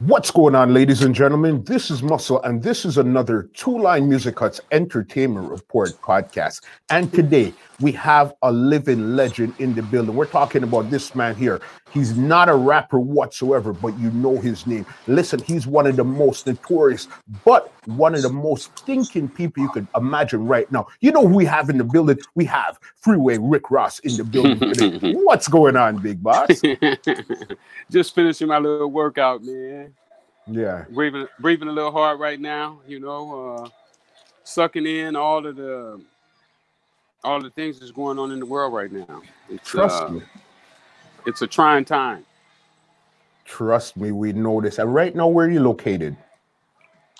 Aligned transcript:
What's 0.00 0.30
going 0.30 0.54
on, 0.54 0.72
ladies 0.72 1.02
and 1.02 1.12
gentlemen? 1.12 1.64
This 1.64 1.90
is 1.90 2.04
Muscle, 2.04 2.40
and 2.42 2.62
this 2.62 2.84
is 2.84 2.98
another 2.98 3.50
Two 3.54 3.76
Line 3.76 4.08
Music 4.08 4.36
Cuts 4.36 4.60
Entertainment 4.70 5.50
Report 5.50 5.90
podcast. 6.00 6.62
And 6.88 7.12
today 7.12 7.52
we 7.80 7.90
have 7.92 8.32
a 8.42 8.52
living 8.52 9.16
legend 9.16 9.54
in 9.58 9.74
the 9.74 9.82
building. 9.82 10.14
We're 10.14 10.26
talking 10.26 10.62
about 10.62 10.88
this 10.88 11.16
man 11.16 11.34
here. 11.34 11.60
He's 11.92 12.16
not 12.16 12.48
a 12.48 12.54
rapper 12.54 12.98
whatsoever, 12.98 13.72
but 13.72 13.98
you 13.98 14.10
know 14.10 14.38
his 14.38 14.66
name. 14.66 14.86
Listen, 15.06 15.40
he's 15.42 15.66
one 15.66 15.86
of 15.86 15.96
the 15.96 16.04
most 16.04 16.46
notorious, 16.46 17.08
but 17.44 17.72
one 17.86 18.14
of 18.14 18.22
the 18.22 18.28
most 18.28 18.76
thinking 18.80 19.28
people 19.28 19.62
you 19.62 19.70
could 19.70 19.86
imagine 19.96 20.46
right 20.46 20.70
now. 20.70 20.86
You 21.00 21.12
know 21.12 21.26
who 21.26 21.34
we 21.34 21.44
have 21.46 21.70
in 21.70 21.78
the 21.78 21.84
building? 21.84 22.18
We 22.34 22.44
have 22.46 22.78
Freeway 22.96 23.38
Rick 23.38 23.70
Ross 23.70 23.98
in 24.00 24.16
the 24.16 24.24
building 24.24 24.58
today. 24.58 25.12
What's 25.24 25.48
going 25.48 25.76
on, 25.76 25.98
big 25.98 26.22
boss? 26.22 26.48
Just 27.90 28.14
finishing 28.14 28.48
my 28.48 28.58
little 28.58 28.90
workout, 28.90 29.42
man. 29.42 29.94
Yeah. 30.46 30.84
Breathing, 30.90 31.26
breathing 31.40 31.68
a 31.68 31.72
little 31.72 31.92
hard 31.92 32.20
right 32.20 32.40
now. 32.40 32.80
You 32.86 33.00
know, 33.00 33.56
uh, 33.56 33.68
sucking 34.44 34.86
in 34.86 35.16
all 35.16 35.46
of 35.46 35.56
the 35.56 36.00
all 37.24 37.40
the 37.40 37.50
things 37.50 37.80
that's 37.80 37.90
going 37.90 38.18
on 38.18 38.30
in 38.32 38.38
the 38.38 38.46
world 38.46 38.72
right 38.72 38.92
now. 38.92 39.22
It's, 39.48 39.68
Trust 39.68 40.02
uh, 40.02 40.08
me. 40.08 40.22
It's 41.28 41.42
a 41.42 41.46
trying 41.46 41.84
time. 41.84 42.24
Trust 43.44 43.98
me, 43.98 44.12
we 44.12 44.32
know 44.32 44.62
this. 44.62 44.78
And 44.78 44.94
right 44.94 45.14
now, 45.14 45.28
where 45.28 45.46
are 45.46 45.50
you 45.50 45.60
located? 45.60 46.16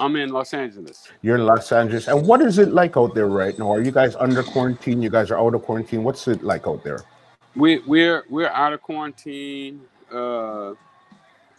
I'm 0.01 0.17
in 0.17 0.31
Los 0.31 0.55
Angeles. 0.55 1.09
You're 1.21 1.37
in 1.37 1.45
Los 1.45 1.71
Angeles. 1.73 2.09
And 2.09 2.27
what 2.27 2.41
is 2.41 2.59
it 2.59 2.71
like 2.71 2.97
out 2.97 3.15
there 3.15 3.27
right 3.27 3.59
now? 3.59 3.71
Are 3.71 3.83
you 3.83 3.91
guys 3.91 4.17
under 4.17 4.43
quarantine? 4.43 5.03
You 5.03 5.11
guys 5.11 5.31
are 5.31 5.39
out 5.39 5.55
of 5.55 5.62
quarantine. 5.62 6.05
What's 6.05 6.27
it 6.27 6.43
like 6.43 6.67
out 6.67 6.83
there? 6.84 7.05
We 7.55 7.81
we're 7.81 8.25
we're 8.31 8.48
out 8.48 8.73
of 8.73 8.81
quarantine, 8.81 9.83
uh, 10.11 10.73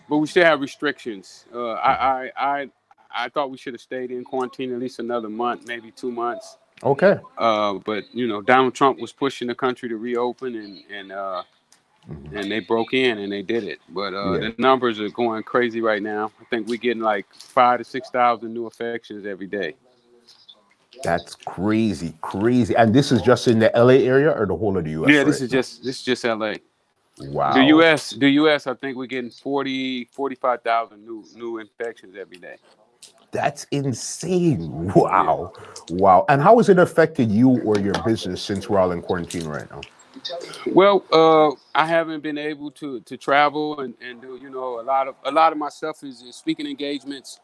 but 0.09 0.17
we 0.17 0.25
still 0.25 0.45
have 0.45 0.59
restrictions. 0.61 1.45
Uh, 1.53 1.73
I, 1.73 1.91
I 1.91 2.31
I 2.37 2.69
I 3.11 3.29
thought 3.29 3.51
we 3.51 3.57
should 3.57 3.73
have 3.73 3.81
stayed 3.81 4.09
in 4.09 4.23
quarantine 4.23 4.73
at 4.73 4.79
least 4.79 4.97
another 4.97 5.29
month, 5.29 5.67
maybe 5.67 5.91
two 5.91 6.11
months. 6.11 6.57
Okay. 6.81 7.19
Uh, 7.37 7.73
but 7.73 8.05
you 8.11 8.25
know, 8.27 8.41
Donald 8.41 8.73
Trump 8.73 8.99
was 8.99 9.11
pushing 9.11 9.47
the 9.47 9.55
country 9.55 9.87
to 9.89 9.97
reopen, 9.97 10.55
and 10.55 10.83
and 10.91 11.11
uh, 12.09 12.37
and 12.39 12.51
they 12.51 12.59
broke 12.59 12.93
in 12.93 13.19
and 13.19 13.31
they 13.31 13.41
did 13.41 13.63
it. 13.63 13.79
But 13.89 14.13
uh, 14.13 14.33
Yeah. 14.33 14.49
the 14.49 14.55
numbers 14.57 14.99
are 14.99 15.09
going 15.09 15.43
crazy 15.43 15.81
right 15.81 16.01
now. 16.01 16.31
I 16.41 16.45
think 16.45 16.67
we're 16.67 16.77
getting 16.77 17.03
like 17.03 17.25
five 17.33 17.79
to 17.79 17.83
six 17.83 18.09
thousand 18.09 18.53
new 18.53 18.65
infections 18.65 19.25
every 19.25 19.47
day. 19.47 19.75
That's 21.03 21.35
crazy, 21.35 22.13
crazy. 22.21 22.75
And 22.75 22.93
this 22.93 23.11
is 23.11 23.21
just 23.21 23.47
in 23.47 23.59
the 23.59 23.71
LA 23.75 24.03
area 24.05 24.31
or 24.31 24.45
the 24.45 24.55
whole 24.55 24.77
of 24.77 24.83
the 24.83 24.91
US? 24.91 25.09
yeah, 25.09 25.23
this 25.23 25.35
right 25.35 25.41
is 25.43 25.49
just 25.49 25.83
this 25.83 25.97
is 25.99 26.03
just 26.03 26.23
LA. 26.23 26.55
wow. 27.19 27.53
The 27.53 27.63
US, 27.75 28.11
the 28.11 28.29
US, 28.31 28.67
I 28.67 28.73
think 28.73 28.97
we're 28.97 29.05
getting 29.05 29.29
40, 29.31 30.05
45,000 30.05 31.05
new 31.05 31.23
new 31.35 31.59
infections 31.59 32.15
every 32.17 32.37
day. 32.37 32.57
That's 33.31 33.65
insane. 33.71 34.91
Wow. 34.95 35.53
Wow. 35.89 36.25
And 36.29 36.41
how 36.41 36.57
has 36.57 36.69
it 36.69 36.79
affected 36.79 37.31
you 37.31 37.49
or 37.49 37.79
your 37.79 37.93
business 38.03 38.41
since 38.41 38.69
we're 38.69 38.79
all 38.79 38.91
in 38.91 39.01
quarantine 39.01 39.47
right 39.47 39.69
now? 39.69 39.81
Well, 40.73 41.05
uh, 41.13 41.51
I 41.75 41.85
haven't 41.87 42.23
been 42.23 42.37
able 42.37 42.71
to 42.71 43.01
to 43.01 43.17
travel 43.17 43.81
and, 43.81 43.95
and 44.01 44.21
do 44.21 44.39
you 44.41 44.49
know 44.49 44.81
a 44.81 44.83
lot 44.83 45.07
of 45.07 45.15
a 45.25 45.31
lot 45.31 45.51
of 45.53 45.57
my 45.59 45.69
stuff 45.69 46.03
is, 46.03 46.21
is 46.21 46.35
speaking 46.37 46.67
engagements. 46.67 47.39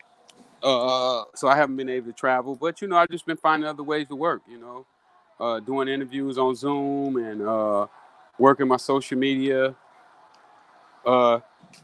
Uh, 0.64 1.24
so 1.36 1.48
I 1.48 1.56
haven't 1.56 1.78
been 1.78 1.90
able 1.90 2.08
to 2.08 2.14
travel, 2.14 2.56
but 2.56 2.82
you 2.82 2.88
know 2.88 2.98
I've 2.98 3.10
just 3.12 3.26
been 3.26 3.38
finding 3.38 3.68
other 3.70 3.84
ways 3.84 4.08
to 4.10 4.16
work. 4.16 4.42
You 4.50 4.60
know, 4.60 4.88
uh, 5.40 5.60
doing 5.62 5.88
interviews 5.90 6.38
on 6.38 6.56
Zoom 6.56 7.18
and 7.18 7.42
uh, 7.44 7.88
working 8.40 8.68
my 8.68 8.78
social 8.78 9.18
media, 9.18 9.76
uh, 11.06 11.40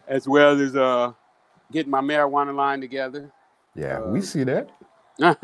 as 0.08 0.28
well 0.28 0.60
as 0.60 0.76
uh, 0.76 1.14
getting 1.72 1.92
my 1.92 2.02
marijuana 2.02 2.56
line 2.56 2.82
together. 2.82 3.32
Yeah, 3.76 4.02
we 4.02 4.22
see 4.22 4.44
that. 4.46 4.70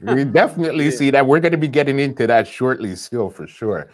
We 0.00 0.24
definitely 0.24 0.86
Yeah. 0.86 0.90
see 0.90 1.10
that. 1.12 1.26
We're 1.26 1.40
going 1.40 1.52
to 1.52 1.58
be 1.58 1.68
getting 1.68 1.98
into 2.00 2.26
that 2.28 2.48
shortly, 2.48 2.96
still 2.96 3.30
for 3.30 3.46
sure. 3.46 3.88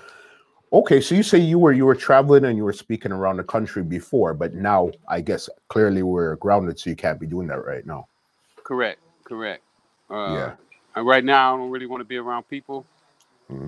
Okay, 0.73 1.01
so 1.01 1.15
you 1.15 1.23
say 1.23 1.39
you 1.39 1.59
were 1.59 1.73
you 1.73 1.87
were 1.87 1.95
traveling 1.95 2.45
and 2.45 2.57
you 2.57 2.65
were 2.65 2.75
speaking 2.75 3.11
around 3.11 3.39
the 3.39 3.45
country 3.45 3.83
before, 3.83 4.35
but 4.35 4.55
now 4.55 4.91
I 5.09 5.21
guess 5.23 5.49
clearly 5.69 6.03
we're 6.03 6.37
grounded, 6.37 6.79
so 6.79 6.91
you 6.91 6.97
can't 6.97 7.19
be 7.19 7.27
doing 7.27 7.47
that 7.49 7.65
right 7.65 7.87
now. 7.87 8.07
Correct, 8.65 9.01
correct. 9.25 9.63
Uh, 10.11 10.35
Yeah. 10.35 10.53
And 10.95 11.07
right 11.07 11.25
now, 11.25 11.55
I 11.55 11.57
don't 11.57 11.71
really 11.71 11.87
want 11.87 12.01
to 12.01 12.05
be 12.05 12.17
around 12.17 12.49
people 12.49 12.85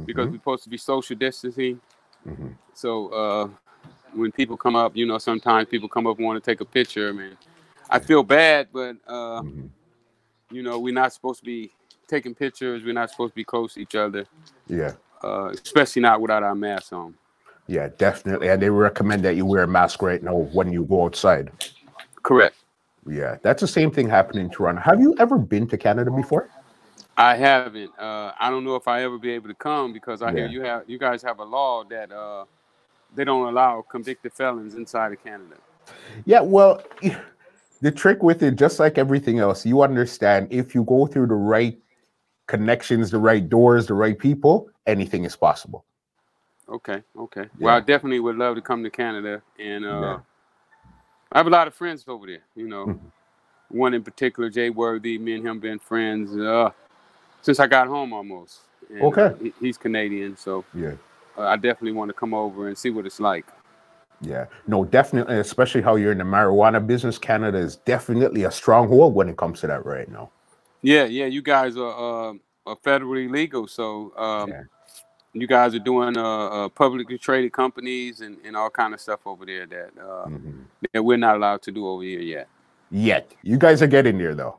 because 0.05 0.27
Mhm, 0.27 0.33
we're 0.33 0.39
supposed 0.39 0.65
to 0.65 0.69
be 0.71 0.77
social 0.77 1.17
distancing. 1.17 1.81
mhm. 2.27 2.55
So 2.75 3.09
uh, 3.09 3.49
when 4.15 4.33
people 4.33 4.57
come 4.57 4.77
up, 4.77 4.97
you 4.97 5.07
know, 5.07 5.19
sometimes 5.19 5.69
people 5.69 5.89
come 5.89 6.07
up 6.07 6.19
and 6.19 6.27
want 6.27 6.43
to 6.43 6.51
take 6.51 6.61
a 6.61 6.65
picture. 6.65 7.09
I 7.09 7.13
mean, 7.13 7.37
I 7.89 7.99
feel 7.99 8.23
bad, 8.23 8.69
but 8.73 8.97
uh, 9.07 9.43
Mhm. 9.43 9.71
you 10.51 10.63
know, 10.63 10.79
we're 10.79 10.93
not 10.95 11.13
supposed 11.13 11.41
to 11.41 11.47
be 11.47 11.71
taking 12.09 12.35
pictures. 12.35 12.83
We're 12.85 12.93
not 12.93 13.11
supposed 13.11 13.33
to 13.33 13.37
be 13.37 13.45
close 13.45 13.75
to 13.75 13.81
each 13.81 13.95
other, 13.95 14.27
Yeah, 14.67 14.93
uh, 15.23 15.53
especially 15.65 16.03
not 16.03 16.21
without 16.21 16.43
our 16.43 16.55
masks 16.55 16.93
on. 16.93 17.15
yeah, 17.67 17.89
definitely. 17.99 18.49
And 18.49 18.61
they 18.61 18.71
recommend 18.71 19.25
that 19.25 19.37
you 19.37 19.47
wear 19.47 19.65
a 19.65 19.69
mask 19.69 20.03
right 20.03 20.23
now 20.23 20.35
when 20.35 20.73
you 20.73 20.85
go 20.85 21.05
outside. 21.05 21.51
Correct. 22.23 22.57
Yeah, 23.07 23.37
that's 23.43 23.61
the 23.61 23.69
same 23.69 23.91
thing 23.91 24.09
happening 24.09 24.47
in 24.47 24.51
Toronto. 24.51 24.81
Have 24.83 25.01
you 25.01 25.15
ever 25.19 25.39
been 25.39 25.67
to 25.69 25.79
Canada 25.79 26.11
before? 26.11 26.51
I 27.17 27.37
haven't. 27.37 27.91
Uh, 27.99 28.33
I 28.39 28.51
don't 28.51 28.65
know 28.65 28.77
if 28.77 28.89
I 28.89 29.03
ever 29.03 29.19
be 29.19 29.31
able 29.31 29.49
to 29.49 29.55
come 29.55 29.93
because 29.93 30.23
I 30.23 30.33
hear 30.33 30.47
you 30.47 30.63
have 30.63 30.85
you 30.89 30.99
guys 30.99 31.23
have 31.23 31.39
a 31.39 31.45
law 31.45 31.85
that 31.85 32.11
uh, 32.13 32.45
they 33.15 33.25
don't 33.25 33.47
allow 33.47 33.85
convicted 33.91 34.33
felons 34.33 34.75
inside 34.75 35.13
of 35.13 35.23
Canada. 35.23 35.57
Yeah, 36.25 36.41
well, 36.41 36.83
the 37.81 37.91
trick 37.91 38.23
with 38.23 38.43
it, 38.43 38.57
just 38.57 38.79
like 38.79 38.99
everything 38.99 39.39
else, 39.39 39.67
you 39.67 39.83
understand 39.83 40.49
if 40.51 40.75
you 40.75 40.85
go 40.85 41.07
through 41.07 41.27
the 41.27 41.35
right 41.35 41.79
connections, 42.51 43.13
the 43.13 43.19
right 43.19 43.49
doors, 43.49 43.87
the 43.87 43.95
right 43.95 44.19
people, 44.19 44.69
anything 44.87 45.25
is 45.25 45.37
possible. 45.37 45.85
Okay, 46.69 47.03
okay. 47.17 47.47
Well, 47.61 47.77
I 47.77 47.81
definitely 47.81 48.19
would 48.21 48.37
love 48.37 48.57
to 48.57 48.61
come 48.61 48.83
to 48.83 48.91
Canada, 48.91 49.41
and 49.61 49.85
uh, 49.85 49.89
Yeah. 49.89 50.19
I 51.33 51.39
have 51.39 51.47
a 51.47 51.51
lot 51.51 51.69
of 51.69 51.75
friends 51.75 52.05
over 52.09 52.27
there. 52.27 52.43
You 52.57 52.67
know, 52.69 52.87
Mhm. 52.87 52.99
one 53.69 53.95
in 53.95 54.03
particular, 54.03 54.51
Jay 54.51 54.69
Worthy. 54.71 55.17
Me 55.17 55.35
and 55.37 55.47
him 55.47 55.61
been 55.61 55.79
friends 55.79 56.37
uh, 56.37 56.71
since 57.41 57.61
I 57.61 57.69
got 57.69 57.87
home 57.87 58.13
almost. 58.13 58.63
And, 58.91 59.03
Okay. 59.03 59.27
uh, 59.27 59.35
he- 59.37 59.55
he's 59.61 59.79
Canadian, 59.79 60.37
so 60.37 60.65
Yeah. 60.75 60.95
uh, 61.39 61.43
I 61.43 61.57
definitely 61.57 61.93
want 61.93 62.09
to 62.09 62.15
come 62.15 62.35
over 62.35 62.67
and 62.67 62.77
see 62.77 62.91
what 62.91 63.07
it's 63.07 63.21
like. 63.21 63.47
Yeah, 64.23 64.47
no, 64.67 64.85
definitely, 64.85 65.39
especially 65.39 65.83
how 65.83 65.95
you're 65.97 66.13
in 66.13 66.19
the 66.19 66.25
marijuana 66.25 66.85
business. 66.85 67.17
Canada 67.17 67.59
is 67.59 67.77
definitely 67.77 68.45
a 68.45 68.51
stronghold 68.51 69.15
when 69.15 69.29
it 69.29 69.37
comes 69.37 69.61
to 69.61 69.69
that 69.69 69.87
right 69.87 70.11
now. 70.11 70.31
Yeah, 70.83 71.05
yeah. 71.05 71.27
You 71.27 71.43
guys 71.43 71.77
are, 71.77 72.31
uh, 72.31 72.35
are 72.67 72.77
federally 72.77 73.31
legal, 73.31 73.67
so 73.67 74.13
um, 74.17 74.49
Yeah. 74.51 74.63
you 75.33 75.47
guys 75.47 75.75
are 75.75 75.79
doing 75.81 76.17
uh, 76.17 76.47
uh, 76.49 76.69
publicly 76.69 77.19
traded 77.19 77.53
companies 77.53 78.21
and, 78.21 78.39
and 78.45 78.57
all 78.57 78.71
kind 78.71 78.95
of 78.95 79.01
stuff 79.01 79.21
over 79.27 79.45
there 79.47 79.67
that 79.67 79.91
uh, 80.01 80.27
Mhm. 80.27 80.65
that 80.93 81.03
we're 81.05 81.19
not 81.19 81.37
allowed 81.37 81.63
to 81.63 81.71
do 81.73 81.87
over 81.87 82.03
here 82.03 82.21
yet. 82.21 82.49
Yet, 82.91 83.33
you 83.43 83.59
guys 83.59 83.83
are 83.83 83.87
getting 83.87 84.19
there 84.19 84.35
though. 84.35 84.59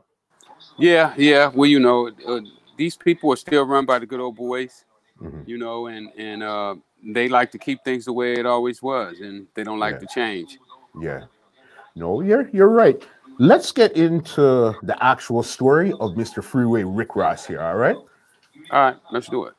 Yeah, 0.78 1.12
yeah. 1.16 1.48
Well, 1.52 1.68
you 1.68 1.80
know, 1.80 2.10
uh, 2.26 2.40
these 2.76 2.96
people 2.96 3.32
are 3.32 3.36
still 3.36 3.64
run 3.64 3.84
by 3.84 3.98
the 3.98 4.06
good 4.06 4.20
old 4.20 4.36
boys, 4.36 4.84
Mhm. 5.20 5.42
you 5.46 5.58
know, 5.58 5.86
and 5.88 6.10
and 6.16 6.42
uh, 6.42 6.76
they 7.02 7.28
like 7.28 7.50
to 7.50 7.58
keep 7.58 7.82
things 7.84 8.04
the 8.04 8.12
way 8.12 8.34
it 8.34 8.46
always 8.46 8.80
was, 8.80 9.20
and 9.20 9.46
they 9.54 9.64
don't 9.64 9.80
like 9.80 9.94
Yeah. 9.94 10.06
to 10.06 10.06
change. 10.06 10.58
Yeah, 11.00 11.24
no, 11.96 12.20
you're 12.22 12.48
you're 12.52 12.68
right. 12.70 13.02
Let's 13.42 13.72
get 13.72 13.96
into 13.96 14.72
the 14.84 14.96
actual 15.00 15.42
story 15.42 15.90
of 15.94 16.12
Mr. 16.12 16.44
Freeway 16.44 16.84
Rick 16.84 17.16
Ross 17.16 17.44
here. 17.44 17.60
All 17.60 17.74
right. 17.74 17.96
All 17.96 18.06
right, 18.70 18.96
let's 19.10 19.28
do 19.28 19.46
it. 19.46 19.54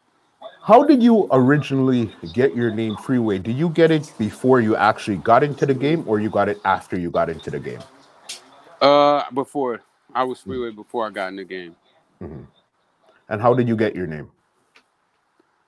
How 0.61 0.85
did 0.85 1.03
you 1.03 1.27
originally 1.33 2.09
get 2.31 2.55
your 2.55 2.71
name 2.71 2.95
Freeway? 2.95 3.39
Did 3.39 3.57
you 3.57 3.67
get 3.67 3.91
it 3.91 4.09
before 4.17 4.61
you 4.61 4.77
actually 4.77 5.17
got 5.17 5.43
into 5.43 5.65
the 5.65 5.73
game, 5.73 6.05
or 6.07 6.21
you 6.21 6.29
got 6.29 6.47
it 6.47 6.61
after 6.63 6.97
you 6.97 7.11
got 7.11 7.29
into 7.29 7.51
the 7.51 7.59
game? 7.59 7.81
Uh, 8.79 9.29
before 9.33 9.81
I 10.15 10.23
was 10.23 10.39
freeway 10.39 10.71
before 10.71 11.05
I 11.05 11.09
got 11.09 11.27
in 11.27 11.35
the 11.35 11.43
game. 11.43 11.75
And 12.21 13.41
how 13.41 13.53
did 13.53 13.67
you 13.67 13.75
get 13.75 13.97
your 13.97 14.07
name? 14.07 14.31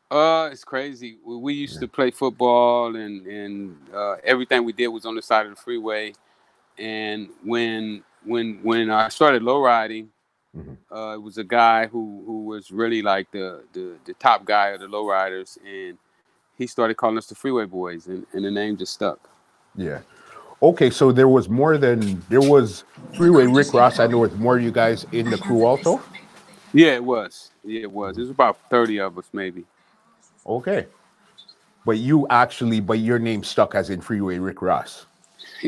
Uh, 0.10 0.48
it's 0.54 0.64
crazy. 0.64 1.18
We, 1.26 1.36
we 1.36 1.54
used 1.54 1.82
to 1.82 1.88
play 1.90 2.12
football, 2.12 2.96
and 2.96 3.28
and 3.28 3.76
uh, 3.94 4.16
everything 4.24 4.64
we 4.64 4.72
did 4.72 4.88
was 4.88 5.06
on 5.06 5.16
the 5.16 5.22
side 5.22 5.48
of 5.48 5.54
the 5.54 5.62
freeway. 5.62 6.14
And 6.78 7.30
when 7.44 8.04
when 8.24 8.60
when 8.64 8.90
I 8.90 9.10
started 9.10 9.44
low 9.44 9.62
riding, 9.62 10.10
Mhm. 10.56 10.78
uh, 10.92 11.16
it 11.16 11.22
was 11.22 11.38
a 11.38 11.44
guy 11.44 11.88
who 11.88 12.24
who 12.26 12.46
was 12.46 12.72
really 12.72 13.02
like 13.02 13.30
the 13.32 13.64
the, 13.74 13.96
the 14.06 14.14
top 14.16 14.46
guy 14.46 14.70
of 14.70 14.80
the 14.80 14.88
low 14.88 15.08
riders, 15.08 15.58
and 15.66 15.98
he 16.58 16.68
started 16.68 16.96
calling 16.96 17.18
us 17.18 17.28
the 17.28 17.36
Freeway 17.36 17.66
Boys, 17.66 18.08
and, 18.08 18.26
and 18.34 18.46
the 18.46 18.52
name 18.52 18.78
just 18.78 18.94
stuck. 18.94 19.20
Yeah. 19.76 20.00
Okay, 20.64 20.90
so 20.90 21.12
there 21.12 21.28
was 21.28 21.50
more 21.50 21.78
than 21.78 22.24
there 22.30 22.42
was 22.42 22.86
Freeway 23.16 23.46
Rick 23.46 23.74
Ross. 23.74 24.00
I 24.00 24.08
know 24.08 24.24
it's 24.24 24.36
more 24.36 24.58
of 24.58 24.64
you 24.64 24.72
guys 24.72 25.06
in 25.12 25.30
the 25.30 25.38
crew 25.38 25.66
also. 25.66 26.02
Yeah, 26.74 26.96
it 26.96 27.04
was. 27.04 27.52
Yeah, 27.64 27.82
it 27.82 27.92
was. 27.92 28.18
It 28.18 28.22
was 28.22 28.30
about 28.30 28.58
thirty 28.70 29.00
of 29.00 29.18
us, 29.18 29.26
maybe. 29.34 29.66
Okay. 30.46 30.88
But 31.86 31.98
you 31.98 32.26
actually, 32.30 32.80
but 32.80 33.00
your 33.00 33.20
name 33.20 33.44
stuck 33.44 33.76
as 33.76 33.90
in 33.90 34.02
Freeway 34.02 34.40
Rick 34.40 34.62
Ross. 34.62 35.06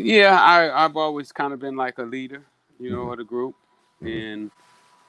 Yeah, 0.03 0.39
I 0.41 0.85
I've 0.85 0.95
always 0.97 1.31
kind 1.31 1.53
of 1.53 1.59
been 1.59 1.75
like 1.75 1.97
a 1.97 2.03
leader, 2.03 2.43
you 2.79 2.91
know, 2.91 3.03
mm-hmm. 3.03 3.11
of 3.11 3.17
the 3.17 3.23
group, 3.23 3.55
mm-hmm. 4.01 4.07
and 4.07 4.51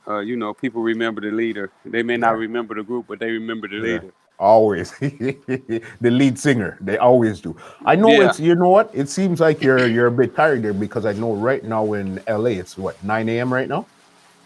uh, 0.08 0.20
you 0.20 0.36
know, 0.36 0.54
people 0.54 0.82
remember 0.82 1.20
the 1.20 1.30
leader. 1.30 1.70
They 1.84 2.02
may 2.02 2.16
not 2.16 2.36
remember 2.38 2.74
the 2.74 2.82
group, 2.82 3.06
but 3.08 3.18
they 3.18 3.30
remember 3.30 3.68
the 3.68 3.76
yeah. 3.76 3.82
leader. 3.82 4.12
Always, 4.38 4.92
the 4.98 5.82
lead 6.00 6.38
singer. 6.38 6.78
They 6.80 6.96
always 6.96 7.40
do. 7.40 7.56
I 7.84 7.96
know 7.96 8.08
yeah. 8.08 8.28
it's. 8.28 8.38
You 8.38 8.54
know 8.54 8.68
what? 8.68 8.90
It 8.94 9.08
seems 9.08 9.40
like 9.40 9.62
you're 9.62 9.86
you're 9.86 10.06
a 10.06 10.12
bit 10.12 10.36
tired 10.36 10.62
there 10.62 10.72
because 10.72 11.04
I 11.04 11.12
know 11.12 11.34
right 11.34 11.64
now 11.64 11.92
in 11.94 12.22
LA 12.28 12.50
it's 12.50 12.78
what 12.78 13.02
9 13.02 13.28
a.m. 13.28 13.52
right 13.52 13.68
now. 13.68 13.86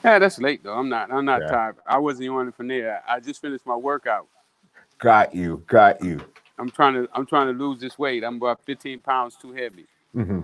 Yeah, 0.02 0.18
that's 0.18 0.40
late 0.40 0.64
though. 0.64 0.74
I'm 0.74 0.88
not. 0.88 1.12
I'm 1.12 1.26
not 1.26 1.42
yeah. 1.42 1.48
tired. 1.48 1.76
I 1.86 1.98
wasn't 1.98 2.30
on 2.30 2.48
it 2.48 2.54
from 2.54 2.68
there. 2.68 3.02
I 3.06 3.20
just 3.20 3.42
finished 3.42 3.66
my 3.66 3.76
workout. 3.76 4.26
Got 4.98 5.34
you. 5.34 5.62
Got 5.66 6.02
you. 6.02 6.24
I'm 6.58 6.70
trying 6.70 6.94
to. 6.94 7.08
I'm 7.12 7.26
trying 7.26 7.46
to 7.46 7.52
lose 7.52 7.78
this 7.78 7.98
weight. 7.98 8.24
I'm 8.24 8.36
about 8.36 8.64
15 8.64 8.98
pounds 9.00 9.36
too 9.36 9.52
heavy. 9.52 9.86
Mm-hmm. 10.14 10.40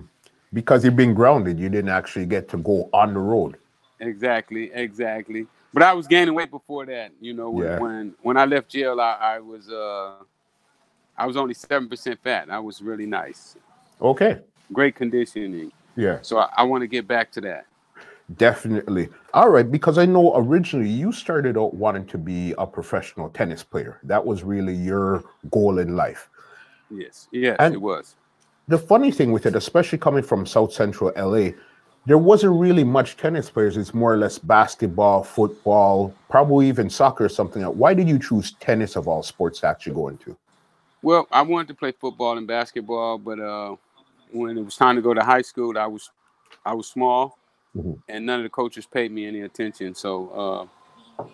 Because 0.52 0.84
you've 0.84 0.96
been 0.96 1.14
grounded, 1.14 1.58
you 1.58 1.68
didn't 1.68 1.90
actually 1.90 2.26
get 2.26 2.48
to 2.50 2.56
go 2.56 2.88
on 2.92 3.14
the 3.14 3.20
road. 3.20 3.56
Exactly. 4.00 4.70
Exactly. 4.72 5.46
But 5.74 5.82
I 5.82 5.92
was 5.92 6.06
gaining 6.06 6.34
weight 6.34 6.50
before 6.50 6.86
that. 6.86 7.10
You 7.20 7.34
know, 7.34 7.50
when 7.50 7.66
yeah. 7.66 7.78
when, 7.78 8.14
when 8.22 8.36
I 8.36 8.46
left 8.46 8.70
jail, 8.70 9.00
I, 9.00 9.12
I 9.20 9.38
was 9.40 9.68
uh 9.68 10.14
I 11.16 11.26
was 11.26 11.36
only 11.36 11.54
seven 11.54 11.88
percent 11.88 12.18
fat. 12.22 12.48
I 12.50 12.58
was 12.58 12.80
really 12.80 13.06
nice. 13.06 13.56
Okay. 14.00 14.38
Great 14.72 14.94
conditioning. 14.94 15.72
Yeah. 15.96 16.18
So 16.22 16.38
I, 16.38 16.48
I 16.56 16.62
want 16.62 16.82
to 16.82 16.86
get 16.86 17.06
back 17.06 17.30
to 17.32 17.40
that. 17.42 17.66
Definitely. 18.36 19.08
All 19.32 19.48
right, 19.48 19.70
because 19.70 19.96
I 19.96 20.04
know 20.04 20.36
originally 20.36 20.88
you 20.88 21.12
started 21.12 21.56
out 21.56 21.74
wanting 21.74 22.06
to 22.06 22.18
be 22.18 22.54
a 22.58 22.66
professional 22.66 23.30
tennis 23.30 23.62
player. 23.62 23.98
That 24.02 24.24
was 24.24 24.44
really 24.44 24.74
your 24.74 25.24
goal 25.50 25.78
in 25.78 25.96
life. 25.96 26.28
Yes. 26.90 27.28
Yes, 27.32 27.56
and 27.58 27.74
it 27.74 27.80
was. 27.80 28.16
The 28.68 28.78
funny 28.78 29.10
thing 29.10 29.32
with 29.32 29.46
it, 29.46 29.56
especially 29.56 29.98
coming 29.98 30.22
from 30.22 30.46
South 30.46 30.72
Central 30.72 31.12
LA, 31.16 31.50
there 32.06 32.18
wasn't 32.18 32.58
really 32.58 32.84
much 32.84 33.16
tennis 33.16 33.50
players. 33.50 33.76
It's 33.76 33.92
more 33.92 34.12
or 34.12 34.16
less 34.16 34.38
basketball, 34.38 35.24
football, 35.24 36.14
probably 36.30 36.68
even 36.68 36.88
soccer 36.88 37.24
or 37.24 37.28
something. 37.28 37.62
Why 37.62 37.94
did 37.94 38.08
you 38.08 38.18
choose 38.18 38.52
tennis 38.60 38.96
of 38.96 39.08
all 39.08 39.22
sports 39.22 39.60
to 39.60 39.68
actually 39.68 39.94
go 39.94 40.08
into? 40.08 40.36
Well, 41.02 41.26
I 41.30 41.42
wanted 41.42 41.68
to 41.68 41.74
play 41.74 41.92
football 41.92 42.38
and 42.38 42.46
basketball, 42.46 43.18
but 43.18 43.38
uh, 43.38 43.76
when 44.32 44.56
it 44.56 44.62
was 44.62 44.76
time 44.76 44.96
to 44.96 45.02
go 45.02 45.14
to 45.14 45.22
high 45.22 45.42
school, 45.42 45.78
I 45.78 45.86
was 45.86 46.10
I 46.64 46.74
was 46.74 46.88
small 46.88 47.38
mm-hmm. 47.76 47.92
and 48.08 48.26
none 48.26 48.40
of 48.40 48.44
the 48.44 48.50
coaches 48.50 48.86
paid 48.86 49.12
me 49.12 49.26
any 49.26 49.42
attention. 49.42 49.94
So 49.94 50.68
uh, 51.18 51.26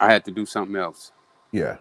I 0.00 0.12
had 0.12 0.24
to 0.26 0.30
do 0.30 0.46
something 0.46 0.76
else. 0.76 1.12
Yeah. 1.52 1.78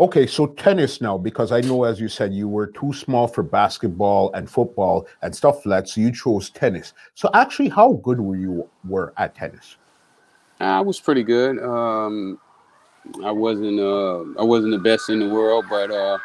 Okay, 0.00 0.26
so 0.26 0.46
tennis 0.46 1.02
now, 1.02 1.18
because 1.18 1.52
I 1.52 1.60
know, 1.60 1.84
as 1.84 2.00
you 2.00 2.08
said, 2.08 2.32
you 2.32 2.48
were 2.48 2.68
too 2.68 2.90
small 2.94 3.28
for 3.28 3.42
basketball 3.42 4.32
and 4.32 4.48
football 4.48 5.06
and 5.20 5.36
stuff 5.36 5.66
like 5.66 5.84
that, 5.84 5.88
so 5.90 6.00
you 6.00 6.10
chose 6.10 6.48
tennis. 6.48 6.94
So 7.14 7.28
actually, 7.34 7.68
how 7.68 7.92
good 8.02 8.18
were 8.18 8.36
you 8.36 8.66
were 8.88 9.12
at 9.18 9.34
tennis? 9.34 9.76
I 10.58 10.80
was 10.80 10.98
pretty 10.98 11.22
good. 11.22 11.58
Um, 11.62 12.40
I 13.22 13.30
wasn't 13.30 13.78
uh, 13.78 14.20
I 14.40 14.42
wasn't 14.42 14.72
the 14.72 14.78
best 14.78 15.10
in 15.10 15.18
the 15.18 15.28
world, 15.28 15.66
but 15.68 15.90
uh, 15.90 16.16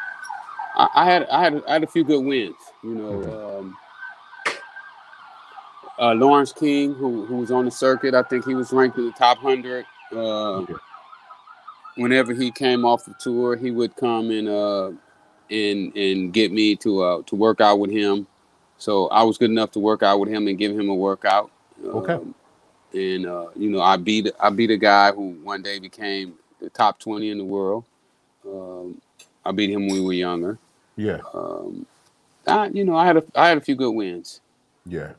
I, 0.76 0.88
I, 0.94 1.04
had 1.04 1.26
I 1.26 1.42
had 1.42 1.62
I 1.68 1.72
had 1.74 1.84
a 1.84 1.86
few 1.86 2.02
good 2.02 2.24
wins. 2.24 2.56
You 2.82 2.94
know, 2.94 3.58
um, 3.58 3.76
uh, 5.98 6.14
Lawrence 6.14 6.52
King, 6.52 6.94
who 6.94 7.26
who 7.26 7.36
was 7.36 7.50
on 7.50 7.66
the 7.66 7.70
circuit. 7.70 8.14
I 8.14 8.22
think 8.22 8.46
he 8.46 8.54
was 8.54 8.72
ranked 8.72 8.96
in 8.96 9.04
the 9.04 9.12
top 9.12 9.36
hundred. 9.36 9.84
Uh, 10.10 10.64
whenever 11.96 12.32
he 12.32 12.50
came 12.50 12.84
off 12.84 13.04
the 13.04 13.14
tour, 13.18 13.56
he 13.56 13.70
would 13.70 13.96
come 13.96 14.30
and 14.30 14.48
uh, 14.48 14.92
and 15.50 15.94
and 15.96 16.32
get 16.32 16.52
me 16.52 16.76
to 16.76 17.02
uh, 17.02 17.22
to 17.22 17.36
work 17.36 17.60
out 17.60 17.78
with 17.78 17.90
him. 17.90 18.26
So 18.78 19.08
I 19.08 19.22
was 19.22 19.38
good 19.38 19.50
enough 19.50 19.72
to 19.72 19.78
work 19.78 20.02
out 20.02 20.20
with 20.20 20.28
him 20.28 20.48
and 20.48 20.58
give 20.58 20.78
him 20.78 20.88
a 20.88 20.94
workout. 20.94 21.50
Okay. 21.84 22.14
Um, 22.14 22.34
and 22.94 23.26
uh, 23.26 23.48
you 23.56 23.70
know, 23.70 23.80
I 23.80 23.96
beat 23.96 24.30
I 24.40 24.50
beat 24.50 24.70
a 24.70 24.76
guy 24.76 25.12
who 25.12 25.30
one 25.42 25.62
day 25.62 25.78
became 25.78 26.34
the 26.60 26.70
top 26.70 26.98
twenty 26.98 27.30
in 27.30 27.38
the 27.38 27.44
world. 27.44 27.84
Um, 28.46 29.00
I 29.44 29.52
beat 29.52 29.70
him 29.70 29.86
when 29.86 29.96
we 29.96 30.00
were 30.00 30.12
younger. 30.12 30.58
Yeah. 30.96 31.20
Um, 31.34 31.86
I, 32.46 32.68
you 32.68 32.84
know, 32.84 32.96
I 32.96 33.06
had 33.06 33.16
a 33.16 33.24
I 33.34 33.48
had 33.48 33.58
a 33.58 33.60
few 33.60 33.74
good 33.74 33.90
wins. 33.90 34.40
Yeah. 34.84 35.12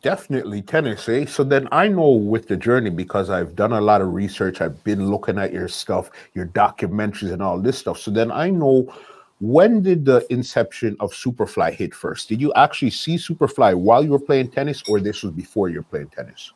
Definitely 0.00 0.62
tennis, 0.62 1.08
eh? 1.08 1.26
So 1.26 1.42
then 1.42 1.66
I 1.72 1.88
know 1.88 2.10
with 2.10 2.46
the 2.46 2.56
journey 2.56 2.90
because 2.90 3.30
I've 3.30 3.56
done 3.56 3.72
a 3.72 3.80
lot 3.80 4.00
of 4.00 4.14
research. 4.14 4.60
I've 4.60 4.82
been 4.84 5.10
looking 5.10 5.38
at 5.38 5.52
your 5.52 5.66
stuff, 5.66 6.10
your 6.34 6.46
documentaries, 6.46 7.32
and 7.32 7.42
all 7.42 7.58
this 7.58 7.78
stuff. 7.78 7.98
So 7.98 8.12
then 8.12 8.30
I 8.30 8.48
know 8.48 8.94
when 9.40 9.82
did 9.82 10.04
the 10.04 10.24
inception 10.30 10.96
of 11.00 11.12
Superfly 11.12 11.72
hit 11.74 11.94
first? 11.94 12.28
Did 12.28 12.40
you 12.40 12.52
actually 12.54 12.90
see 12.90 13.16
Superfly 13.16 13.74
while 13.74 14.04
you 14.04 14.12
were 14.12 14.20
playing 14.20 14.50
tennis, 14.50 14.82
or 14.88 15.00
this 15.00 15.22
was 15.22 15.32
before 15.32 15.68
you 15.68 15.78
were 15.78 15.84
playing 15.84 16.08
tennis? 16.08 16.52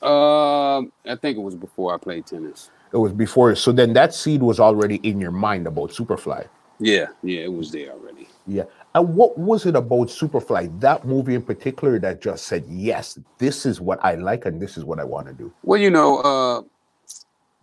Um, 0.00 0.92
I 1.06 1.16
think 1.20 1.38
it 1.38 1.42
was 1.42 1.56
before 1.56 1.94
I 1.94 1.98
played 1.98 2.26
tennis. 2.26 2.70
It 2.92 2.98
was 2.98 3.12
before. 3.12 3.54
So 3.56 3.72
then 3.72 3.92
that 3.94 4.14
seed 4.14 4.42
was 4.42 4.60
already 4.60 4.96
in 4.96 5.20
your 5.20 5.32
mind 5.32 5.66
about 5.66 5.90
Superfly. 5.90 6.46
Yeah, 6.78 7.06
yeah, 7.22 7.40
it 7.40 7.52
was 7.52 7.72
there 7.72 7.92
already. 7.92 8.28
Yeah. 8.46 8.64
And 8.94 9.16
what 9.16 9.36
was 9.36 9.66
it 9.66 9.74
about 9.74 10.08
Superfly, 10.08 10.80
that 10.80 11.04
movie 11.04 11.34
in 11.34 11.42
particular, 11.42 11.98
that 11.98 12.22
just 12.22 12.46
said, 12.46 12.64
yes, 12.68 13.18
this 13.38 13.66
is 13.66 13.80
what 13.80 13.98
I 14.04 14.14
like 14.14 14.46
and 14.46 14.62
this 14.62 14.76
is 14.76 14.84
what 14.84 15.00
I 15.00 15.04
want 15.04 15.26
to 15.26 15.32
do? 15.32 15.52
Well, 15.64 15.80
you 15.80 15.90
know, 15.90 16.18
uh, 16.20 16.62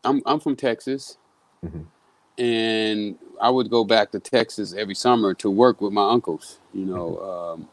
I'm 0.04 0.22
I'm 0.26 0.40
from 0.40 0.56
Texas, 0.56 1.18
mm-hmm. 1.64 1.84
and 2.42 3.18
I 3.40 3.50
would 3.50 3.70
go 3.70 3.84
back 3.84 4.12
to 4.12 4.20
Texas 4.20 4.74
every 4.74 4.96
summer 4.96 5.34
to 5.36 5.50
work 5.50 5.80
with 5.80 5.94
my 5.94 6.10
uncles. 6.10 6.60
You 6.74 6.86
know, 6.86 7.20
mm-hmm. 7.22 7.62
um, 7.62 7.70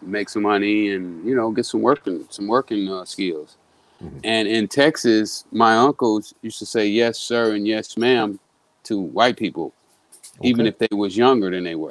make 0.00 0.28
some 0.28 0.42
money 0.42 0.90
and 0.90 1.26
you 1.26 1.34
know 1.34 1.50
get 1.50 1.66
some 1.66 1.82
working 1.82 2.26
some 2.30 2.46
working 2.46 2.88
uh, 2.88 3.04
skills. 3.04 3.56
Mm-hmm. 4.02 4.18
And 4.22 4.46
in 4.46 4.68
Texas, 4.68 5.44
my 5.50 5.76
uncles 5.76 6.32
used 6.42 6.60
to 6.60 6.66
say 6.66 6.86
yes, 6.86 7.18
sir, 7.18 7.54
and 7.54 7.66
yes, 7.66 7.96
ma'am 7.96 8.38
to 8.84 8.98
white 8.98 9.36
people, 9.36 9.74
okay. 10.38 10.48
even 10.48 10.66
if 10.66 10.78
they 10.78 10.88
was 10.92 11.16
younger 11.16 11.50
than 11.50 11.64
they 11.64 11.74
were. 11.74 11.90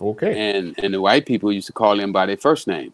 Okay. 0.00 0.50
And 0.50 0.74
and 0.82 0.94
the 0.94 1.00
white 1.00 1.26
people 1.26 1.52
used 1.52 1.66
to 1.66 1.72
call 1.72 1.96
them 1.96 2.12
by 2.12 2.26
their 2.26 2.36
first 2.36 2.66
name. 2.66 2.92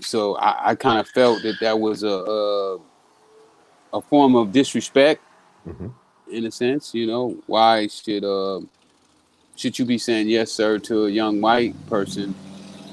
So 0.00 0.36
I, 0.36 0.70
I 0.70 0.74
kind 0.74 0.98
of 0.98 1.08
felt 1.08 1.42
that 1.42 1.56
that 1.60 1.78
was 1.78 2.02
a 2.02 2.08
a, 2.08 2.78
a 3.92 4.00
form 4.00 4.36
of 4.36 4.52
disrespect, 4.52 5.22
mm-hmm. 5.66 5.88
in 6.30 6.46
a 6.46 6.50
sense. 6.50 6.94
You 6.94 7.06
know, 7.06 7.42
why 7.46 7.88
should 7.88 8.24
uh 8.24 8.60
should 9.56 9.78
you 9.78 9.84
be 9.84 9.98
saying 9.98 10.28
yes 10.28 10.52
sir 10.52 10.78
to 10.78 11.06
a 11.06 11.10
young 11.10 11.40
white 11.40 11.74
person, 11.88 12.34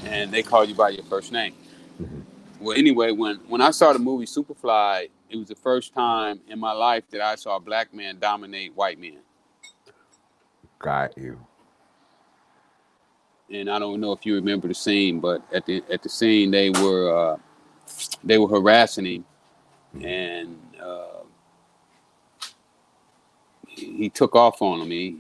and 0.06 0.32
they 0.32 0.44
call 0.44 0.66
you 0.66 0.76
by 0.76 0.90
your 0.90 1.06
first 1.06 1.32
name? 1.32 1.54
Mm-hmm. 2.02 2.22
Well, 2.60 2.78
anyway, 2.78 3.12
when 3.12 3.38
when 3.48 3.62
I 3.62 3.72
saw 3.72 3.94
the 3.94 4.00
movie 4.00 4.26
Superfly, 4.26 5.10
it 5.30 5.38
was 5.38 5.50
the 5.50 5.56
first 5.56 5.94
time 5.94 6.40
in 6.50 6.60
my 6.60 6.72
life 6.72 7.04
that 7.12 7.22
I 7.22 7.36
saw 7.36 7.58
a 7.58 7.60
black 7.60 7.94
man 7.94 8.18
dominate 8.20 8.76
white 8.76 9.00
men. 9.00 9.20
Got 10.80 11.18
you 11.18 11.47
and 13.52 13.70
I 13.70 13.80
don't 13.80 14.00
know 14.00 14.12
if 14.12 14.26
you 14.26 14.36
remember 14.36 14.68
the 14.68 14.74
scene, 14.74 15.20
but 15.20 15.42
at 15.54 15.66
the 15.66 15.84
at 15.90 16.04
the 16.04 16.10
scene 16.10 16.52
they 16.52 16.70
were 16.70 17.34
uh, 17.34 17.38
they 18.24 18.38
were 18.38 18.48
harassing 18.48 19.06
him, 19.06 19.26
and 20.02 20.58
uh, 20.82 21.24
he, 23.68 24.10
took 24.10 24.36
off 24.36 24.62
on 24.62 24.82
him. 24.82 24.92
He, 24.92 25.18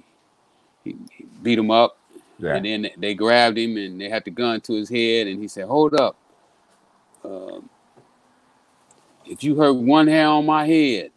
he, 0.84 0.96
he 1.12 1.26
beat 1.42 1.58
him 1.58 1.72
up, 1.72 1.98
yeah. 2.40 2.56
and 2.56 2.66
then 2.66 2.90
they 2.98 3.14
grabbed 3.14 3.58
him 3.58 3.78
and 3.78 4.00
they 4.00 4.10
had 4.10 4.26
the 4.26 4.32
gun 4.32 4.62
to 4.62 4.74
his 4.74 4.90
head, 4.90 5.28
and 5.28 5.42
he 5.42 5.48
said, 5.48 5.66
"Hold 5.66 5.94
up." 5.96 6.18
Uh, 7.24 7.62
if 9.26 9.44
you 9.44 9.56
hurt 9.56 9.74
one 9.74 10.08
hair 10.08 10.28
on 10.28 10.46
my 10.46 10.66
head, 10.66 11.12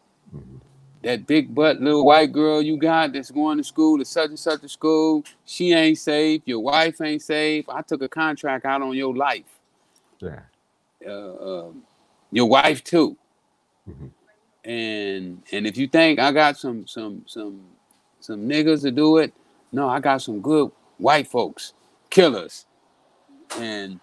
that 1.02 1.26
big 1.26 1.54
butt 1.54 1.80
little 1.80 2.04
white 2.04 2.32
girl 2.32 2.60
you 2.60 2.76
got 2.76 3.12
that's 3.12 3.30
going 3.30 3.58
to 3.58 3.64
school 3.64 3.98
to 3.98 4.04
such 4.04 4.28
and 4.28 4.38
such 4.38 4.62
a 4.62 4.68
school, 4.68 5.24
she 5.44 5.72
ain't 5.72 5.98
safe. 5.98 6.42
Your 6.44 6.60
wife 6.60 7.00
ain't 7.00 7.22
safe. 7.22 7.68
I 7.68 7.82
took 7.82 8.02
a 8.02 8.08
contract 8.08 8.66
out 8.66 8.82
on 8.82 8.94
your 8.94 9.14
life. 9.14 9.60
Yeah. 10.18 10.40
Uh, 11.06 11.68
um, 11.68 11.82
your 12.30 12.46
wife 12.46 12.84
too. 12.84 13.16
Mm-hmm. 13.88 14.06
And 14.70 15.42
and 15.52 15.66
if 15.66 15.78
you 15.78 15.88
think 15.88 16.18
I 16.18 16.32
got 16.32 16.58
some 16.58 16.86
some 16.86 17.22
some 17.26 17.62
some 18.20 18.40
niggas 18.48 18.82
to 18.82 18.90
do 18.90 19.16
it, 19.16 19.32
no, 19.72 19.88
I 19.88 20.00
got 20.00 20.20
some 20.20 20.40
good 20.40 20.70
white 20.98 21.26
folks, 21.26 21.72
killers. 22.10 22.66
And 23.58 24.00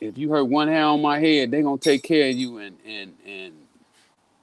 if 0.00 0.18
you 0.18 0.30
hurt 0.30 0.44
one 0.44 0.66
hair 0.66 0.84
on 0.84 1.00
my 1.00 1.20
head, 1.20 1.52
they 1.52 1.62
gonna 1.62 1.78
take 1.78 2.02
care 2.02 2.28
of 2.28 2.34
you 2.34 2.58
and 2.58 2.76
and 2.84 3.14
and 3.24 3.54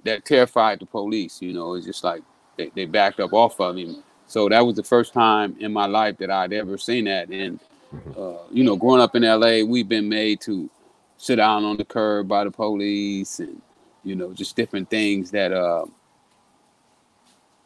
that 0.05 0.25
terrified 0.25 0.79
the 0.79 0.85
police. 0.85 1.41
You 1.41 1.53
know, 1.53 1.73
it's 1.75 1.85
just 1.85 2.03
like 2.03 2.23
they, 2.57 2.71
they 2.73 2.85
backed 2.85 3.19
up 3.19 3.33
off 3.33 3.59
of 3.59 3.77
him. 3.77 4.03
So 4.27 4.49
that 4.49 4.65
was 4.65 4.75
the 4.75 4.83
first 4.83 5.13
time 5.13 5.55
in 5.59 5.71
my 5.73 5.85
life 5.85 6.17
that 6.17 6.31
I'd 6.31 6.53
ever 6.53 6.77
seen 6.77 7.05
that. 7.05 7.29
And 7.29 7.59
mm-hmm. 7.93 8.11
uh, 8.19 8.43
you 8.51 8.63
know, 8.63 8.75
growing 8.75 9.01
up 9.01 9.15
in 9.15 9.23
LA, 9.23 9.63
we've 9.63 9.89
been 9.89 10.09
made 10.09 10.41
to 10.41 10.69
sit 11.17 11.35
down 11.35 11.63
on 11.63 11.77
the 11.77 11.85
curb 11.85 12.27
by 12.27 12.43
the 12.43 12.51
police, 12.51 13.39
and 13.39 13.61
you 14.03 14.15
know, 14.15 14.33
just 14.33 14.55
different 14.55 14.89
things 14.89 15.31
that 15.31 15.51
uh 15.51 15.85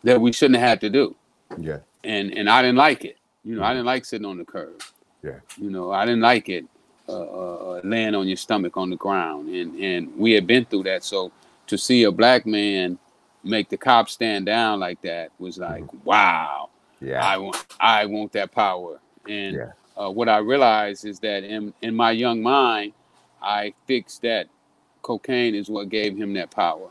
that 0.04 0.20
we 0.20 0.32
shouldn't 0.32 0.60
have 0.60 0.70
had 0.70 0.82
to 0.82 0.90
do. 0.90 1.16
Yeah. 1.58 1.80
And 2.04 2.32
and 2.38 2.50
I 2.50 2.62
didn't 2.62 2.78
like 2.78 3.06
it. 3.06 3.18
You 3.44 3.56
know, 3.56 3.62
mm-hmm. 3.62 3.70
I 3.70 3.74
didn't 3.74 3.86
like 3.86 4.06
sitting 4.06 4.26
on 4.26 4.38
the 4.38 4.46
curb. 4.46 4.82
Yeah. 5.24 5.40
You 5.58 5.70
know, 5.70 5.92
I 5.92 6.06
didn't 6.06 6.22
like 6.22 6.50
it. 6.50 6.66
uh, 7.10 7.12
uh, 7.12 7.82
laying 7.84 8.14
on 8.14 8.28
your 8.28 8.38
stomach 8.38 8.78
on 8.78 8.90
the 8.90 8.96
ground, 8.96 9.50
and 9.50 9.76
and 9.80 10.16
we 10.18 10.32
had 10.34 10.46
been 10.46 10.66
through 10.66 10.84
that. 10.84 11.04
So 11.04 11.32
to 11.70 11.78
see 11.78 12.04
a 12.04 12.12
black 12.12 12.46
man 12.46 12.98
make 13.44 13.70
the 13.70 13.78
cops 13.78 14.14
stand 14.14 14.46
down 14.46 14.80
like 14.80 15.02
that 15.02 15.32
was 15.40 15.58
like, 15.58 15.84
mm-hmm. 15.84 15.98
wow. 16.04 16.70
Yeah, 17.00 17.26
I 17.26 17.38
want 17.38 17.66
I 17.80 18.06
want 18.06 18.34
that 18.34 18.52
power. 18.52 19.00
And 19.28 19.56
yeah. 19.56 19.72
uh, 19.96 20.10
what 20.10 20.28
I 20.28 20.40
realized 20.40 21.06
is 21.06 21.20
that 21.22 21.44
in 21.46 21.74
in 21.82 21.96
my 21.96 22.12
young 22.12 22.42
mind, 22.42 22.94
I 23.42 23.74
fixed 23.88 24.22
that 24.24 24.48
cocaine 25.02 25.56
is 25.56 25.70
what 25.70 25.88
gave 25.88 26.18
him 26.18 26.34
that 26.34 26.52
power. 26.52 26.90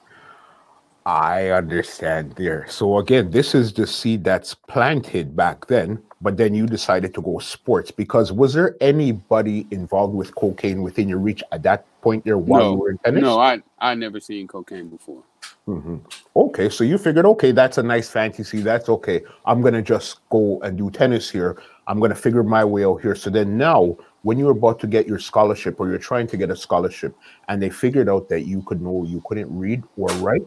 I 1.05 1.49
understand 1.51 2.33
there. 2.33 2.67
So 2.69 2.99
again, 2.99 3.31
this 3.31 3.55
is 3.55 3.73
the 3.73 3.87
seed 3.87 4.25
that's 4.25 4.55
planted 4.55 5.37
back 5.37 5.67
then, 5.67 6.03
but 6.21 6.37
then 6.37 6.55
you 6.55 6.67
decided 6.67 7.15
to 7.15 7.23
go 7.23 7.39
sports 7.39 7.91
because 7.91 8.33
was 8.33 8.53
there 8.53 8.77
anybody 8.81 9.67
involved 9.71 10.15
with 10.15 10.35
cocaine 10.35 10.83
within 10.83 11.09
your 11.09 11.19
reach 11.19 11.43
at 11.53 11.63
that 11.63 11.87
point 12.01 12.25
there 12.25 12.39
while 12.39 12.61
no, 12.61 12.71
you 12.73 12.79
were 12.79 12.91
in 12.91 12.99
tennis? 12.99 13.23
No, 13.23 13.39
I 13.39 13.63
I 13.79 13.95
never 13.95 14.21
seen 14.21 14.49
cocaine 14.49 14.89
before. 14.89 15.23
Mm-hmm. 15.69 15.99
Okay, 16.35 16.71
so 16.71 16.83
you 16.83 16.97
figured, 16.97 17.27
okay, 17.27 17.53
that's 17.53 17.77
a 17.77 17.83
nice 17.83 18.09
fantasy. 18.09 18.63
That's 18.63 18.89
okay. 18.89 19.23
I'm 19.45 19.61
gonna 19.61 19.83
just 19.83 20.27
go 20.31 20.61
and 20.63 20.79
do 20.79 20.91
tennis 20.91 21.31
here. 21.31 21.61
I'm 21.87 22.01
gonna 22.01 22.15
figure 22.15 22.43
my 22.43 22.65
way 22.65 22.85
out 22.85 23.03
here. 23.03 23.15
So 23.15 23.29
then 23.29 23.59
now, 23.59 23.97
when 24.23 24.39
you're 24.39 24.53
about 24.53 24.81
to 24.81 24.87
get 24.87 25.07
your 25.07 25.19
scholarship 25.19 25.79
or 25.79 25.89
you're 25.89 25.99
trying 25.99 26.27
to 26.29 26.37
get 26.37 26.51
a 26.51 26.57
scholarship, 26.57 27.15
and 27.49 27.63
they 27.63 27.71
figured 27.71 28.09
out 28.09 28.29
that 28.31 28.43
you 28.43 28.63
could 28.63 28.81
know 28.81 29.05
you 29.05 29.23
couldn't 29.27 29.57
read 29.57 29.83
or 29.97 30.09
write, 30.17 30.47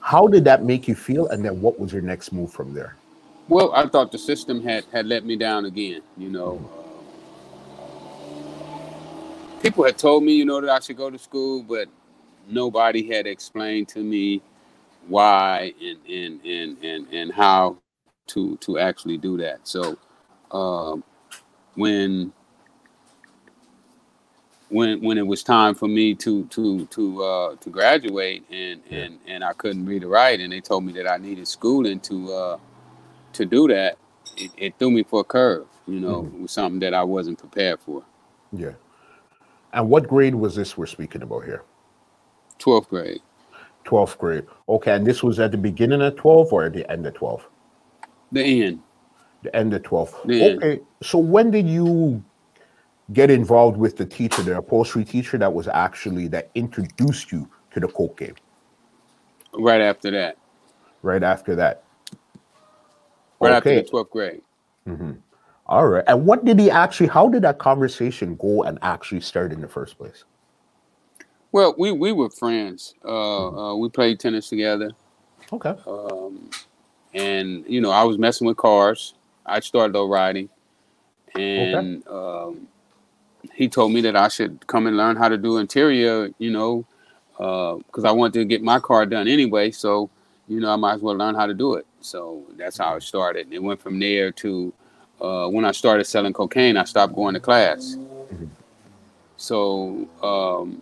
how 0.00 0.28
did 0.28 0.44
that 0.44 0.64
make 0.64 0.86
you 0.86 0.94
feel? 0.94 1.26
And 1.28 1.44
then 1.44 1.60
what 1.60 1.78
was 1.78 1.92
your 1.92 2.02
next 2.02 2.32
move 2.32 2.52
from 2.52 2.72
there? 2.72 2.96
Well, 3.48 3.72
I 3.74 3.86
thought 3.88 4.12
the 4.12 4.18
system 4.18 4.62
had 4.62 4.84
had 4.92 5.06
let 5.06 5.24
me 5.24 5.36
down 5.36 5.66
again. 5.66 6.02
You 6.18 6.30
know, 6.30 6.70
uh, 7.78 9.60
people 9.62 9.84
had 9.84 9.98
told 9.98 10.24
me, 10.24 10.34
you 10.34 10.44
know, 10.46 10.60
that 10.60 10.70
I 10.70 10.80
should 10.80 10.96
go 10.98 11.10
to 11.10 11.18
school, 11.18 11.62
but 11.62 11.88
nobody 12.48 13.08
had 13.08 13.26
explained 13.26 13.88
to 13.90 14.00
me 14.00 14.42
why 15.08 15.74
and 15.82 15.98
and 16.08 16.46
and 16.46 16.84
and, 16.84 17.08
and 17.14 17.32
how 17.32 17.78
to 18.28 18.56
to 18.58 18.78
actually 18.78 19.18
do 19.18 19.38
that. 19.38 19.60
So 19.68 19.98
um, 20.52 21.04
when 21.76 22.32
when 24.70 25.02
when 25.02 25.18
it 25.18 25.26
was 25.26 25.42
time 25.42 25.74
for 25.74 25.88
me 25.88 26.14
to 26.16 26.44
to 26.46 26.86
to 26.86 27.24
uh, 27.24 27.56
to 27.56 27.70
graduate 27.70 28.44
and 28.50 28.82
and 28.90 29.18
and 29.26 29.44
I 29.44 29.54
couldn't 29.54 29.86
read 29.86 30.04
or 30.04 30.08
write, 30.08 30.40
and 30.40 30.52
they 30.52 30.60
told 30.60 30.84
me 30.84 30.92
that 30.94 31.10
I 31.10 31.18
needed 31.18 31.48
schooling 31.48 32.00
to 32.00 32.32
uh, 32.34 32.58
to 33.38 33.46
do 33.46 33.68
that, 33.68 33.96
it, 34.36 34.50
it, 34.56 34.74
threw 34.78 34.90
me 34.90 35.02
for 35.02 35.20
a 35.20 35.24
curve. 35.24 35.66
You 35.86 36.00
know, 36.00 36.22
mm-hmm. 36.22 36.46
something 36.46 36.80
that 36.80 36.92
I 36.92 37.02
wasn't 37.02 37.38
prepared 37.38 37.80
for. 37.80 38.04
Yeah. 38.52 38.72
And 39.72 39.88
what 39.88 40.06
grade 40.06 40.34
was 40.34 40.54
this 40.54 40.76
we're 40.76 40.86
speaking 40.86 41.22
about 41.22 41.44
here? 41.44 41.62
12th 42.58 42.88
grade. 42.88 43.20
12th 43.84 44.18
grade. 44.18 44.46
Okay. 44.68 44.92
And 44.92 45.06
this 45.06 45.22
was 45.22 45.40
at 45.40 45.50
the 45.50 45.58
beginning 45.58 46.02
of 46.02 46.16
12 46.16 46.52
or 46.52 46.64
at 46.64 46.74
the 46.74 46.90
end 46.90 47.06
of 47.06 47.14
12? 47.14 47.46
The 48.32 48.64
end. 48.64 48.80
The 49.42 49.54
end 49.56 49.72
of 49.72 49.82
12. 49.82 50.20
The 50.26 50.56
okay. 50.56 50.72
End. 50.72 50.80
So 51.02 51.18
when 51.18 51.50
did 51.50 51.68
you 51.68 52.22
get 53.12 53.30
involved 53.30 53.78
with 53.78 53.96
the 53.96 54.04
teacher, 54.04 54.42
the 54.42 54.58
upholstery 54.58 55.04
teacher 55.04 55.38
that 55.38 55.52
was 55.52 55.68
actually 55.68 56.28
that 56.28 56.50
introduced 56.54 57.32
you 57.32 57.48
to 57.72 57.80
the 57.80 57.88
coke 57.88 58.18
game? 58.18 58.34
Right 59.54 59.80
after 59.80 60.10
that. 60.10 60.36
Right 61.02 61.22
after 61.22 61.54
that. 61.56 61.84
Right 63.40 63.52
okay. 63.56 63.78
after 63.78 63.82
the 63.82 64.04
12th 64.04 64.10
grade. 64.10 64.42
Mm-hmm. 64.86 65.12
All 65.66 65.86
right. 65.86 66.04
And 66.06 66.24
what 66.24 66.44
did 66.44 66.58
he 66.58 66.70
actually, 66.70 67.08
how 67.08 67.28
did 67.28 67.42
that 67.42 67.58
conversation 67.58 68.36
go 68.36 68.62
and 68.62 68.78
actually 68.82 69.20
start 69.20 69.52
in 69.52 69.60
the 69.60 69.68
first 69.68 69.98
place? 69.98 70.24
Well, 71.52 71.74
we, 71.78 71.92
we 71.92 72.12
were 72.12 72.30
friends. 72.30 72.94
Uh, 73.04 73.08
mm-hmm. 73.08 73.58
uh, 73.58 73.74
we 73.76 73.88
played 73.88 74.18
tennis 74.20 74.48
together. 74.48 74.92
Okay. 75.52 75.74
Um, 75.86 76.50
and, 77.14 77.64
you 77.66 77.80
know, 77.80 77.90
I 77.90 78.02
was 78.04 78.18
messing 78.18 78.46
with 78.46 78.56
cars. 78.56 79.14
I 79.46 79.60
started 79.60 79.94
low 79.94 80.08
riding. 80.08 80.48
And 81.34 82.02
okay. 82.06 82.14
um, 82.14 82.68
he 83.54 83.68
told 83.68 83.92
me 83.92 84.00
that 84.02 84.16
I 84.16 84.28
should 84.28 84.66
come 84.66 84.86
and 84.86 84.96
learn 84.96 85.16
how 85.16 85.28
to 85.28 85.36
do 85.36 85.58
interior, 85.58 86.30
you 86.38 86.50
know, 86.50 86.84
because 87.36 88.04
uh, 88.04 88.08
I 88.08 88.12
wanted 88.12 88.34
to 88.40 88.44
get 88.44 88.62
my 88.62 88.78
car 88.78 89.06
done 89.06 89.28
anyway. 89.28 89.70
So, 89.70 90.10
you 90.48 90.60
know, 90.60 90.72
I 90.72 90.76
might 90.76 90.94
as 90.94 91.00
well 91.00 91.16
learn 91.16 91.34
how 91.34 91.46
to 91.46 91.54
do 91.54 91.74
it. 91.74 91.86
So 92.00 92.44
that's 92.56 92.78
how 92.78 92.96
it 92.96 93.02
started. 93.02 93.46
And 93.46 93.54
it 93.54 93.62
went 93.62 93.80
from 93.80 93.98
there 93.98 94.30
to 94.32 94.72
uh, 95.20 95.48
when 95.48 95.64
I 95.64 95.72
started 95.72 96.04
selling 96.04 96.32
cocaine, 96.32 96.76
I 96.76 96.84
stopped 96.84 97.14
going 97.14 97.34
to 97.34 97.40
class. 97.40 97.96
Mm-hmm. 97.96 98.46
So 99.36 100.08
um, 100.22 100.80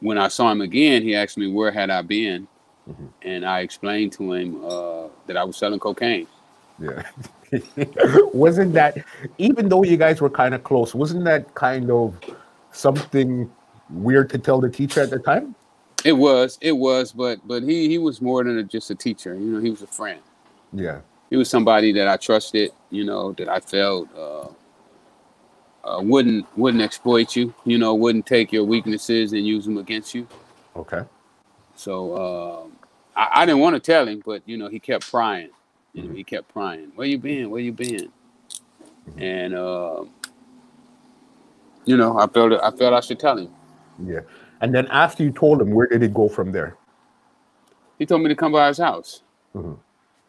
when 0.00 0.18
I 0.18 0.28
saw 0.28 0.50
him 0.50 0.60
again, 0.60 1.02
he 1.02 1.16
asked 1.16 1.36
me 1.36 1.48
where 1.48 1.72
had 1.72 1.90
I 1.90 2.02
been, 2.02 2.46
mm-hmm. 2.88 3.06
and 3.22 3.44
I 3.44 3.60
explained 3.60 4.12
to 4.12 4.32
him 4.32 4.64
uh, 4.64 5.08
that 5.26 5.36
I 5.36 5.44
was 5.44 5.56
selling 5.56 5.80
cocaine. 5.80 6.28
Yeah. 6.78 7.02
wasn't 8.32 8.74
that 8.74 8.98
even 9.38 9.68
though 9.68 9.82
you 9.82 9.96
guys 9.96 10.20
were 10.20 10.30
kind 10.30 10.54
of 10.54 10.62
close, 10.62 10.94
wasn't 10.94 11.24
that 11.24 11.54
kind 11.54 11.90
of 11.90 12.14
something 12.72 13.50
weird 13.90 14.30
to 14.30 14.38
tell 14.38 14.60
the 14.60 14.70
teacher 14.70 15.00
at 15.00 15.10
the 15.10 15.18
time? 15.18 15.54
It 16.06 16.12
was, 16.12 16.56
it 16.60 16.70
was, 16.70 17.10
but 17.10 17.40
but 17.48 17.64
he 17.64 17.88
he 17.88 17.98
was 17.98 18.22
more 18.22 18.44
than 18.44 18.58
a, 18.58 18.62
just 18.62 18.92
a 18.92 18.94
teacher. 18.94 19.34
You 19.34 19.46
know, 19.46 19.60
he 19.60 19.70
was 19.70 19.82
a 19.82 19.88
friend. 19.88 20.20
Yeah, 20.72 21.00
he 21.30 21.36
was 21.36 21.50
somebody 21.50 21.92
that 21.94 22.06
I 22.06 22.16
trusted. 22.16 22.70
You 22.90 23.02
know, 23.02 23.32
that 23.32 23.48
I 23.48 23.58
felt 23.58 24.08
uh, 24.16 24.46
uh, 25.82 26.00
wouldn't 26.00 26.46
wouldn't 26.56 26.80
exploit 26.80 27.34
you. 27.34 27.52
You 27.64 27.78
know, 27.78 27.92
wouldn't 27.92 28.24
take 28.24 28.52
your 28.52 28.62
weaknesses 28.62 29.32
and 29.32 29.44
use 29.44 29.64
them 29.64 29.78
against 29.78 30.14
you. 30.14 30.28
Okay. 30.76 31.02
So 31.74 32.12
uh, 32.12 33.18
I, 33.18 33.42
I, 33.42 33.46
didn't 33.46 33.60
want 33.60 33.74
to 33.74 33.80
tell 33.80 34.06
him, 34.06 34.22
but 34.24 34.42
you 34.46 34.56
know, 34.56 34.68
he 34.68 34.78
kept 34.78 35.10
prying. 35.10 35.50
You 35.92 36.02
know, 36.02 36.08
mm-hmm. 36.10 36.18
he 36.18 36.22
kept 36.22 36.48
prying. 36.52 36.92
Where 36.94 37.08
you 37.08 37.18
been? 37.18 37.50
Where 37.50 37.60
you 37.60 37.72
been? 37.72 38.12
Mm-hmm. 39.10 39.22
And 39.22 39.54
uh, 39.54 40.04
you 41.84 41.96
know, 41.96 42.16
I 42.16 42.28
felt 42.28 42.52
I 42.52 42.70
felt 42.70 42.94
I 42.94 43.00
should 43.00 43.18
tell 43.18 43.36
him. 43.36 43.50
Yeah. 44.04 44.20
And 44.60 44.74
then 44.74 44.86
after 44.88 45.22
you 45.22 45.30
told 45.30 45.60
him, 45.60 45.70
where 45.70 45.86
did 45.86 46.02
it 46.02 46.14
go 46.14 46.28
from 46.28 46.52
there? 46.52 46.76
He 47.98 48.06
told 48.06 48.22
me 48.22 48.28
to 48.28 48.34
come 48.34 48.52
by 48.52 48.68
his 48.68 48.78
house 48.78 49.22
mm-hmm. 49.54 49.74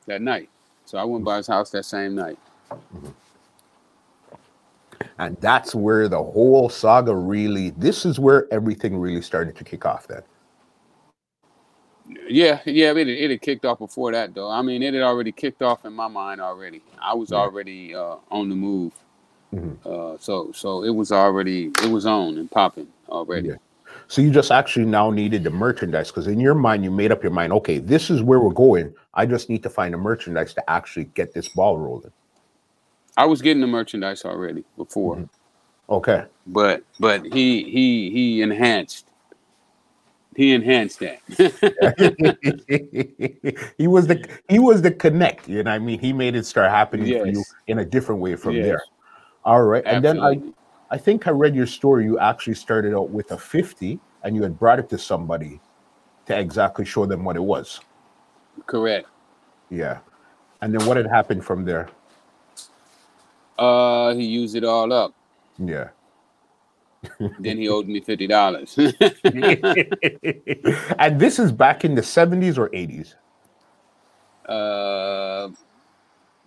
that 0.05 0.21
night. 0.21 0.49
So 0.85 0.97
I 0.97 1.03
went 1.03 1.23
by 1.23 1.37
his 1.37 1.47
house 1.47 1.69
that 1.71 1.83
same 1.83 2.15
night. 2.15 2.39
Mm-hmm. 2.71 3.09
And 5.19 5.37
that's 5.41 5.75
where 5.75 6.07
the 6.07 6.21
whole 6.21 6.69
saga 6.69 7.15
really, 7.15 7.71
this 7.71 8.05
is 8.05 8.19
where 8.19 8.51
everything 8.51 8.97
really 8.97 9.21
started 9.21 9.55
to 9.57 9.63
kick 9.63 9.85
off 9.85 10.07
then. 10.07 10.21
Yeah, 12.29 12.61
yeah, 12.65 12.91
it, 12.91 13.07
it 13.07 13.31
had 13.31 13.41
kicked 13.41 13.65
off 13.65 13.79
before 13.79 14.11
that 14.13 14.33
though. 14.33 14.49
I 14.49 14.61
mean, 14.61 14.81
it 14.81 14.93
had 14.93 15.03
already 15.03 15.31
kicked 15.31 15.61
off 15.61 15.85
in 15.85 15.93
my 15.93 16.07
mind 16.07 16.39
already. 16.39 16.81
I 17.01 17.13
was 17.13 17.31
yeah. 17.31 17.37
already 17.37 17.95
uh, 17.95 18.15
on 18.31 18.49
the 18.49 18.55
move. 18.55 18.93
Mm-hmm. 19.53 19.87
Uh, 19.87 20.17
so 20.19 20.51
so 20.53 20.83
it 20.83 20.89
was 20.89 21.11
already 21.11 21.71
it 21.81 21.89
was 21.89 22.05
on 22.05 22.37
and 22.37 22.49
popping 22.49 22.87
already. 23.09 23.49
Yeah. 23.49 23.55
So 24.07 24.21
you 24.21 24.31
just 24.31 24.51
actually 24.51 24.85
now 24.85 25.11
needed 25.11 25.43
the 25.43 25.49
merchandise 25.49 26.09
because 26.09 26.27
in 26.27 26.39
your 26.39 26.55
mind 26.55 26.83
you 26.83 26.91
made 26.91 27.11
up 27.11 27.23
your 27.23 27.31
mind. 27.31 27.51
Okay, 27.53 27.79
this 27.79 28.09
is 28.09 28.23
where 28.23 28.39
we're 28.39 28.53
going. 28.53 28.93
I 29.13 29.25
just 29.25 29.49
need 29.49 29.63
to 29.63 29.69
find 29.69 29.93
the 29.93 29.97
merchandise 29.97 30.53
to 30.53 30.69
actually 30.69 31.05
get 31.05 31.33
this 31.33 31.49
ball 31.49 31.77
rolling. 31.77 32.11
I 33.17 33.25
was 33.25 33.41
getting 33.41 33.61
the 33.61 33.67
merchandise 33.67 34.23
already 34.23 34.63
before. 34.77 35.15
Mm-hmm. 35.15 35.93
Okay. 35.93 36.25
But 36.45 36.83
but 36.99 37.25
he 37.25 37.63
he 37.63 38.11
he 38.11 38.41
enhanced. 38.41 39.05
He 40.35 40.53
enhanced 40.53 40.99
that. 40.99 41.19
he 43.77 43.87
was 43.87 44.07
the 44.07 44.23
he 44.47 44.59
was 44.59 44.83
the 44.83 44.91
connect. 44.91 45.49
You 45.49 45.63
know, 45.63 45.71
what 45.71 45.75
I 45.75 45.79
mean, 45.79 45.99
he 45.99 46.13
made 46.13 46.35
it 46.35 46.45
start 46.45 46.69
happening 46.69 47.07
yes. 47.07 47.21
for 47.21 47.27
you 47.27 47.43
in 47.65 47.79
a 47.79 47.85
different 47.85 48.21
way 48.21 48.35
from 48.35 48.55
yes. 48.55 48.65
there. 48.65 48.81
All 49.43 49.63
right, 49.63 49.83
Absolutely. 49.85 50.09
and 50.09 50.43
then 50.43 50.49
I 50.49 50.53
I 50.89 50.97
think 50.97 51.27
I 51.27 51.31
read 51.31 51.55
your 51.55 51.67
story. 51.67 52.05
You 52.05 52.17
actually 52.19 52.55
started 52.55 52.93
out 52.93 53.09
with 53.09 53.31
a 53.31 53.37
50 53.37 53.99
and 54.23 54.35
you 54.35 54.43
had 54.43 54.57
brought 54.57 54.79
it 54.79 54.89
to 54.89 54.97
somebody 54.97 55.59
to 56.27 56.37
exactly 56.37 56.85
show 56.85 57.05
them 57.05 57.23
what 57.23 57.35
it 57.35 57.43
was. 57.43 57.81
Correct. 58.65 59.07
Yeah. 59.69 59.99
And 60.61 60.73
then 60.73 60.87
what 60.87 60.97
had 60.97 61.07
happened 61.07 61.45
from 61.45 61.65
there? 61.65 61.89
Uh 63.57 64.13
he 64.13 64.23
used 64.23 64.55
it 64.55 64.63
all 64.63 64.93
up. 64.93 65.13
Yeah. 65.57 65.89
then 67.39 67.57
he 67.57 67.67
owed 67.67 67.87
me 67.87 67.99
fifty 68.01 68.27
dollars. 68.27 68.77
and 70.99 71.19
this 71.19 71.39
is 71.39 71.51
back 71.51 71.83
in 71.83 71.95
the 71.95 72.01
70s 72.01 72.57
or 72.57 72.69
80s? 72.69 73.15
Uh 74.47 75.49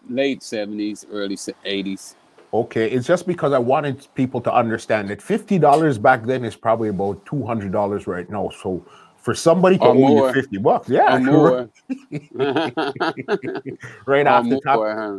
late 0.09 0.41
70s, 0.41 1.05
early 1.11 1.37
80s. 1.37 2.15
Okay, 2.53 2.91
it's 2.91 3.07
just 3.07 3.27
because 3.27 3.53
I 3.53 3.59
wanted 3.59 4.09
people 4.15 4.41
to 4.41 4.53
understand 4.53 5.09
that 5.11 5.23
fifty 5.23 5.59
dollars 5.59 5.99
back 5.99 6.25
then 6.25 6.45
is 6.45 6.57
probably 6.57 6.89
about 6.89 7.25
two 7.25 7.47
hundred 7.47 7.73
dollars 7.73 8.07
right 8.07 8.29
now. 8.29 8.51
So 8.63 8.85
for 9.19 9.35
somebody 9.35 9.79
to 9.79 9.85
or 9.85 9.91
owe 9.91 9.95
more. 9.95 10.29
you 10.29 10.33
fifty 10.33 10.59
bucks, 10.59 10.89
yeah, 10.89 11.19
more. 11.23 11.71
right 14.07 14.27
or 14.27 14.29
off 14.29 14.49
the 14.49 14.61
top, 14.65 14.81
huh? 14.81 15.19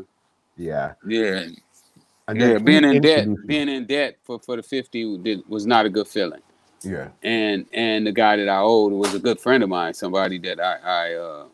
yeah, 0.57 0.93
yeah. 1.05 1.47
And 2.27 2.39
Yeah, 2.39 2.57
being 2.59 2.83
in 2.83 3.01
debt, 3.01 3.27
being 3.45 3.67
in 3.67 3.85
debt 3.85 4.17
for, 4.23 4.39
for 4.39 4.55
the 4.55 4.63
50 4.63 5.17
did, 5.17 5.41
was 5.50 5.65
not 5.65 5.85
a 5.85 5.89
good 5.89 6.07
feeling. 6.07 6.41
Yeah. 6.81 7.09
And 7.23 7.65
and 7.73 8.07
the 8.07 8.11
guy 8.11 8.38
that 8.38 8.50
I 8.50 8.59
owed 8.59 8.93
was 8.93 9.13
a 9.13 9.19
good 9.19 9.39
friend 9.39 9.63
of 9.63 9.69
mine, 9.69 9.93
somebody 9.93 10.38
that 10.39 10.59
I 10.59 10.77
I 10.83 11.13
uh, 11.13 11.45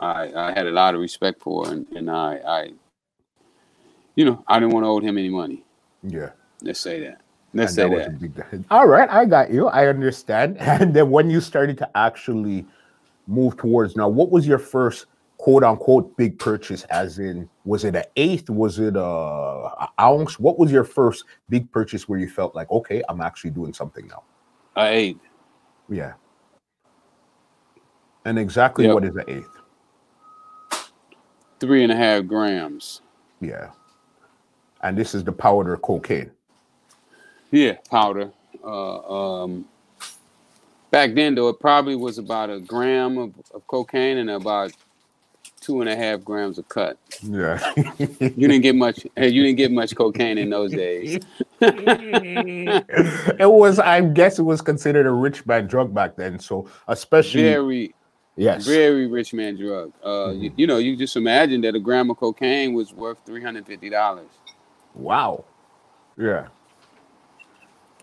I, 0.00 0.48
I 0.48 0.52
had 0.52 0.66
a 0.66 0.70
lot 0.70 0.94
of 0.94 1.00
respect 1.00 1.40
for, 1.40 1.70
and, 1.70 1.86
and 1.94 2.10
I 2.10 2.34
I 2.46 2.72
you 4.16 4.24
know 4.24 4.42
I 4.48 4.58
didn't 4.58 4.72
want 4.74 4.84
to 4.84 4.88
owe 4.88 5.00
him 5.00 5.18
any 5.18 5.28
money. 5.30 5.64
Yeah. 6.02 6.30
Let's 6.62 6.80
say 6.80 7.00
that. 7.00 7.20
Let's 7.52 7.76
And 7.78 7.92
say 7.92 7.98
that 7.98 8.50
that. 8.50 8.64
All 8.70 8.86
right, 8.88 9.08
I 9.08 9.24
got 9.24 9.50
you. 9.50 9.68
I 9.68 9.86
understand. 9.86 10.56
And 10.60 10.94
then 10.94 11.10
when 11.10 11.30
you 11.30 11.40
started 11.40 11.78
to 11.78 11.96
actually 11.96 12.66
move 13.26 13.56
towards 13.56 13.96
now, 13.96 14.08
what 14.08 14.30
was 14.30 14.46
your 14.46 14.58
first 14.58 15.06
quote 15.38 15.62
unquote 15.62 16.16
big 16.16 16.38
purchase? 16.38 16.82
As 16.84 17.18
in, 17.18 17.48
was 17.64 17.84
it 17.84 17.94
an 17.96 18.04
eighth? 18.16 18.50
Was 18.50 18.78
it 18.80 18.96
a, 18.96 19.00
a 19.02 19.88
ounce? 20.00 20.38
What 20.40 20.58
was 20.58 20.72
your 20.72 20.84
first 20.84 21.24
big 21.48 21.70
purchase 21.70 22.08
where 22.08 22.18
you 22.18 22.28
felt 22.28 22.54
like, 22.54 22.70
okay, 22.70 23.02
I'm 23.08 23.20
actually 23.20 23.50
doing 23.50 23.72
something 23.72 24.06
now? 24.08 24.22
I 24.76 24.88
ate. 24.88 25.18
Yeah. 25.88 26.14
And 28.24 28.38
exactly 28.38 28.86
Yep. 28.86 28.94
what 28.94 29.04
is 29.04 29.16
an 29.16 29.24
eighth? 29.28 29.48
three 31.60 31.82
and 31.82 31.92
a 31.92 31.96
half 31.96 32.26
grams. 32.26 33.00
Yeah. 33.40 33.70
And 34.84 34.96
this 34.98 35.14
is 35.14 35.24
the 35.24 35.32
powder 35.32 35.76
cocaine. 35.78 36.30
Yeah, 37.50 37.78
powder. 37.90 38.30
Uh, 38.62 39.42
um, 39.44 39.64
back 40.90 41.14
then, 41.14 41.34
though, 41.34 41.48
it 41.48 41.58
probably 41.58 41.96
was 41.96 42.18
about 42.18 42.50
a 42.50 42.60
gram 42.60 43.16
of, 43.18 43.32
of 43.54 43.66
cocaine 43.66 44.18
and 44.18 44.28
about 44.30 44.72
two 45.60 45.80
and 45.80 45.88
a 45.88 45.96
half 45.96 46.22
grams 46.22 46.58
of 46.58 46.68
cut. 46.68 46.98
Yeah. 47.22 47.58
You 47.98 48.28
didn't 48.28 48.60
get 48.60 48.74
much. 48.76 49.06
Hey, 49.16 49.30
you 49.30 49.42
didn't 49.42 49.56
get 49.56 49.72
much 49.72 49.96
cocaine 49.96 50.36
in 50.36 50.50
those 50.50 50.72
days. 50.72 51.18
it 51.62 53.50
was, 53.50 53.78
I 53.78 54.02
guess 54.02 54.38
it 54.38 54.42
was 54.42 54.60
considered 54.60 55.06
a 55.06 55.10
rich 55.10 55.46
man 55.46 55.66
drug 55.66 55.94
back 55.94 56.16
then. 56.16 56.38
So 56.38 56.68
especially 56.88 57.44
Very, 57.44 57.94
yes. 58.36 58.66
very 58.66 59.06
rich 59.06 59.32
man 59.32 59.56
drug. 59.56 59.92
Uh, 60.04 60.32
you, 60.32 60.50
Mhm. 60.50 60.54
you 60.58 60.66
know, 60.66 60.76
you 60.76 60.96
just 60.96 61.16
imagine 61.16 61.62
that 61.62 61.74
a 61.74 61.80
gram 61.80 62.10
of 62.10 62.18
cocaine 62.18 62.74
was 62.74 62.92
worth 62.92 63.16
three 63.24 63.42
hundred 63.42 63.64
fifty 63.66 63.88
dollars. 63.88 64.26
Wow. 64.94 65.44
Yeah. 66.16 66.48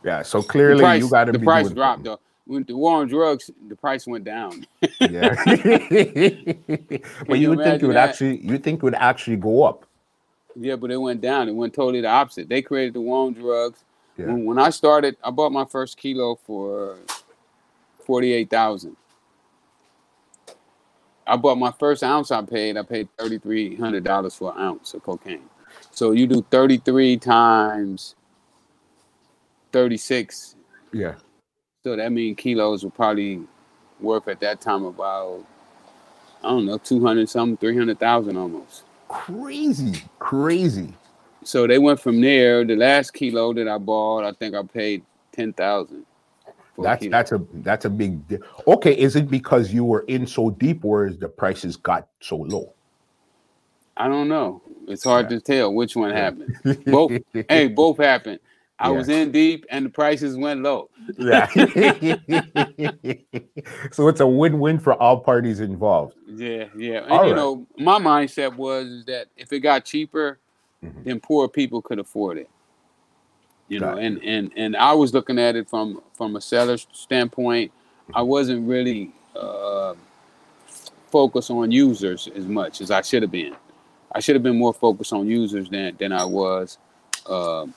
Yeah. 0.03 0.21
So 0.23 0.41
clearly 0.41 0.81
price, 0.81 1.01
you 1.01 1.09
gotta 1.09 1.31
be. 1.31 1.39
the 1.39 1.43
price 1.45 1.65
doing 1.65 1.75
dropped 1.75 2.03
though. 2.03 2.19
When 2.45 2.63
the 2.63 2.75
war 2.75 3.01
on 3.01 3.07
drugs, 3.07 3.49
the 3.67 3.75
price 3.75 4.07
went 4.07 4.23
down. 4.25 4.65
Yeah. 4.99 5.35
but 5.45 5.59
you 7.29 7.35
you 7.35 7.49
would 7.49 7.59
think 7.59 7.83
it 7.83 7.85
would 7.85 7.95
that? 7.95 8.09
actually 8.09 8.45
you 8.45 8.57
think 8.57 8.77
it 8.79 8.83
would 8.83 8.95
actually 8.95 9.37
go 9.37 9.63
up. 9.63 9.85
Yeah, 10.59 10.75
but 10.75 10.91
it 10.91 10.97
went 10.97 11.21
down. 11.21 11.47
It 11.47 11.55
went 11.55 11.73
totally 11.73 12.01
the 12.01 12.09
opposite. 12.09 12.49
They 12.49 12.61
created 12.61 12.93
the 12.93 13.01
war 13.01 13.27
on 13.27 13.33
drugs. 13.33 13.83
Yeah. 14.17 14.25
When, 14.25 14.45
when 14.45 14.59
I 14.59 14.69
started, 14.69 15.15
I 15.23 15.31
bought 15.31 15.51
my 15.51 15.65
first 15.65 15.97
kilo 15.97 16.35
for 16.35 16.97
forty-eight 18.05 18.49
thousand. 18.49 18.97
I 21.25 21.37
bought 21.37 21.57
my 21.57 21.71
first 21.71 22.03
ounce. 22.03 22.31
I 22.31 22.41
paid. 22.41 22.75
I 22.75 22.83
paid 22.83 23.07
thirty-three 23.17 23.77
hundred 23.77 24.03
dollars 24.03 24.35
for 24.35 24.51
an 24.51 24.59
ounce 24.61 24.93
of 24.93 25.03
cocaine. 25.03 25.49
So 25.91 26.11
you 26.11 26.27
do 26.27 26.45
thirty-three 26.49 27.17
times 27.17 28.15
thirty-six. 29.71 30.55
Yeah. 30.93 31.15
So 31.83 31.95
that 31.95 32.11
means 32.11 32.37
kilos 32.37 32.83
were 32.83 32.91
probably 32.91 33.41
worth 33.99 34.27
at 34.27 34.39
that 34.41 34.61
time 34.61 34.85
about 34.85 35.45
I 36.43 36.49
don't 36.49 36.65
know 36.65 36.77
two 36.77 37.05
hundred 37.05 37.29
something, 37.29 37.57
three 37.57 37.77
hundred 37.77 37.99
thousand 37.99 38.37
almost. 38.37 38.83
Crazy. 39.07 40.01
Crazy. 40.19 40.93
So 41.43 41.67
they 41.67 41.79
went 41.79 41.99
from 41.99 42.21
there. 42.21 42.63
The 42.63 42.75
last 42.75 43.11
kilo 43.11 43.53
that 43.53 43.67
I 43.67 43.77
bought, 43.77 44.23
I 44.23 44.31
think 44.31 44.55
I 44.55 44.63
paid 44.63 45.03
ten 45.31 45.53
thousand. 45.53 46.05
That's 46.77 47.07
that's 47.07 47.31
a 47.31 47.41
that's 47.55 47.85
a 47.85 47.89
big 47.89 48.27
di- 48.27 48.39
okay. 48.65 48.97
Is 48.97 49.15
it 49.15 49.29
because 49.29 49.71
you 49.73 49.83
were 49.83 50.01
in 50.07 50.25
so 50.25 50.49
deep 50.51 50.83
or 50.83 51.05
is 51.05 51.17
the 51.17 51.27
prices 51.27 51.75
got 51.75 52.07
so 52.21 52.37
low? 52.37 52.73
I 53.97 54.07
don't 54.07 54.29
know. 54.29 54.61
It's 54.91 55.03
hard 55.03 55.31
Yeah. 55.31 55.37
to 55.37 55.41
tell 55.43 55.73
which 55.73 55.95
one 55.95 56.11
happened. 56.11 56.55
Both. 56.85 57.11
hey, 57.49 57.67
both 57.67 57.97
happened. 57.97 58.39
I 58.79 58.89
Yeah. 58.89 58.97
was 58.97 59.09
in 59.09 59.31
deep 59.31 59.65
and 59.69 59.85
the 59.85 59.89
prices 59.89 60.37
went 60.37 60.61
low. 60.61 60.89
Yeah. 61.17 61.47
so 63.91 64.07
it's 64.07 64.19
a 64.21 64.27
win-win 64.27 64.79
for 64.79 64.93
all 64.93 65.19
parties 65.19 65.59
involved. 65.59 66.15
Yeah, 66.27 66.65
yeah. 66.75 67.03
And 67.03 67.11
All 67.11 67.23
you 67.25 67.31
right. 67.31 67.35
know, 67.35 67.67
my 67.77 67.99
mindset 67.99 68.55
was 68.55 69.03
that 69.05 69.27
if 69.37 69.53
it 69.53 69.59
got 69.59 69.85
cheaper, 69.85 70.39
Mhm. 70.83 71.03
then 71.03 71.19
poor 71.19 71.47
people 71.47 71.81
could 71.81 71.99
afford 71.99 72.39
it. 72.39 72.49
You 73.67 73.79
know, 73.79 73.93
Got 73.93 73.99
and 73.99 74.23
and 74.23 74.51
and 74.57 74.75
I 74.75 74.93
was 74.93 75.13
looking 75.13 75.37
at 75.39 75.55
it 75.55 75.69
from 75.69 76.01
from 76.13 76.35
a 76.35 76.41
seller's 76.41 76.87
standpoint. 76.91 77.71
I 78.13 78.21
wasn't 78.23 78.67
really 78.67 79.11
uh, 79.35 79.93
focused 81.11 81.51
on 81.51 81.71
users 81.71 82.27
as 82.35 82.47
much 82.47 82.81
as 82.81 82.89
I 82.91 83.01
should 83.01 83.21
have 83.21 83.31
been. 83.31 83.55
I 84.13 84.19
should 84.19 84.35
have 84.35 84.43
been 84.43 84.57
more 84.57 84.73
focused 84.73 85.13
on 85.13 85.27
users 85.27 85.69
than 85.69 85.95
than 85.99 86.11
I 86.11 86.25
was. 86.25 86.77
Um 87.27 87.73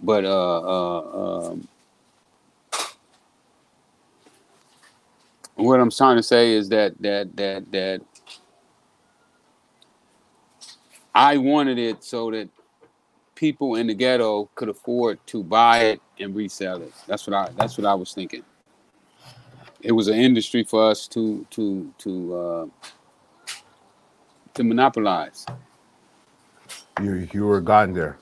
but 0.00 0.24
uh, 0.24 0.60
uh, 0.60 1.48
um, 1.50 1.68
what 5.54 5.80
I'm 5.80 5.90
trying 5.90 6.16
to 6.16 6.22
say 6.22 6.52
is 6.52 6.68
that 6.70 7.00
that 7.00 7.34
that 7.36 7.72
that 7.72 8.02
I 11.14 11.36
wanted 11.38 11.78
it 11.78 12.04
so 12.04 12.30
that 12.32 12.48
people 13.34 13.76
in 13.76 13.86
the 13.86 13.94
ghetto 13.94 14.50
could 14.54 14.68
afford 14.68 15.24
to 15.28 15.42
buy 15.42 15.78
it 15.80 16.02
and 16.20 16.34
resell 16.34 16.82
it. 16.82 16.92
That's 17.06 17.26
what 17.26 17.34
I 17.34 17.50
that's 17.56 17.78
what 17.78 17.86
I 17.86 17.94
was 17.94 18.12
thinking. 18.14 18.44
It 19.82 19.92
was 19.92 20.08
an 20.08 20.16
industry 20.16 20.64
for 20.64 20.90
us 20.90 21.08
to 21.08 21.46
to 21.50 21.92
to 21.98 22.36
uh, 22.36 22.66
to 24.54 24.64
monopolize. 24.64 25.46
You 26.98 27.28
you 27.32 27.46
were 27.46 27.60
gone 27.62 27.94
there. 27.94 28.18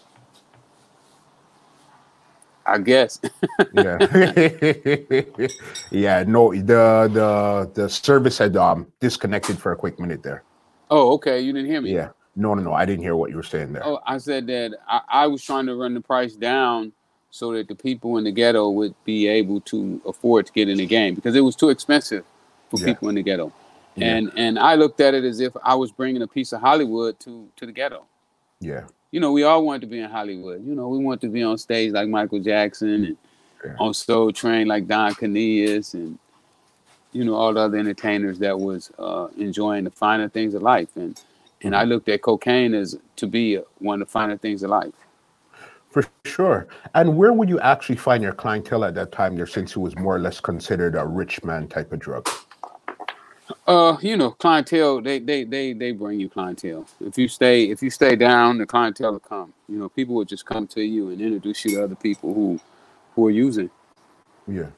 I 2.66 2.78
guess. 2.78 3.20
Yeah. 3.72 4.00
yeah, 5.90 6.24
no, 6.26 6.52
the 6.54 7.10
the 7.12 7.72
the 7.74 7.88
service 7.90 8.38
had 8.38 8.56
um 8.56 8.92
disconnected 9.00 9.60
for 9.60 9.72
a 9.72 9.76
quick 9.76 10.00
minute 10.00 10.22
there. 10.22 10.44
oh, 10.90 11.12
okay. 11.14 11.40
You 11.40 11.52
didn't 11.52 11.70
hear 11.70 11.82
me. 11.82 11.92
Yeah. 11.92 12.10
No, 12.36 12.54
no, 12.54 12.62
no. 12.62 12.72
I 12.74 12.86
didn't 12.86 13.02
hear 13.04 13.16
what 13.16 13.30
you 13.30 13.36
were 13.36 13.42
saying 13.44 13.72
there. 13.74 13.84
Oh, 13.84 14.00
I 14.06 14.18
said 14.18 14.46
that 14.48 14.76
I, 14.88 15.00
I 15.08 15.26
was 15.28 15.42
trying 15.44 15.66
to 15.66 15.76
run 15.76 15.94
the 15.94 16.00
price 16.02 16.34
down 16.34 16.92
so 17.30 17.52
that 17.54 17.68
the 17.68 17.74
people 17.76 18.18
in 18.18 18.24
the 18.24 18.32
ghetto 18.32 18.70
would 18.70 18.94
be 19.04 19.28
able 19.28 19.60
to 19.62 20.00
afford 20.06 20.46
to 20.46 20.52
get 20.52 20.68
in 20.68 20.78
the 20.78 20.86
game 20.86 21.14
because 21.14 21.36
it 21.36 21.42
was 21.42 21.56
too 21.56 21.70
expensive 21.70 22.24
for 22.70 22.78
Yeah. 22.78 22.86
people 22.86 23.08
in 23.10 23.16
the 23.16 23.22
ghetto. 23.22 23.52
Yeah. 23.96 24.16
And 24.16 24.32
and 24.36 24.58
I 24.58 24.74
looked 24.74 25.00
at 25.00 25.14
it 25.14 25.24
as 25.24 25.40
if 25.40 25.52
I 25.62 25.74
was 25.74 25.92
bringing 25.92 26.22
a 26.22 26.26
piece 26.26 26.52
of 26.52 26.60
Hollywood 26.60 27.18
to 27.20 27.48
to 27.56 27.66
the 27.66 27.72
ghetto. 27.72 28.04
Yeah. 28.60 28.84
You 29.10 29.20
know, 29.20 29.32
we 29.32 29.42
all 29.42 29.64
wanted 29.64 29.82
to 29.82 29.86
be 29.88 30.00
in 30.00 30.10
Hollywood. 30.10 30.64
You 30.66 30.74
know, 30.74 30.88
we 30.88 30.98
want 30.98 31.20
to 31.20 31.28
be 31.28 31.42
on 31.42 31.58
stage 31.58 31.92
like 31.92 32.08
Michael 32.08 32.40
Jackson 32.40 33.04
and 33.04 33.16
Yeah. 33.64 33.76
on 33.78 33.94
Soul 33.94 34.32
Train 34.32 34.66
like 34.66 34.86
Don 34.88 35.14
Cornelius 35.14 35.94
and 35.94 36.18
you 37.12 37.24
know 37.24 37.34
all 37.34 37.52
the 37.52 37.60
other 37.60 37.78
entertainers 37.78 38.38
that 38.38 38.58
was 38.58 38.90
uh, 38.98 39.28
enjoying 39.36 39.84
the 39.84 39.90
finer 39.90 40.28
things 40.28 40.54
of 40.54 40.62
life. 40.62 40.88
And 40.96 41.20
and 41.62 41.76
I 41.76 41.84
looked 41.84 42.08
at 42.08 42.22
cocaine 42.22 42.74
as 42.74 42.98
to 43.16 43.26
be 43.26 43.58
one 43.78 44.00
of 44.02 44.08
the 44.08 44.12
finer 44.12 44.36
things 44.38 44.62
of 44.62 44.70
life. 44.70 44.94
For 45.90 46.04
sure. 46.24 46.66
And 46.94 47.16
where 47.18 47.34
would 47.34 47.50
you 47.50 47.60
actually 47.60 47.96
find 47.96 48.22
your 48.22 48.32
clientele 48.32 48.84
at 48.84 48.94
that 48.94 49.12
time 49.12 49.36
there 49.36 49.46
since 49.46 49.72
it 49.76 49.78
was 49.78 49.94
more 49.96 50.16
or 50.16 50.18
less 50.18 50.40
considered 50.40 50.94
a 50.96 51.04
rich 51.06 51.44
man 51.44 51.68
type 51.68 51.92
of 51.92 51.98
drug? 51.98 52.26
Uh, 53.66 53.96
you 54.00 54.16
know, 54.16 54.30
clientele 54.32 55.00
they 55.00 55.18
they 55.18 55.44
they 55.44 55.72
they 55.72 55.92
bring 55.92 56.20
you 56.20 56.28
clientele. 56.28 56.86
If 57.00 57.18
you 57.18 57.28
stay 57.28 57.64
if 57.64 57.82
you 57.82 57.90
stay 57.90 58.16
down, 58.16 58.58
the 58.58 58.66
clientele 58.66 59.12
will 59.12 59.20
come. 59.20 59.52
You 59.68 59.78
know, 59.78 59.88
people 59.88 60.14
will 60.14 60.24
just 60.24 60.46
come 60.46 60.66
to 60.68 60.82
you 60.82 61.10
and 61.10 61.20
introduce 61.20 61.64
you 61.64 61.76
to 61.76 61.84
other 61.84 61.94
people 61.96 62.34
who 62.34 62.60
who 63.14 63.26
are 63.26 63.30
using. 63.30 63.70
Yeah. 64.46 64.68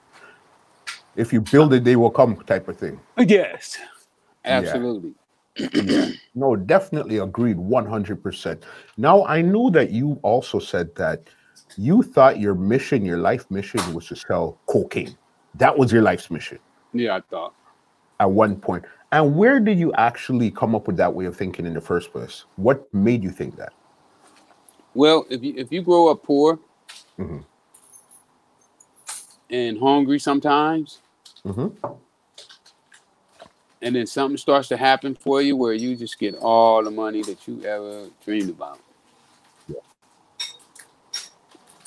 If 1.17 1.33
you 1.33 1.41
build 1.41 1.73
it, 1.75 1.85
they 1.85 1.97
will 1.97 2.11
come 2.11 2.37
type 2.45 2.69
of 2.69 2.77
thing. 2.79 3.01
Yes, 3.19 3.79
absolutely. 4.45 5.15
No, 6.35 6.57
definitely 6.57 7.19
agreed 7.19 7.57
100%. 7.57 8.63
Now, 8.97 9.25
I 9.27 9.41
know 9.41 9.71
that 9.71 9.91
you 9.91 10.19
also 10.23 10.59
said 10.59 10.95
that 10.97 11.23
you 11.77 12.03
thought 12.03 12.41
your 12.41 12.55
mission, 12.55 13.05
your 13.05 13.19
life 13.19 13.49
mission 13.51 13.81
was 13.95 14.09
to 14.09 14.17
sell 14.17 14.59
cocaine. 14.67 15.17
That 15.55 15.79
was 15.79 15.93
your 15.93 16.03
life's 16.03 16.31
mission 16.31 16.59
Yeah, 16.93 17.17
I 17.17 17.21
thought. 17.21 17.55
At 18.21 18.31
one 18.31 18.57
point. 18.57 18.85
And 19.13 19.37
where 19.37 19.61
did 19.61 19.79
you 19.79 19.93
actually 19.95 20.51
come 20.51 20.75
up 20.75 20.87
with 20.87 20.97
that 20.97 21.13
way 21.13 21.27
of 21.27 21.37
thinking 21.37 21.67
in 21.67 21.75
the 21.75 21.81
first 21.81 22.13
place? 22.13 22.45
What 22.57 22.93
made 22.93 23.23
you 23.23 23.31
think 23.31 23.57
that? 23.57 23.73
Well, 24.95 25.27
if 25.31 25.43
you 25.43 25.55
if 25.57 25.73
you 25.73 25.83
grow 25.83 26.09
up 26.09 26.23
poor 26.23 26.59
Mhm. 27.19 27.45
and 29.51 29.79
hungry 29.79 30.19
sometimes, 30.19 31.01
hmm 31.45 31.69
and 33.83 33.95
then 33.95 34.07
something 34.07 34.39
starts 34.39 34.69
to 34.69 34.77
happen 34.79 35.15
for 35.15 35.43
you 35.43 35.57
where 35.57 35.75
you 35.75 35.95
just 35.95 36.19
get 36.19 36.35
all 36.37 36.83
the 36.83 36.91
money 36.91 37.23
that 37.23 37.47
you 37.47 37.63
ever 37.65 38.09
dreamed 38.25 38.51
about. 38.51 38.81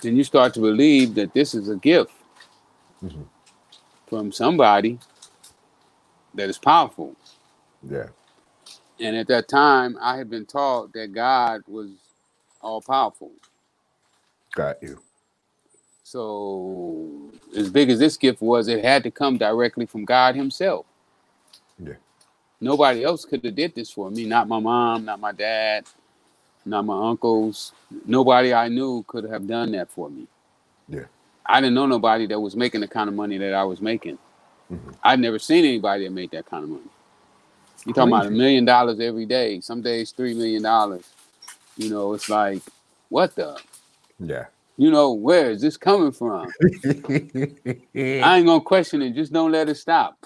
then 0.01 0.15
you 0.15 0.23
start 0.23 0.53
to 0.53 0.59
believe 0.59 1.15
that 1.15 1.33
this 1.33 1.55
is 1.55 1.69
a 1.69 1.75
gift 1.75 2.11
Mhm. 3.03 3.25
from 4.07 4.31
somebody 4.31 4.99
that 6.37 6.49
is 6.49 6.57
powerful. 6.57 7.15
Yeah. 7.87 8.07
And 8.99 9.15
at 9.15 9.27
that 9.27 9.47
time, 9.47 9.97
I 10.01 10.17
had 10.17 10.29
been 10.29 10.45
taught 10.45 10.93
that 10.93 11.13
God 11.13 11.61
was 11.67 11.89
all 12.61 12.81
powerful. 12.81 13.31
Got 14.55 14.81
you. 14.81 14.99
So, 16.03 17.09
as 17.55 17.69
big 17.69 17.89
as 17.89 17.99
this 17.99 18.17
gift 18.17 18.41
was, 18.41 18.69
it 18.69 18.83
had 18.83 19.03
to 19.03 19.11
come 19.11 19.37
directly 19.37 19.85
from 19.85 20.05
God 20.05 20.35
Himself. 20.35 20.85
Yeah. 21.77 21.95
Nobody 22.61 23.03
else 23.03 23.25
could 23.25 23.43
have 23.43 23.55
did 23.55 23.75
this 23.75 23.91
for 23.91 24.09
me. 24.09 24.25
Not 24.25 24.47
my 24.47 24.59
mom, 24.59 25.05
not 25.05 25.19
my 25.19 25.31
dad, 25.31 25.85
not 26.65 26.85
my 26.85 27.09
uncles. 27.09 27.73
Nobody 28.05 28.53
I 28.53 28.67
knew 28.69 29.03
could 29.07 29.25
have 29.25 29.47
done 29.47 29.73
that 29.73 29.89
for 29.89 30.09
me. 30.09 30.27
Yeah. 30.87 31.05
I 31.45 31.61
didn't 31.61 31.75
know 31.75 31.85
nobody 31.85 32.25
that 32.27 32.39
was 32.39 32.55
making 32.55 32.81
the 32.81 32.87
kind 32.87 33.09
of 33.09 33.15
money 33.15 33.37
that 33.37 33.53
I 33.53 33.63
was 33.63 33.81
making. 33.81 34.17
Mhm. 34.71 34.95
I've 35.03 35.19
never 35.19 35.39
seen 35.39 35.65
anybody 35.65 36.05
that 36.05 36.11
made 36.11 36.31
that 36.31 36.45
kind 36.45 36.63
of 36.63 36.69
money. 36.69 36.83
You're 37.85 37.93
talking 37.93 38.13
about 38.13 38.27
a 38.27 38.31
million 38.31 38.65
dollars 38.65 38.99
every 38.99 39.25
day. 39.25 39.61
Some 39.61 39.81
days 39.81 40.11
three 40.11 40.33
million 40.33 40.63
dollars. 40.63 41.05
You 41.77 41.89
know, 41.89 42.13
it's 42.13 42.29
like, 42.29 42.61
what 43.09 43.35
the? 43.35 43.59
Yeah. 44.19 44.45
You 44.77 44.91
know, 44.91 45.13
where 45.13 45.51
is 45.51 45.61
this 45.61 45.77
coming 45.77 46.11
from? 46.11 46.51
I 46.85 48.37
ain't 48.37 48.45
gonna 48.45 48.61
question 48.61 49.01
it. 49.01 49.11
Just 49.11 49.31
don't 49.31 49.51
let 49.51 49.69
it 49.69 49.75
stop. 49.75 50.17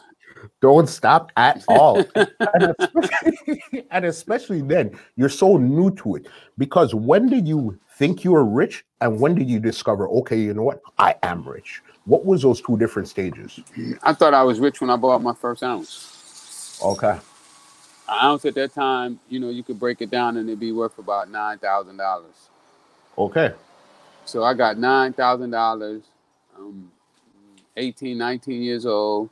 Don't 0.60 0.90
stop 0.90 1.32
at 1.38 1.64
all. 1.68 2.04
and, 2.16 2.76
especially, 2.80 3.86
and 3.92 4.06
especially 4.06 4.62
then, 4.62 4.98
you're 5.16 5.30
so 5.30 5.58
new 5.58 5.92
to 5.96 6.16
it. 6.16 6.28
Because 6.58 6.96
when 6.96 7.30
did 7.30 7.48
you 7.48 7.80
think 7.98 8.24
you 8.24 8.32
were 8.32 8.46
rich 8.46 8.84
and 9.02 9.20
when 9.20 9.36
did 9.36 9.50
you 9.50 9.60
discover, 9.60 10.08
okay, 10.10 10.40
you 10.40 10.54
know 10.54 10.64
what? 10.64 10.82
I 10.98 11.16
am 11.24 11.48
rich. 11.48 11.82
What 12.06 12.26
was 12.26 12.42
those 12.42 12.62
two 12.62 12.78
different 12.78 13.08
stages? 13.08 13.60
I 14.02 14.14
thought 14.14 14.34
I 14.34 14.44
was 14.44 14.60
rich 14.60 14.82
when 14.82 14.90
I 14.90 14.96
bought 14.96 15.22
my 15.22 15.34
first 15.34 15.62
ounce. 15.64 16.80
Okay. 16.84 17.20
An 18.10 18.18
ounce 18.22 18.46
at 18.46 18.56
that 18.56 18.74
time, 18.74 19.20
you 19.30 19.40
know, 19.40 19.50
you 19.50 19.64
could 19.64 19.80
break 19.80 20.02
it 20.02 20.10
down 20.10 20.38
and 20.38 20.50
it'd 20.50 20.60
be 20.60 20.72
worth 20.72 20.98
about 20.98 21.30
nine 21.30 21.60
thousand 21.60 21.98
dollars. 21.98 22.50
Okay. 23.18 23.54
So 24.26 24.44
I 24.44 24.54
got 24.54 24.78
nine 24.78 25.14
thousand 25.14 25.52
dollars. 25.52 26.04
Um, 26.58 26.92
18, 27.78 28.18
19 28.18 28.62
years 28.62 28.86
old, 28.86 29.30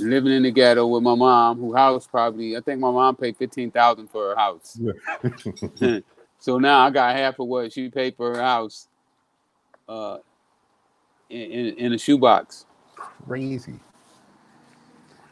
living 0.00 0.32
in 0.32 0.42
the 0.42 0.50
ghetto 0.50 0.86
with 0.86 1.02
my 1.02 1.14
mom, 1.14 1.58
who 1.58 1.74
house 1.74 2.06
probably 2.06 2.56
I 2.56 2.60
think 2.60 2.80
my 2.80 2.90
mom 2.90 3.16
paid 3.16 3.36
fifteen 3.36 3.70
thousand 3.70 4.08
for 4.08 4.30
her 4.30 4.36
house. 4.36 4.78
so 6.38 6.58
now 6.58 6.80
I 6.80 6.90
got 6.90 7.14
half 7.16 7.38
of 7.38 7.48
what 7.48 7.72
she 7.72 7.88
paid 7.88 8.16
for 8.16 8.34
her 8.34 8.42
house, 8.42 8.88
uh, 9.88 10.18
in, 11.30 11.74
in, 11.74 11.92
a 11.92 11.98
shoebox. 11.98 12.66
Crazy. 12.96 13.78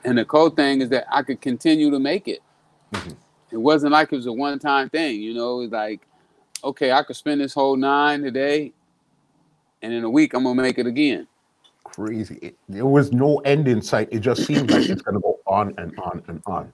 And 0.04 0.18
the 0.18 0.24
cool 0.24 0.50
thing 0.50 0.82
is 0.82 0.88
that 0.90 1.06
I 1.11 1.22
could 1.22 1.40
continue 1.40 1.90
to 1.90 1.98
make 1.98 2.28
it. 2.28 2.40
Mhm. 2.92 3.16
It 3.50 3.56
wasn't 3.56 3.92
like 3.92 4.12
it 4.12 4.16
was 4.16 4.26
a 4.26 4.32
one 4.32 4.59
time 4.59 4.88
thing, 4.90 5.20
you 5.20 5.35
know, 5.35 5.61
it's 5.61 5.72
like, 5.72 6.00
okay, 6.62 6.92
I 6.92 7.02
could 7.02 7.16
spend 7.16 7.40
this 7.40 7.54
whole 7.54 7.76
nine 7.76 8.22
today, 8.22 8.72
and 9.82 9.92
in 9.92 10.04
a 10.04 10.11
week 10.11 10.35
I'm 10.35 10.44
gonna 10.44 10.61
make 10.61 10.78
it 10.78 10.87
again. 10.87 11.26
Crazy. 11.85 12.38
It, 12.42 12.56
there 12.68 12.85
was 12.85 13.12
no 13.12 13.38
end 13.38 13.68
in 13.68 13.80
sight. 13.80 14.09
It 14.11 14.18
just 14.18 14.44
seemed 14.44 14.70
like 14.70 14.88
it's 14.88 15.02
going 15.02 15.14
to 15.14 15.20
go 15.20 15.38
on 15.46 15.72
and 15.78 15.96
on 15.98 16.22
and 16.26 16.42
on. 16.44 16.72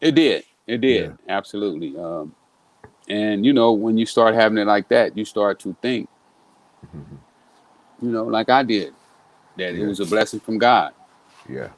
It 0.00 0.14
did. 0.14 0.44
It 0.66 0.80
did. 0.80 1.18
Absolutely. 1.28 1.98
Um, 1.98 2.34
and 3.08 3.44
you 3.44 3.52
know, 3.52 3.72
when 3.72 3.98
you 3.98 4.06
start 4.06 4.34
having 4.34 4.56
it 4.56 4.66
like 4.66 4.88
that, 4.90 5.18
you 5.18 5.24
start 5.24 5.58
to 5.60 5.76
think, 5.82 6.08
Mhm. 6.86 7.18
You 8.02 8.10
know, 8.10 8.24
like 8.24 8.48
I 8.48 8.62
did, 8.62 8.94
that 9.56 9.74
it 9.74 9.86
was 9.86 10.00
a 10.00 10.06
blessing 10.06 10.40
from 10.40 10.58
God. 10.58 10.92
Yeah. 11.48 11.70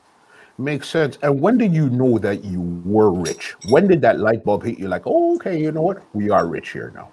Makes 0.59 0.89
sense. 0.89 1.19
And 1.23 1.41
when 1.41 1.59
did 1.59 1.73
you 1.73 1.89
know 1.91 2.19
that 2.19 2.45
you 2.45 2.61
were 2.85 3.11
rich? 3.11 3.55
When 3.69 3.89
did 3.89 4.01
that 4.03 4.21
light 4.21 4.45
bulb 4.45 4.65
hit 4.65 4.79
you 4.79 4.89
like, 4.89 5.03
oh, 5.07 5.37
okay, 5.37 5.59
you 5.61 5.73
know 5.73 5.83
what? 5.83 6.03
We 6.15 6.31
are 6.31 6.47
rich 6.47 6.71
here 6.71 6.93
now. 6.95 7.11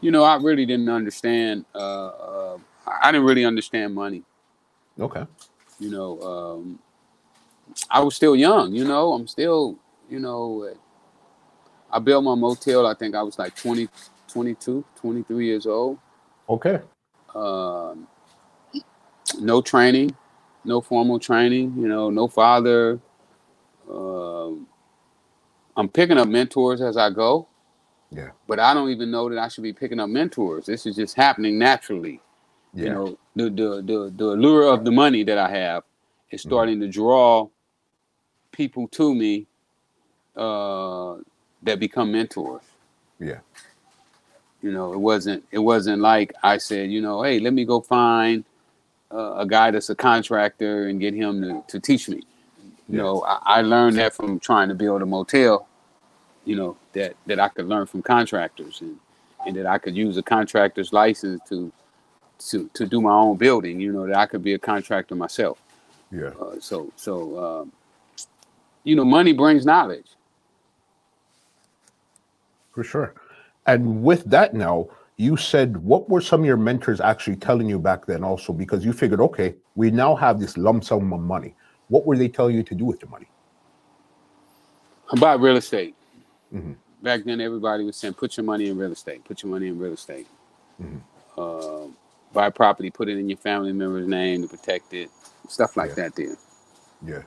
You 0.00 0.10
know, 0.10 0.22
I 0.22 0.36
really 0.36 0.66
didn't 0.66 0.88
understand. 0.90 1.64
Uh, 1.74 2.06
uh, 2.08 2.58
I 2.86 3.10
didn't 3.10 3.26
really 3.26 3.44
understand 3.44 3.94
money. 3.94 4.22
Okay. 5.00 5.26
you 5.80 5.90
know 5.90 6.20
um 6.22 6.78
i 7.90 8.00
was 8.00 8.14
still 8.14 8.36
young 8.36 8.72
you 8.72 8.84
know 8.84 9.12
i'm 9.12 9.26
still 9.26 9.76
you 10.08 10.20
know 10.20 10.72
i 11.90 11.98
built 11.98 12.22
my 12.22 12.34
motel 12.36 12.86
i 12.86 12.94
think 12.94 13.14
i 13.16 13.22
was 13.22 13.36
like 13.38 13.56
20 13.56 13.88
22 14.28 14.84
23 14.94 15.46
years 15.46 15.66
old 15.66 15.98
Okay. 16.48 16.78
Um 17.34 18.08
no 19.40 19.62
training 19.62 20.16
no 20.64 20.80
formal 20.80 21.18
training 21.18 21.74
you 21.78 21.88
know 21.88 22.10
no 22.10 22.28
father 22.28 23.00
um 23.90 24.66
i'm 25.76 25.88
picking 25.88 26.18
up 26.18 26.28
mentors 26.28 26.80
as 26.82 26.96
i 26.96 27.10
go 27.10 27.48
Yeah. 28.10 28.30
but 28.48 28.60
i 28.60 28.74
don't 28.74 28.90
even 28.90 29.10
know 29.10 29.28
that 29.30 29.38
i 29.38 29.48
should 29.48 29.64
be 29.64 29.72
picking 29.74 30.00
up 30.00 30.10
mentors 30.10 30.66
this 30.66 30.86
is 30.86 30.96
just 30.96 31.16
happening 31.16 31.58
naturally 31.58 32.20
Yeah. 32.74 32.84
you 32.84 32.90
know 32.90 33.18
the, 33.36 33.44
the 33.50 33.82
the 33.86 34.12
the 34.16 34.24
allure 34.26 34.72
of 34.72 34.84
the 34.84 34.92
money 34.92 35.24
that 35.24 35.38
i 35.38 35.50
have 35.50 35.84
is 36.30 36.42
Mhm. 36.46 36.50
starting 36.50 36.80
to 36.80 36.88
draw 36.88 37.48
people 38.52 38.88
to 38.88 39.14
me 39.14 39.46
uh 40.36 41.16
that 41.62 41.80
become 41.80 42.12
mentors 42.12 42.62
Yeah. 43.20 43.40
You 44.64 44.72
know 44.72 44.94
it 44.94 44.98
wasn't 45.00 45.44
it 45.52 45.60
wasn't 45.60 46.00
like 46.02 46.34
i 46.44 46.58
said 46.58 46.90
you 46.90 47.02
know 47.02 47.22
hey 47.24 47.40
let 47.40 47.54
me 47.54 47.64
go 47.66 47.82
find 47.82 48.44
uh, 49.12 49.36
a 49.38 49.46
guy 49.46 49.70
that's 49.72 49.90
a 49.90 49.96
contractor 49.96 50.88
and 50.88 51.00
get 51.00 51.14
him 51.14 51.42
to, 51.42 51.64
to 51.68 51.80
teach 51.80 52.08
me 52.08 52.22
you 52.88 52.96
Yeah. 52.96 53.02
know 53.02 53.24
I, 53.28 53.58
I 53.58 53.62
learned 53.62 53.98
that 53.98 54.14
from 54.14 54.40
trying 54.40 54.70
to 54.70 54.76
build 54.76 55.02
a 55.02 55.06
motel 55.06 55.68
you 56.44 56.56
know 56.56 56.78
that 56.94 57.16
that 57.26 57.40
i 57.40 57.48
could 57.50 57.66
learn 57.68 57.86
from 57.86 58.02
contractors 58.02 58.80
and 58.82 58.98
and 59.46 59.56
that 59.56 59.66
i 59.66 59.78
could 59.78 59.96
use 59.96 60.18
a 60.18 60.24
contractor's 60.24 60.92
license 60.92 61.42
to 61.50 61.72
to 62.50 62.70
to 62.74 62.86
do 62.86 63.00
my 63.02 63.12
own 63.12 63.38
building 63.38 63.80
you 63.80 63.92
know 63.92 64.06
that 64.06 64.16
i 64.16 64.26
could 64.26 64.44
be 64.44 64.54
a 64.54 64.60
contractor 64.60 65.16
myself 65.16 65.60
Yeah. 66.12 66.32
uh, 66.40 66.56
so 66.60 66.92
so 66.96 67.14
um, 67.62 67.72
you 68.84 68.96
know 68.96 69.04
money 69.06 69.32
brings 69.34 69.66
knowledge 69.66 70.08
For 72.72 72.84
sure. 72.84 73.14
And 73.66 74.02
with 74.02 74.24
that 74.24 74.54
now, 74.54 74.88
you 75.16 75.36
said 75.36 75.76
what 75.78 76.08
were 76.10 76.20
some 76.20 76.40
of 76.40 76.46
your 76.46 76.56
mentors 76.56 77.00
actually 77.00 77.36
telling 77.36 77.68
you 77.68 77.78
back 77.78 78.06
then 78.06 78.24
also? 78.24 78.52
Because 78.52 78.84
you 78.84 78.92
figured, 78.92 79.20
okay, 79.20 79.54
we 79.76 79.90
now 79.90 80.14
have 80.16 80.40
this 80.40 80.56
lump 80.56 80.84
sum 80.84 81.12
of 81.12 81.20
money. 81.20 81.54
What 81.88 82.06
were 82.06 82.16
they 82.16 82.28
telling 82.28 82.56
you 82.56 82.62
to 82.64 82.74
do 82.74 82.84
with 82.84 83.00
the 83.00 83.06
money? 83.06 83.26
about 85.12 85.40
real 85.40 85.56
estate. 85.56 85.94
Mhm. 86.52 86.76
Back 87.02 87.24
then, 87.24 87.40
everybody 87.40 87.84
was 87.84 87.96
saying, 87.96 88.14
"Put 88.14 88.36
your 88.36 88.44
money 88.44 88.68
in 88.68 88.78
real 88.78 88.92
estate. 88.92 89.24
Put 89.24 89.42
your 89.42 89.50
money 89.52 89.68
in 89.68 89.78
real 89.78 89.92
estate. 89.92 90.26
Mhm. 90.82 91.00
Uh, 91.38 91.88
buy 92.32 92.50
property, 92.50 92.90
put 92.90 93.08
it 93.08 93.18
in 93.18 93.28
your 93.28 93.38
family 93.38 93.72
member's 93.72 94.08
name 94.08 94.42
to 94.42 94.48
protect 94.48 94.94
it. 94.94 95.10
Stuff 95.48 95.76
like 95.76 95.90
Yeah. 95.90 95.94
that." 95.96 96.16
There, 96.16 96.36
Yeah. 97.06 97.22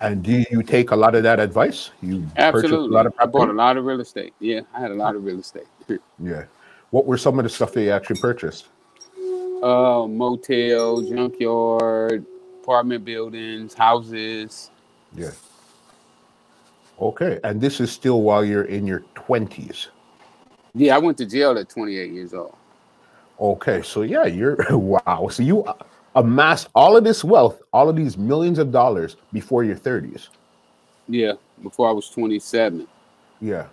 And 0.00 0.22
do 0.22 0.44
you 0.50 0.62
take 0.62 0.92
a 0.92 0.96
lot 0.96 1.14
of 1.14 1.24
that 1.24 1.40
advice? 1.40 1.90
You 2.02 2.26
absolutely. 2.36 2.88
a 2.88 2.90
lot 2.90 3.06
of 3.06 3.14
I 3.18 3.26
bought 3.26 3.48
a 3.48 3.52
lot 3.52 3.76
of 3.76 3.84
real 3.84 4.00
estate. 4.00 4.32
Yeah, 4.38 4.60
I 4.74 4.80
had 4.80 4.90
a 4.90 4.94
lot 4.94 5.16
of 5.16 5.24
real 5.24 5.40
estate. 5.40 5.66
Yeah. 6.20 6.44
What 6.90 7.06
were 7.06 7.18
some 7.18 7.38
of 7.38 7.42
the 7.42 7.48
stuff 7.48 7.72
that 7.72 7.82
you 7.82 7.90
actually 7.90 8.20
purchased? 8.20 8.68
uh, 9.62 10.06
motel, 10.06 11.02
junkyard, 11.02 12.24
apartment 12.62 13.04
buildings, 13.04 13.74
houses. 13.74 14.70
Yeah. 15.14 15.30
Okay. 17.00 17.38
And 17.44 17.60
this 17.60 17.80
is 17.80 17.90
still 17.90 18.22
while 18.22 18.44
you're 18.44 18.64
in 18.64 18.86
your 18.86 19.04
20s. 19.14 19.88
Yeah, 20.74 20.94
I 20.94 20.98
went 20.98 21.18
to 21.18 21.26
jail 21.26 21.56
at 21.58 21.68
28 21.68 22.12
years 22.12 22.34
old. 22.34 22.56
Okay. 23.40 23.82
So, 23.82 24.02
yeah, 24.02 24.26
you're 24.26 24.56
wow. 24.70 25.28
So, 25.30 25.42
you 25.42 25.64
amassed 26.18 26.68
all 26.74 26.96
of 26.96 27.04
this 27.04 27.22
wealth, 27.22 27.62
all 27.72 27.88
of 27.88 27.96
these 27.96 28.18
millions 28.18 28.58
of 28.58 28.72
dollars 28.72 29.16
before 29.32 29.62
your 29.62 29.76
30s. 29.76 30.28
Yeah, 31.08 31.34
before 31.62 31.88
I 31.88 31.92
was 31.92 32.10
27. 32.10 32.86
Yeah. 33.40 33.66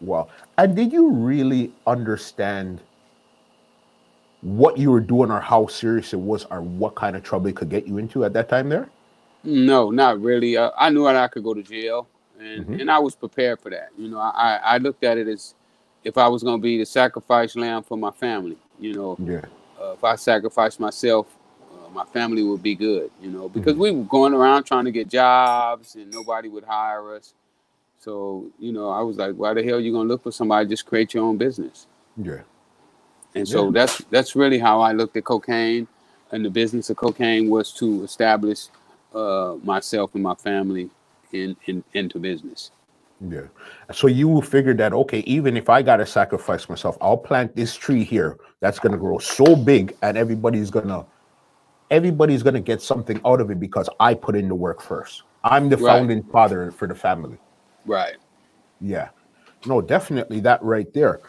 Wow. 0.00 0.28
And 0.56 0.76
did 0.76 0.92
you 0.92 1.10
really 1.10 1.72
understand 1.86 2.80
what 4.42 4.78
you 4.78 4.92
were 4.92 5.00
doing 5.00 5.30
or 5.30 5.40
how 5.40 5.66
serious 5.66 6.12
it 6.12 6.20
was 6.20 6.44
or 6.52 6.60
what 6.62 6.94
kind 6.94 7.16
of 7.16 7.24
trouble 7.24 7.48
it 7.48 7.56
could 7.56 7.68
get 7.68 7.88
you 7.88 7.98
into 7.98 8.24
at 8.24 8.32
that 8.34 8.48
time 8.48 8.68
there? 8.68 8.88
No, 9.42 9.90
not 9.90 10.20
really. 10.20 10.56
Uh, 10.56 10.70
I 10.78 10.90
knew 10.90 11.04
that 11.04 11.16
I 11.16 11.26
could 11.26 11.42
go 11.42 11.52
to 11.54 11.62
jail, 11.62 12.06
and 12.38 12.66
Mhm. 12.66 12.80
and 12.80 12.90
I 12.90 12.98
was 13.00 13.16
prepared 13.16 13.60
for 13.60 13.70
that. 13.70 13.88
You 13.98 14.08
know, 14.08 14.18
I 14.18 14.60
I 14.62 14.78
looked 14.78 15.02
at 15.02 15.18
it 15.18 15.26
as 15.26 15.54
if 16.04 16.16
I 16.16 16.28
was 16.28 16.42
going 16.44 16.58
to 16.58 16.62
be 16.62 16.78
the 16.78 16.86
sacrifice 16.86 17.56
lamb 17.56 17.82
for 17.82 17.96
my 17.98 18.10
family. 18.12 18.56
You 18.78 18.94
know, 18.94 19.16
Yeah. 19.24 19.44
Uh, 19.82 19.92
if 19.92 20.04
I 20.04 20.16
sacrificed 20.16 20.80
myself, 20.80 21.26
uh, 21.72 21.90
my 21.90 22.04
family 22.06 22.42
would 22.44 22.62
be 22.62 22.74
good. 22.76 23.10
You 23.20 23.30
know, 23.30 23.48
because 23.48 23.76
we 23.76 23.90
were 23.92 24.04
going 24.04 24.34
around 24.34 24.64
trying 24.64 24.86
to 24.86 24.92
get 24.92 25.08
jobs, 25.08 25.96
and 25.96 26.12
nobody 26.12 26.48
would 26.48 26.64
hire 26.64 27.16
us. 27.16 27.34
So 28.00 28.46
you 28.58 28.72
know, 28.72 28.90
I 28.90 29.02
was 29.02 29.18
like, 29.18 29.34
why 29.36 29.54
the 29.54 29.62
hell 29.64 29.76
are 29.76 29.80
you 29.80 29.92
gonna 29.92 30.08
look 30.08 30.22
for 30.24 30.32
somebody? 30.32 30.68
Just 30.68 30.86
create 30.86 31.14
your 31.14 31.24
own 31.24 31.38
business. 31.38 31.86
Yeah. 32.16 32.42
And 33.34 33.48
so 33.48 33.66
Yeah. 33.66 33.72
that's 33.72 33.98
that's 34.10 34.36
really 34.36 34.58
how 34.60 34.80
I 34.82 34.92
looked 34.92 35.16
at 35.16 35.24
cocaine, 35.24 35.88
and 36.32 36.44
the 36.44 36.50
business 36.50 36.90
of 36.90 36.98
cocaine 36.98 37.50
was 37.50 37.72
to 37.74 38.04
establish 38.04 38.68
uh, 39.14 39.56
myself 39.64 40.14
and 40.14 40.22
my 40.24 40.36
family 40.36 40.90
in, 41.32 41.56
in 41.66 41.84
into 41.94 42.18
business. 42.20 42.72
Yeah. 43.20 43.48
So 43.92 44.06
you 44.06 44.40
figured 44.42 44.78
that 44.78 44.92
okay, 44.92 45.20
even 45.20 45.56
if 45.56 45.68
I 45.68 45.82
gotta 45.82 46.06
sacrifice 46.06 46.68
myself, 46.68 46.96
I'll 47.00 47.16
plant 47.16 47.56
this 47.56 47.74
tree 47.74 48.04
here 48.04 48.38
that's 48.60 48.78
gonna 48.78 48.96
grow 48.96 49.18
so 49.18 49.56
big, 49.56 49.96
and 50.02 50.16
everybody's 50.16 50.70
gonna 50.70 51.04
everybody's 51.90 52.42
gonna 52.42 52.60
get 52.60 52.80
something 52.80 53.20
out 53.24 53.40
of 53.40 53.50
it 53.50 53.58
because 53.58 53.88
I 53.98 54.14
put 54.14 54.36
in 54.36 54.48
the 54.48 54.54
work 54.54 54.80
first. 54.80 55.24
I'm 55.42 55.68
the 55.68 55.76
Right. 55.76 55.86
founding 55.86 56.22
father 56.24 56.70
for 56.70 56.86
the 56.86 56.94
family. 56.94 57.38
Right. 57.86 58.16
Yeah. 58.80 59.08
No, 59.66 59.80
definitely 59.80 60.40
that 60.40 60.62
right 60.62 60.92
there. 60.92 61.20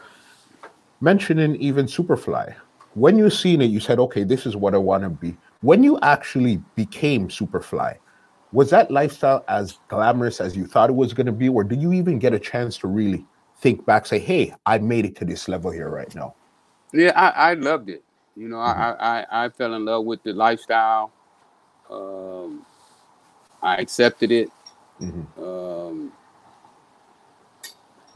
Mentioning 1.01 1.55
even 1.55 1.85
Superfly. 1.85 2.53
When 2.93 3.17
you 3.17 3.29
seen 3.29 3.61
it, 3.61 3.71
you 3.71 3.79
said, 3.79 3.99
okay, 3.99 4.23
this 4.23 4.45
is 4.45 4.55
what 4.55 4.73
I 4.75 4.77
want 4.77 5.03
to 5.03 5.09
be. 5.09 5.37
When 5.61 5.83
you 5.83 5.97
actually 6.01 6.57
became 6.75 7.29
Superfly, 7.29 7.97
was 8.51 8.69
that 8.71 8.89
lifestyle 8.89 9.43
as 9.47 9.79
glamorous 9.87 10.41
as 10.41 10.55
you 10.55 10.65
thought 10.65 10.89
it 10.89 10.95
was 10.95 11.13
going 11.13 11.27
to 11.27 11.31
be? 11.31 11.49
Or 11.49 11.63
did 11.63 11.81
you 11.81 11.93
even 11.93 12.17
get 12.19 12.33
a 12.33 12.39
chance 12.39 12.77
to 12.79 12.87
really 12.87 13.25
think 13.59 13.85
back, 13.85 14.05
say, 14.05 14.19
hey, 14.19 14.53
I 14.65 14.77
made 14.79 15.05
it 15.05 15.15
to 15.17 15.25
this 15.25 15.47
level 15.47 15.71
here 15.71 15.89
right 15.89 16.13
now? 16.15 16.35
Yeah, 16.93 17.11
I, 17.15 17.51
I 17.51 17.53
loved 17.53 17.89
it. 17.89 18.03
You 18.35 18.47
know, 18.47 18.59
I, 18.59 18.95
I 18.99 19.45
I 19.45 19.49
fell 19.49 19.73
in 19.73 19.85
love 19.85 20.05
with 20.05 20.23
the 20.23 20.33
lifestyle. 20.33 21.11
Um, 21.89 22.65
I 23.61 23.75
accepted 23.75 24.31
it. 24.31 24.49
Mhm. 25.01 25.25
Um, 25.37 26.11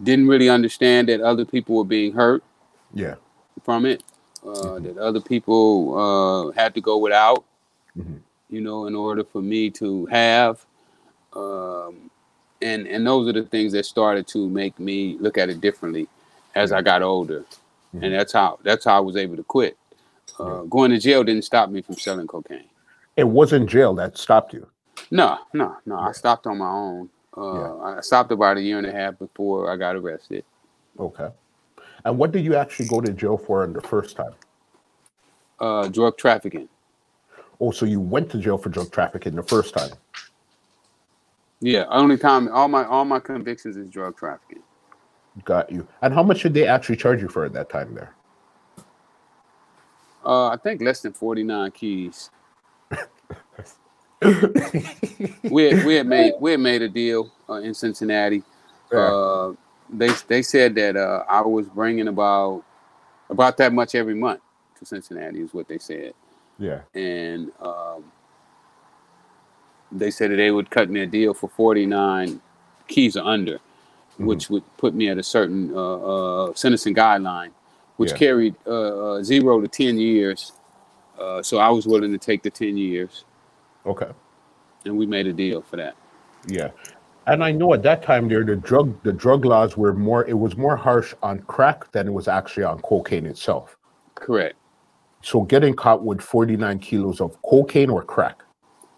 didn't 0.02 0.28
really 0.28 0.50
understand 0.50 1.10
that 1.10 1.22
other 1.22 1.46
people 1.46 1.76
were 1.76 1.84
being 1.84 2.14
hurt 2.14 2.44
Yeah. 2.94 3.16
from 3.64 3.86
it. 3.86 4.04
Uh, 4.46 4.80
That 4.80 4.98
other 4.98 5.22
people 5.22 5.98
uh, 5.98 6.52
had 6.52 6.74
to 6.76 6.82
go 6.82 6.98
without. 6.98 7.44
You 8.54 8.62
know, 8.62 8.86
in 8.86 8.94
order 8.94 9.24
for 9.24 9.42
me 9.42 9.72
to 9.72 10.06
have. 10.06 10.64
Um, 11.36 12.12
and 12.62 12.86
and 12.88 13.06
those 13.06 13.28
are 13.28 13.34
the 13.34 13.44
things 13.44 13.74
that 13.74 13.86
started 13.86 14.28
to 14.28 14.48
make 14.48 14.80
me 14.80 15.18
look 15.20 15.40
at 15.40 15.50
it 15.50 15.60
differently 15.60 16.08
as 16.54 16.72
I 16.72 16.84
got 16.84 17.02
older. 17.02 17.46
Mhm. 17.96 18.04
And 18.04 18.14
that's 18.14 18.32
how 18.32 18.60
that's 18.62 18.86
how 18.86 18.98
I 18.98 19.00
was 19.00 19.18
able 19.18 19.38
to 19.38 19.44
quit. 19.44 19.76
Uh, 20.40 20.62
Going 20.64 20.92
to 20.92 21.00
jail 21.00 21.24
didn't 21.24 21.46
stop 21.46 21.72
me 21.72 21.82
from 21.82 21.96
selling 21.96 22.28
cocaine. 22.28 22.70
It 23.18 23.28
wasn't 23.28 23.68
jail 23.70 23.96
that 23.96 24.18
stopped 24.18 24.54
you. 24.54 24.68
No, 25.10 25.40
no, 25.54 25.76
no. 25.88 25.98
I 25.98 26.12
stopped 26.12 26.46
on 26.46 26.60
my 26.60 26.70
own. 26.70 27.10
Uh, 27.36 27.80
I 27.80 28.02
stopped 28.02 28.32
about 28.32 28.58
a 28.58 28.62
year 28.62 28.78
and 28.78 28.86
a 28.86 28.92
half 28.92 29.18
before 29.18 29.72
I 29.72 29.78
got 29.78 29.96
arrested. 29.96 30.44
Okay. 31.00 31.30
And 32.06 32.20
what 32.20 32.32
did 32.32 32.46
you 32.46 32.56
actually 32.56 32.88
go 32.88 33.02
to 33.02 33.12
jail 33.14 33.38
for 33.38 33.64
in 33.64 33.74
the 33.74 33.82
first 33.82 34.16
time? 34.16 34.36
Uh, 35.60 35.88
drug 35.88 36.18
trafficking. 36.18 36.70
Oh, 37.64 37.72
so 37.72 37.86
you 37.86 38.02
went 38.02 38.30
to 38.32 38.40
jail 38.40 38.58
for 38.58 38.68
drug 38.68 38.92
trafficking 38.92 39.36
the 39.36 39.42
first 39.42 39.74
time. 39.74 39.92
Yeah, 41.62 41.86
only 41.88 42.18
time 42.18 42.50
all 42.50 42.68
my 42.68 42.84
all 42.84 43.06
my 43.06 43.22
convictions 43.22 43.78
is 43.78 43.88
drug 43.88 44.18
trafficking. 44.18 44.62
Got 45.46 45.72
you. 45.72 45.88
And 46.02 46.14
how 46.14 46.24
much 46.24 46.44
did 46.44 46.54
they 46.54 46.68
actually 46.68 46.98
charge 46.98 47.22
you 47.22 47.30
for 47.30 47.46
at 47.46 47.54
that 47.54 47.70
time 47.70 47.96
there? 47.96 48.14
Uh, 50.26 50.48
I 50.48 50.58
think 50.58 50.82
less 50.82 51.02
than 51.04 51.14
forty 51.14 51.42
nine 51.42 51.72
keys. 51.72 52.32
we 55.50 55.64
had, 55.64 55.86
we 55.86 55.96
had 55.96 56.06
made 56.06 56.34
we 56.42 56.52
had 56.52 56.60
made 56.60 56.82
a 56.82 56.90
deal 56.90 57.32
uh, 57.50 57.62
in 57.62 57.74
Cincinnati. 57.74 58.44
Uh, 58.92 59.54
they 59.90 60.10
they 60.28 60.42
said 60.42 60.76
that 60.76 60.98
uh, 60.98 61.24
I 61.30 61.40
was 61.40 61.70
bringing 61.70 62.10
about 62.10 62.66
about 63.30 63.56
that 63.56 63.72
much 63.72 63.96
every 63.96 64.16
month 64.16 64.42
to 64.80 64.86
Cincinnati 64.86 65.40
is 65.40 65.54
what 65.54 65.70
they 65.70 65.78
said, 65.78 66.14
Yeah. 66.64 66.82
and 66.96 67.52
um, 67.62 68.06
they 69.92 70.10
said 70.12 70.32
that 70.32 70.38
they 70.38 70.52
would 70.52 70.70
cut 70.70 70.90
me 70.90 71.02
a 71.02 71.06
deal 71.06 71.34
for 71.34 71.50
forty 71.50 71.86
nine 71.86 72.42
keys 72.88 73.18
or 73.18 73.26
under, 73.26 73.60
Mm-hmm. 74.14 74.26
which 74.28 74.50
would 74.50 74.64
put 74.78 74.94
me 74.94 75.10
at 75.10 75.18
a 75.18 75.24
certain 75.24 75.74
uh, 75.76 75.98
uh, 76.50 76.54
sentencing 76.54 76.94
guideline, 76.96 77.52
which 77.98 78.12
Yeah. 78.12 78.18
carried 78.18 78.56
uh, 78.68 78.72
uh, 79.16 79.24
zero 79.24 79.60
to 79.60 79.68
ten 79.68 79.98
years. 79.98 80.54
Uh, 81.20 81.42
so 81.44 81.58
I 81.58 81.70
was 81.70 81.88
willing 81.88 82.12
to 82.12 82.18
take 82.20 82.44
the 82.44 82.50
ten 82.52 82.78
years, 82.78 83.26
Okay. 83.86 84.12
and 84.86 84.98
we 84.98 85.06
made 85.08 85.28
a 85.28 85.34
deal 85.34 85.62
for 85.64 85.78
that. 85.78 85.96
Yeah. 86.48 86.70
And 87.26 87.44
I 87.44 87.52
know 87.52 87.74
at 87.74 87.84
that 87.84 88.04
time 88.04 88.28
there 88.30 88.44
the 88.44 88.56
drug 88.56 89.02
the 89.04 89.14
drug 89.14 89.46
laws 89.46 89.78
were 89.78 89.94
more 89.94 90.26
it 90.26 90.38
was 90.38 90.56
more 90.58 90.76
harsh 90.76 91.14
on 91.24 91.40
crack 91.44 91.92
than 91.92 92.08
it 92.08 92.12
was 92.14 92.28
actually 92.28 92.66
on 92.66 92.80
cocaine 92.82 93.26
itself. 93.26 93.78
Correct. 94.16 94.56
So 95.24 95.42
getting 95.42 95.74
caught 95.74 96.04
with 96.04 96.22
49 96.22 96.80
kilos 96.80 97.22
of 97.22 97.42
cocaine 97.42 97.90
or 97.90 98.04
crack. 98.04 98.44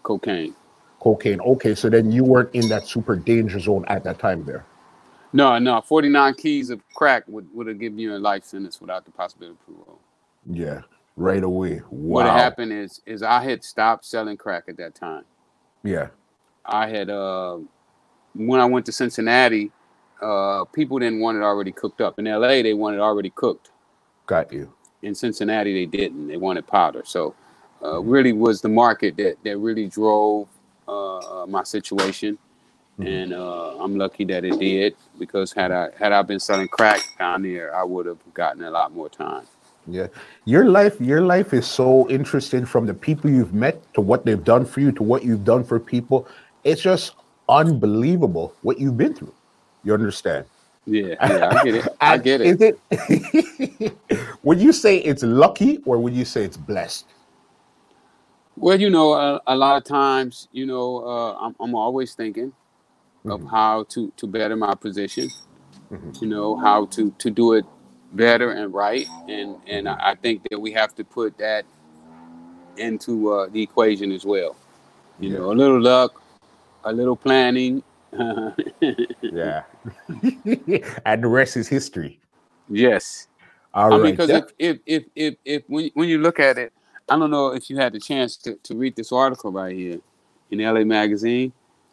Cocaine. 0.02 0.54
Cocaine. 1.00 1.40
Okay, 1.40 1.74
so 1.74 1.88
then 1.88 2.10
you 2.10 2.24
weren't 2.24 2.52
in 2.52 2.68
that 2.68 2.86
super 2.86 3.14
danger 3.16 3.60
zone 3.60 3.84
at 3.88 4.02
that 4.04 4.18
time 4.18 4.44
there. 4.44 4.66
No, 5.32 5.58
no. 5.58 5.80
Forty 5.82 6.08
nine 6.08 6.34
keys 6.34 6.70
of 6.70 6.80
crack 6.94 7.24
would, 7.28 7.46
would 7.54 7.66
have 7.66 7.78
given 7.78 7.98
you 7.98 8.14
a 8.14 8.18
life 8.18 8.44
sentence 8.44 8.80
without 8.80 9.04
the 9.04 9.10
possibility 9.10 9.56
of 9.68 9.76
parole. 9.76 10.00
Yeah. 10.50 10.82
Right 11.16 11.42
away. 11.42 11.80
Wow. 11.90 12.24
What 12.24 12.26
happened 12.26 12.72
is 12.72 13.02
is 13.06 13.22
I 13.22 13.42
had 13.42 13.62
stopped 13.62 14.04
selling 14.04 14.36
crack 14.36 14.64
at 14.68 14.76
that 14.78 14.94
time. 14.94 15.24
Yeah. 15.82 16.08
I 16.64 16.88
had 16.88 17.10
uh, 17.10 17.58
when 18.34 18.60
I 18.60 18.64
went 18.64 18.86
to 18.86 18.92
Cincinnati, 18.92 19.70
uh, 20.22 20.64
people 20.64 20.98
didn't 20.98 21.20
want 21.20 21.36
it 21.36 21.42
already 21.42 21.72
cooked 21.72 22.00
up. 22.00 22.18
In 22.18 22.24
LA, 22.24 22.62
they 22.62 22.74
wanted 22.74 22.96
it 22.96 23.02
already 23.02 23.30
cooked. 23.30 23.70
Got 24.26 24.52
you. 24.52 24.72
In 25.06 25.14
Cincinnati, 25.14 25.72
they 25.72 25.86
didn't. 25.86 26.26
They 26.26 26.36
wanted 26.36 26.66
powder. 26.66 27.02
So, 27.04 27.32
uh, 27.84 28.00
really 28.00 28.32
was 28.32 28.60
the 28.60 28.68
market 28.68 29.16
that 29.18 29.36
that 29.44 29.56
really 29.56 29.86
drove 29.86 30.48
uh, 30.88 31.46
my 31.48 31.62
situation, 31.62 32.36
Mhm. 32.98 33.06
and 33.06 33.32
uh, 33.32 33.76
I'm 33.82 33.96
lucky 33.96 34.24
that 34.24 34.44
it 34.44 34.58
did 34.58 34.96
because 35.18 35.52
had 35.52 35.70
I 35.70 35.90
had 35.96 36.10
I 36.12 36.22
been 36.22 36.40
selling 36.40 36.66
crack 36.66 37.00
down 37.20 37.42
there, 37.42 37.68
I 37.74 37.84
would 37.84 38.06
have 38.06 38.18
gotten 38.34 38.64
a 38.64 38.70
lot 38.70 38.92
more 38.94 39.08
time. 39.08 39.44
Yeah. 39.86 40.08
Your 40.44 40.64
life, 40.78 41.00
your 41.00 41.20
life 41.20 41.54
is 41.54 41.66
so 41.68 42.08
interesting 42.08 42.64
from 42.66 42.86
the 42.86 42.94
people 42.94 43.30
you've 43.30 43.54
met 43.54 43.76
to 43.94 44.00
what 44.00 44.24
they've 44.24 44.42
done 44.42 44.64
for 44.64 44.80
you 44.80 44.90
to 44.92 45.02
what 45.04 45.22
you've 45.22 45.44
done 45.44 45.62
for 45.62 45.78
people. 45.78 46.26
It's 46.64 46.82
just 46.82 47.14
unbelievable 47.48 48.52
what 48.62 48.80
you've 48.80 48.96
been 48.96 49.14
through. 49.14 49.34
You 49.84 49.94
understand? 49.94 50.46
Yeah, 50.86 51.16
yeah, 51.24 51.50
I 51.50 51.56
get 51.56 51.74
it. 51.76 51.86
I 52.00 52.18
get 52.18 52.40
it. 52.42 52.50
Is 52.50 52.62
it 52.62 52.80
would 54.44 54.60
you 54.60 54.72
say 54.72 54.98
it's 54.98 55.22
lucky 55.22 55.78
or 55.86 55.98
would 55.98 56.14
you 56.14 56.24
say 56.24 56.44
it's 56.44 56.56
blessed? 56.58 57.06
Well, 58.56 58.80
you 58.80 58.90
know, 58.90 59.14
a, 59.14 59.40
a 59.46 59.56
lot 59.56 59.76
of 59.78 59.84
times, 59.84 60.48
you 60.52 60.66
know, 60.66 60.98
uh, 61.06 61.34
I'm, 61.40 61.56
I'm 61.60 61.74
always 61.74 62.14
thinking 62.14 62.52
of 63.28 63.40
Mhm. 63.40 63.50
how 63.50 63.84
to 63.90 64.12
to 64.18 64.26
better 64.26 64.56
my 64.56 64.74
position. 64.74 65.30
Mhm. 65.92 66.22
You 66.22 66.28
know, 66.28 66.56
how 66.56 66.86
to 66.86 67.10
to 67.18 67.30
do 67.30 67.54
it 67.54 67.64
better 68.12 68.50
and 68.52 68.72
right, 68.74 69.06
and 69.28 69.56
and 69.66 69.88
I 69.88 70.12
I 70.12 70.14
think 70.16 70.48
that 70.50 70.60
we 70.60 70.72
have 70.72 70.94
to 70.96 71.04
put 71.04 71.38
that 71.38 71.66
into 72.78 73.32
uh, 73.32 73.48
the 73.48 73.62
equation 73.62 74.12
as 74.12 74.24
well. 74.26 74.56
You 75.20 75.30
Yeah. 75.30 75.38
know, 75.38 75.52
a 75.52 75.54
little 75.62 75.80
luck, 75.80 76.22
a 76.84 76.92
little 76.92 77.16
planning. 77.16 77.82
Yeah. 79.30 79.64
and 81.06 81.24
the 81.24 81.28
rest 81.28 81.56
is 81.56 81.68
history. 81.68 82.20
yes, 82.68 83.28
All 83.74 83.90
I 83.90 83.98
right. 83.98 83.98
mean, 83.98 84.14
because 84.14 84.32
if, 84.32 84.46
if 84.58 84.78
if 84.86 85.04
if 85.16 85.36
if 85.44 85.62
when 85.68 85.90
when 85.94 86.08
you 86.08 86.18
look 86.18 86.40
at 86.40 86.58
it, 86.58 86.72
I 87.08 87.18
don't 87.18 87.30
know 87.30 87.48
if 87.54 87.70
you 87.70 87.78
had 87.78 87.92
the 87.94 88.00
chance 88.00 88.36
to 88.38 88.56
to 88.64 88.76
read 88.76 88.96
this 88.96 89.12
article 89.12 89.52
right 89.52 89.76
here 89.76 90.00
in 90.50 90.60
LA 90.60 90.84
Magazine. 90.84 91.52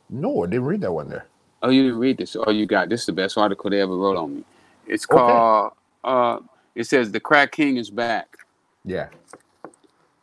No, 0.10 0.44
I 0.44 0.48
didn't 0.48 0.66
read 0.66 0.82
that 0.82 0.94
one 0.94 1.10
there. 1.10 1.28
Oh, 1.64 1.70
you 1.72 1.84
didn't 1.84 2.00
read 2.00 2.18
this. 2.20 2.36
Oh, 2.40 2.52
you 2.52 2.66
got 2.68 2.90
this. 2.90 3.02
Is 3.02 3.08
the 3.08 3.14
best 3.14 3.38
article 3.38 3.70
they 3.70 3.82
ever 3.82 3.96
wrote 3.96 4.18
on 4.18 4.36
me. 4.38 4.46
It's 4.88 5.06
Okay. 5.12 5.46
called. 5.46 5.74
Uh, 6.04 6.40
it 6.76 6.86
says 6.86 7.12
the 7.12 7.20
crack 7.22 7.52
king 7.54 7.78
is 7.78 7.90
back, 7.92 8.38
Yeah. 8.86 9.10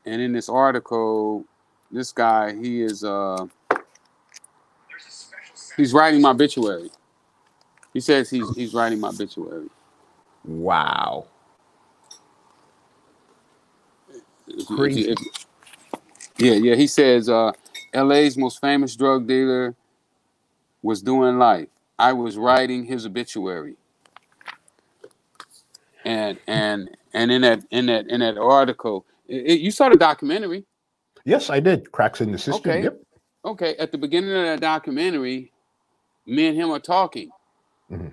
and 0.06 0.22
in 0.22 0.32
this 0.32 0.48
article, 0.48 1.44
this 1.90 2.12
guy 2.12 2.54
he 2.56 2.82
is. 2.82 3.04
Uh, 3.04 3.46
he's 5.80 5.94
writing 5.94 6.22
my 6.22 6.30
obituary. 6.32 6.90
He 7.94 8.00
says 8.00 8.30
he's 8.30 8.54
he's 8.56 8.74
writing 8.74 9.00
my 9.00 9.08
obituary. 9.10 9.68
Wow. 10.44 11.26
Crazy. 14.66 15.14
yeah, 16.38 16.54
yeah. 16.54 16.76
He 16.76 16.86
says 16.86 17.28
uh, 17.28 17.52
L.A.'s 17.94 18.36
most 18.38 18.60
famous 18.60 18.96
drug 18.96 19.26
dealer 19.28 19.74
was 20.82 21.02
doing 21.02 21.38
life. 21.38 21.68
I 21.98 22.12
was 22.14 22.36
writing 22.38 22.84
his 22.84 23.06
obituary. 23.06 23.76
And 26.04 26.38
and 26.46 26.90
and 27.14 27.32
in 27.32 27.42
that 27.42 27.64
in 27.70 27.86
that 27.86 28.08
in 28.08 28.20
that 28.20 28.38
article, 28.38 29.06
it, 29.28 29.46
it- 29.52 29.60
you 29.60 29.70
saw 29.70 29.88
the 29.90 29.96
documentary. 29.96 30.64
Yes, 31.24 31.50
I 31.50 31.60
did. 31.60 31.92
Cracks 31.92 32.20
in 32.20 32.32
the 32.32 32.38
system. 32.38 32.72
Okay. 32.72 32.84
Yep. 32.84 33.00
Okay, 33.44 33.76
at 33.76 33.92
the 33.92 33.98
beginning 33.98 34.30
of 34.32 34.44
that 34.44 34.60
documentary, 34.60 35.52
me 36.30 36.46
and 36.46 36.56
him 36.56 36.70
are 36.70 36.78
talking. 36.78 37.30
Mhm. 37.90 38.12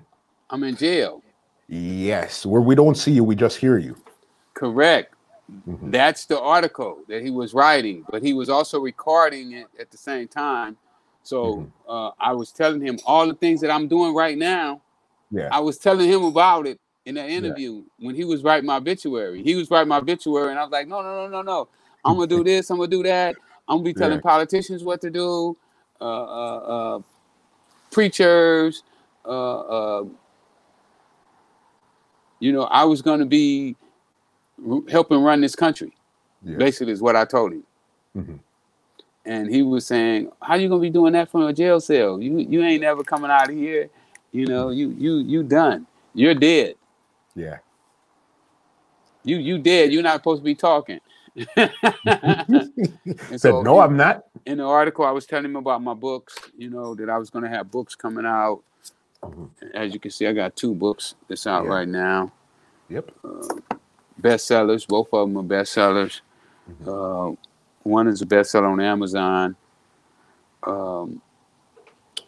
I'm 0.50 0.64
in 0.64 0.76
jail. 0.76 1.22
Yes, 1.68 2.46
where 2.46 2.62
we 2.62 2.76
don't 2.76 2.96
see 2.96 3.12
you, 3.12 3.24
we 3.24 3.36
just 3.36 3.58
hear 3.58 3.78
you. 3.78 3.96
Correct. 4.54 5.14
Mhm. 5.52 5.92
That's 5.92 6.26
the 6.26 6.40
article 6.40 7.04
that 7.08 7.22
he 7.22 7.30
was 7.30 7.54
writing, 7.54 8.06
but 8.10 8.24
he 8.24 8.34
was 8.34 8.50
also 8.50 8.80
recording 8.80 9.52
it 9.52 9.68
at 9.80 9.92
the 9.92 9.98
same 9.98 10.28
time. 10.28 10.78
So 11.24 11.58
Mhm. 11.58 11.72
uh, 11.88 12.12
I 12.20 12.34
was 12.34 12.52
telling 12.52 12.82
him 12.82 12.98
all 13.06 13.28
the 13.28 13.34
things 13.34 13.62
that 13.62 13.70
I'm 13.70 13.88
doing 13.88 14.16
right 14.16 14.38
now. 14.38 14.82
Yeah. 15.30 15.50
I 15.52 15.60
was 15.60 15.78
telling 15.78 16.10
him 16.10 16.24
about 16.24 16.68
it 16.68 16.80
in 17.06 17.16
that 17.16 17.30
interview 17.30 17.84
when 18.00 18.16
he 18.16 18.26
was 18.26 18.44
writing 18.44 18.66
my 18.66 18.78
obituary. 18.78 19.44
He 19.44 19.56
was 19.56 19.70
writing 19.70 19.90
my 19.90 19.98
obituary, 19.98 20.50
and 20.50 20.60
I 20.60 20.64
was 20.64 20.72
like, 20.72 20.88
no, 20.88 21.02
no, 21.02 21.16
no, 21.16 21.28
no, 21.28 21.42
no. 21.42 21.68
I'm 22.04 22.16
gonna 22.16 22.28
do 22.28 22.44
this. 22.52 22.70
I'm 22.70 22.78
gonna 22.78 22.90
do 22.90 23.04
that. 23.04 23.36
I'm 23.68 23.78
gonna 23.78 23.84
be 23.84 23.94
telling 23.94 24.18
Yeah. 24.18 24.22
politicians 24.22 24.84
what 24.84 25.02
to 25.02 25.10
do, 25.10 25.56
uh, 26.02 26.04
uh, 26.04 26.58
uh, 26.96 27.00
preachers. 27.98 28.84
Uh, 29.26 29.60
uh, 29.62 30.04
you 32.40 32.54
know, 32.54 32.66
I 32.66 32.84
was 32.84 33.02
gonna 33.02 33.26
be 33.26 33.76
r- 34.70 34.82
helping 34.88 35.20
run 35.24 35.42
this 35.42 35.56
country. 35.56 35.92
Yeah. 36.44 36.58
Basically, 36.58 36.94
is 36.94 37.02
what 37.02 37.16
I 37.16 37.26
told 37.26 37.54
him. 37.54 37.64
Mhm. 38.16 38.40
And 39.26 39.50
he 39.52 39.64
was 39.64 39.88
saying, 39.88 40.32
"How 40.44 40.54
you 40.56 40.70
gonna 40.70 40.80
be 40.80 40.92
doing 40.92 41.14
that 41.14 41.30
from 41.32 41.42
a 41.42 41.54
jail 41.54 41.80
cell? 41.80 42.22
You 42.22 42.38
you 42.38 42.62
ain't 42.62 42.84
ever 42.84 43.04
coming 43.04 43.32
out 43.32 43.50
of 43.50 43.56
here. 43.56 43.90
You 44.32 44.46
know, 44.46 44.70
you 44.70 44.90
you 44.92 45.18
you 45.18 45.42
done. 45.42 45.88
You're 46.14 46.36
dead. 46.36 46.76
Yeah. 47.36 47.58
You 49.24 49.38
you 49.38 49.58
dead. 49.58 49.92
You're 49.92 50.04
not 50.04 50.18
supposed 50.18 50.42
to 50.42 50.46
be 50.46 50.54
talking." 50.54 51.00
Said, 51.56 53.40
so 53.40 53.62
no, 53.62 53.80
I'm 53.80 53.96
not. 53.96 54.24
in 54.46 54.58
the 54.58 54.64
article, 54.66 55.06
I 55.06 55.12
was 55.12 55.26
telling 55.26 55.46
him 55.46 55.56
about 55.56 55.82
my 55.82 55.94
books. 55.94 56.36
You 56.58 56.70
know 56.70 56.96
that 56.96 57.10
I 57.10 57.18
was 57.18 57.30
going 57.30 57.44
to 57.44 57.50
have 57.50 57.70
books 57.72 57.96
coming 57.96 58.26
out. 58.26 58.62
Mhm. 59.24 59.50
As 59.74 59.94
you 59.94 60.00
can 60.00 60.12
see, 60.12 60.28
I 60.28 60.34
got 60.34 60.56
two 60.56 60.74
books 60.74 61.16
that's 61.28 61.48
out 61.48 61.64
Yeah. 61.66 61.70
right 61.70 61.88
now. 61.88 62.32
Yep. 62.90 63.12
Bestsellers. 64.22 64.88
Both 64.88 65.10
of 65.14 65.28
them 65.28 65.38
are 65.38 65.44
bestsellers. 65.44 66.22
Mhm. 66.84 67.34
Uh, 67.34 67.36
one 67.84 68.08
is 68.08 68.22
a 68.22 68.26
bestseller 68.26 68.72
on 68.72 68.80
Amazon. 68.80 69.56
Um, 70.64 71.22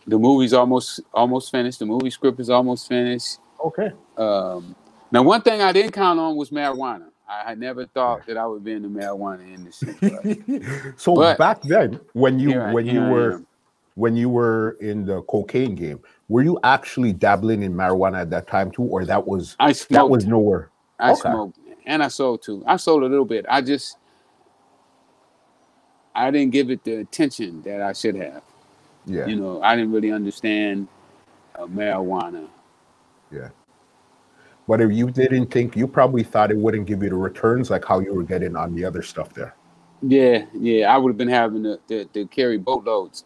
the 0.08 0.18
movie's 0.18 0.54
almost 0.54 1.02
almost 1.14 1.52
finished. 1.52 1.80
The 1.80 1.86
movie 1.86 2.10
script 2.10 2.40
is 2.40 2.50
almost 2.50 2.88
finished. 2.88 3.40
Okay. 3.64 3.92
Um, 4.18 4.76
now, 5.12 5.24
one 5.24 5.42
thing 5.42 5.62
I 5.62 5.72
didn't 5.72 5.92
count 5.92 6.20
on 6.20 6.36
was 6.36 6.50
marijuana. 6.52 7.09
I 7.30 7.44
had 7.50 7.60
never 7.60 7.86
thought 7.86 8.26
that 8.26 8.38
I 8.38 8.48
would 8.48 8.64
be 8.64 8.72
in 8.74 8.82
the 8.82 8.88
marijuana 8.88 9.48
industry. 9.54 9.96
but 10.02 11.00
so 11.00 11.16
But- 11.16 11.38
back 11.38 11.62
then, 11.62 12.00
when 12.14 12.40
you 12.40 12.60
I- 12.60 12.74
when 12.74 12.86
you 12.88 13.02
were 13.02 13.44
when 13.96 14.16
you 14.16 14.30
were 14.30 14.78
in 14.80 15.06
the 15.06 15.22
cocaine 15.24 15.76
game, 15.76 16.00
were 16.30 16.42
you 16.42 16.58
actually 16.64 17.14
dabbling 17.14 17.64
in 17.64 17.74
marijuana 17.74 18.22
at 18.22 18.30
that 18.32 18.48
time 18.48 18.72
too, 18.72 18.84
or 18.84 19.06
that 19.06 19.28
was 19.28 19.56
I 19.60 19.74
that 19.90 20.10
was 20.10 20.26
nowhere? 20.26 20.70
I 21.00 21.12
okay. 21.12 21.22
smoked, 21.22 21.60
and 21.86 22.02
I 22.02 22.08
sold 22.08 22.42
too. 22.42 22.64
I 22.66 22.78
sold 22.78 23.04
a 23.04 23.08
little 23.08 23.26
bit. 23.26 23.46
I 23.48 23.62
just 23.62 23.98
I 26.16 26.32
didn't 26.32 26.52
give 26.52 26.70
it 26.72 26.84
the 26.84 26.96
attention 26.96 27.62
that 27.62 27.82
I 27.82 27.94
should 27.94 28.16
have. 28.16 28.42
Yeah. 29.06 29.26
You 29.28 29.36
know, 29.36 29.62
I 29.62 29.76
didn't 29.76 29.92
really 29.92 30.12
understand 30.12 30.88
uh, 31.56 31.66
marijuana. 31.66 32.48
Yeah. 33.32 33.50
But 34.70 34.82
if 34.82 34.92
you 34.92 35.10
didn't 35.10 35.48
think, 35.48 35.76
you 35.76 35.88
probably 35.88 36.22
thought 36.22 36.52
it 36.52 36.58
wouldn't 36.58 36.86
give 36.86 37.02
you 37.02 37.10
the 37.10 37.16
returns 37.16 37.72
like 37.72 37.84
how 37.84 38.02
you 38.02 38.14
were 38.14 38.22
getting 38.22 38.56
on 38.56 38.76
the 38.76 38.86
other 38.86 39.02
stuff 39.02 39.34
there. 39.34 39.56
Yeah, 40.04 40.46
yeah, 40.54 40.94
I 40.94 40.98
would 41.00 41.10
have 41.10 41.18
been 41.18 41.28
having 41.28 41.64
to, 41.64 41.80
to, 41.88 42.06
to 42.06 42.28
carry 42.28 42.60
boatloads, 42.60 43.26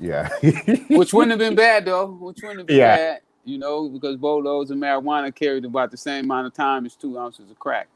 Yeah. 0.00 0.30
which 0.88 1.12
wouldn't 1.12 1.32
have 1.32 1.38
been 1.38 1.54
bad 1.54 1.84
though. 1.84 2.06
Which 2.06 2.38
wouldn't 2.40 2.60
have 2.60 2.66
been 2.68 2.78
Yeah. 2.78 2.96
bad, 2.96 3.20
you 3.44 3.58
know, 3.58 3.90
because 3.90 4.16
boatloads 4.16 4.70
of 4.70 4.78
marijuana 4.78 5.32
carried 5.32 5.66
about 5.66 5.90
the 5.90 5.98
same 5.98 6.24
amount 6.24 6.46
of 6.46 6.54
time 6.54 6.86
as 6.86 6.96
two 6.96 7.18
ounces 7.18 7.50
of 7.50 7.58
crack. 7.58 7.88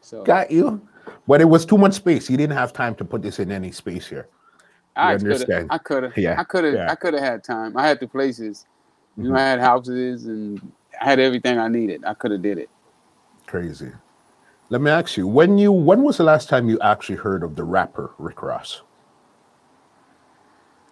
So 0.00 0.24
Got 0.24 0.50
you. 0.50 0.80
But 1.28 1.40
it 1.40 1.44
was 1.44 1.64
too 1.64 1.78
much 1.78 1.94
space. 1.94 2.28
You 2.28 2.36
didn't 2.36 2.56
have 2.56 2.72
time 2.72 2.96
to 2.96 3.04
put 3.04 3.22
this 3.22 3.38
in 3.38 3.52
any 3.52 3.70
space 3.70 4.08
here. 4.08 4.26
I 4.96 5.12
You 5.12 5.18
could 5.18 5.26
have, 5.26 5.32
understand? 5.42 5.68
I 5.70 5.78
could 5.78 6.02
have, 6.02 6.18
Yeah, 6.18 6.40
I 6.40 6.42
could 6.42 6.64
have, 6.64 6.74
yeah. 6.74 6.90
I 6.90 6.96
could 6.96 7.14
have 7.14 7.22
had 7.22 7.44
time. 7.44 7.76
I 7.76 7.86
had 7.86 8.00
the 8.00 8.08
places, 8.08 8.66
you 9.16 9.28
know, 9.28 9.30
Mhm. 9.30 9.38
I 9.38 9.42
had 9.42 9.60
houses 9.60 10.26
and 10.26 10.60
I 11.00 11.04
had 11.04 11.18
everything 11.18 11.58
I 11.58 11.68
needed. 11.68 12.04
I 12.04 12.14
could 12.14 12.30
have 12.30 12.42
did 12.42 12.58
it. 12.58 12.70
Crazy. 13.46 13.90
Let 14.68 14.80
me 14.80 14.90
ask 14.90 15.16
you, 15.16 15.28
when 15.28 15.58
you 15.58 15.70
when 15.70 16.02
was 16.02 16.16
the 16.16 16.24
last 16.24 16.48
time 16.48 16.68
you 16.68 16.78
actually 16.80 17.16
heard 17.16 17.44
of 17.44 17.54
the 17.54 17.62
rapper 17.62 18.12
Rick 18.18 18.42
Ross? 18.42 18.82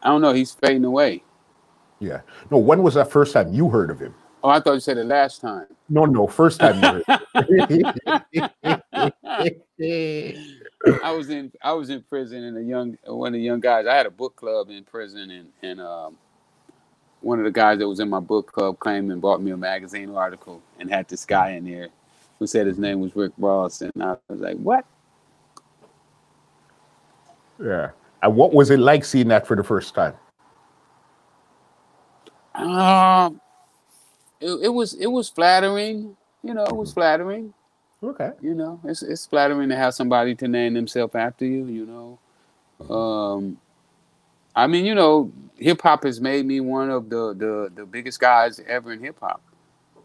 I 0.03 0.09
don't 0.09 0.21
know. 0.21 0.33
He's 0.33 0.53
fading 0.53 0.85
away. 0.85 1.25
Yeah. 1.99 2.21
No, 2.51 2.59
when 2.59 2.83
was 2.83 2.95
that 2.95 3.11
first 3.11 3.33
time 3.33 3.53
you 3.53 3.71
heard 3.71 3.91
of 3.91 3.99
him? 3.99 4.15
Oh, 4.43 4.51
I 4.51 4.61
thought 4.61 4.75
you 4.75 4.81
said 4.81 4.99
the 4.99 5.05
last 5.05 5.41
time. 5.41 5.67
No, 5.89 6.05
no, 6.05 6.27
first 6.27 6.61
time 6.61 6.77
you 6.77 6.83
heard. 6.83 7.05
I 11.03 11.13
was 11.13 11.31
in 11.31 11.51
I 11.63 11.73
was 11.73 11.91
in 11.91 12.03
prison 12.03 12.45
and 12.45 12.59
a 12.59 12.63
young 12.63 12.99
one 13.07 13.29
of 13.29 13.35
the 13.35 13.41
young 13.41 13.61
guys. 13.61 13.87
I 13.87 13.95
had 13.95 14.07
a 14.07 14.11
book 14.11 14.37
club 14.37 14.71
in 14.71 14.85
prison 14.85 15.31
and 15.31 15.49
and 15.63 15.81
um, 15.81 16.17
one 17.25 17.39
of 17.39 17.45
the 17.45 17.51
guys 17.51 17.79
that 17.79 17.89
was 17.89 18.01
in 18.01 18.09
my 18.09 18.21
book 18.21 18.53
club 18.53 18.77
came 18.83 19.11
and 19.11 19.21
bought 19.21 19.41
me 19.41 19.51
a 19.51 19.57
magazine 19.57 20.11
article 20.11 20.63
and 20.79 20.91
had 20.91 21.09
this 21.09 21.25
guy 21.25 21.51
in 21.51 21.65
there 21.65 21.89
who 22.39 22.47
said 22.47 22.67
his 22.67 22.79
name 22.79 23.01
was 23.01 23.17
Rick 23.17 23.33
Ross 23.39 23.81
and 23.81 23.93
I 24.03 24.17
was 24.29 24.41
like, 24.41 24.57
what? 24.57 24.85
yeah. 27.63 27.91
And 28.23 28.37
what 28.37 28.53
was 28.53 28.71
it 28.71 28.79
like 28.79 29.05
seeing 29.05 29.29
that 29.29 29.47
for 29.47 29.57
the 29.57 29.65
first 29.65 29.95
time? 29.95 30.15
Um, 32.55 33.41
it, 34.41 34.51
it 34.65 34.69
was 34.69 34.95
it 34.95 35.07
was 35.09 35.29
flattering. 35.29 36.17
You 36.43 36.55
know, 36.55 36.65
it 36.65 36.77
was 36.77 36.93
flattering. 36.93 37.53
Okay. 38.03 38.31
You 38.41 38.55
know, 38.55 38.81
it's 38.85 39.03
it's 39.03 39.27
flattering 39.27 39.69
to 39.69 39.77
have 39.77 39.95
somebody 39.95 40.35
to 40.37 40.49
name 40.49 40.75
themselves 40.75 41.15
after 41.15 41.45
you. 41.45 41.67
You 41.67 42.19
know, 42.89 42.95
um, 42.95 43.59
I 44.57 44.67
mean, 44.67 44.85
you 44.85 44.95
know, 44.95 45.33
hip 45.57 45.81
hop 45.83 46.05
has 46.05 46.21
made 46.21 46.47
me 46.47 46.61
one 46.61 46.91
of 46.91 47.09
the 47.09 47.35
the 47.35 47.71
the 47.75 47.87
biggest 47.87 48.21
guys 48.21 48.61
ever 48.69 48.93
in 48.93 49.01
hip 49.01 49.19
hop. 49.21 49.41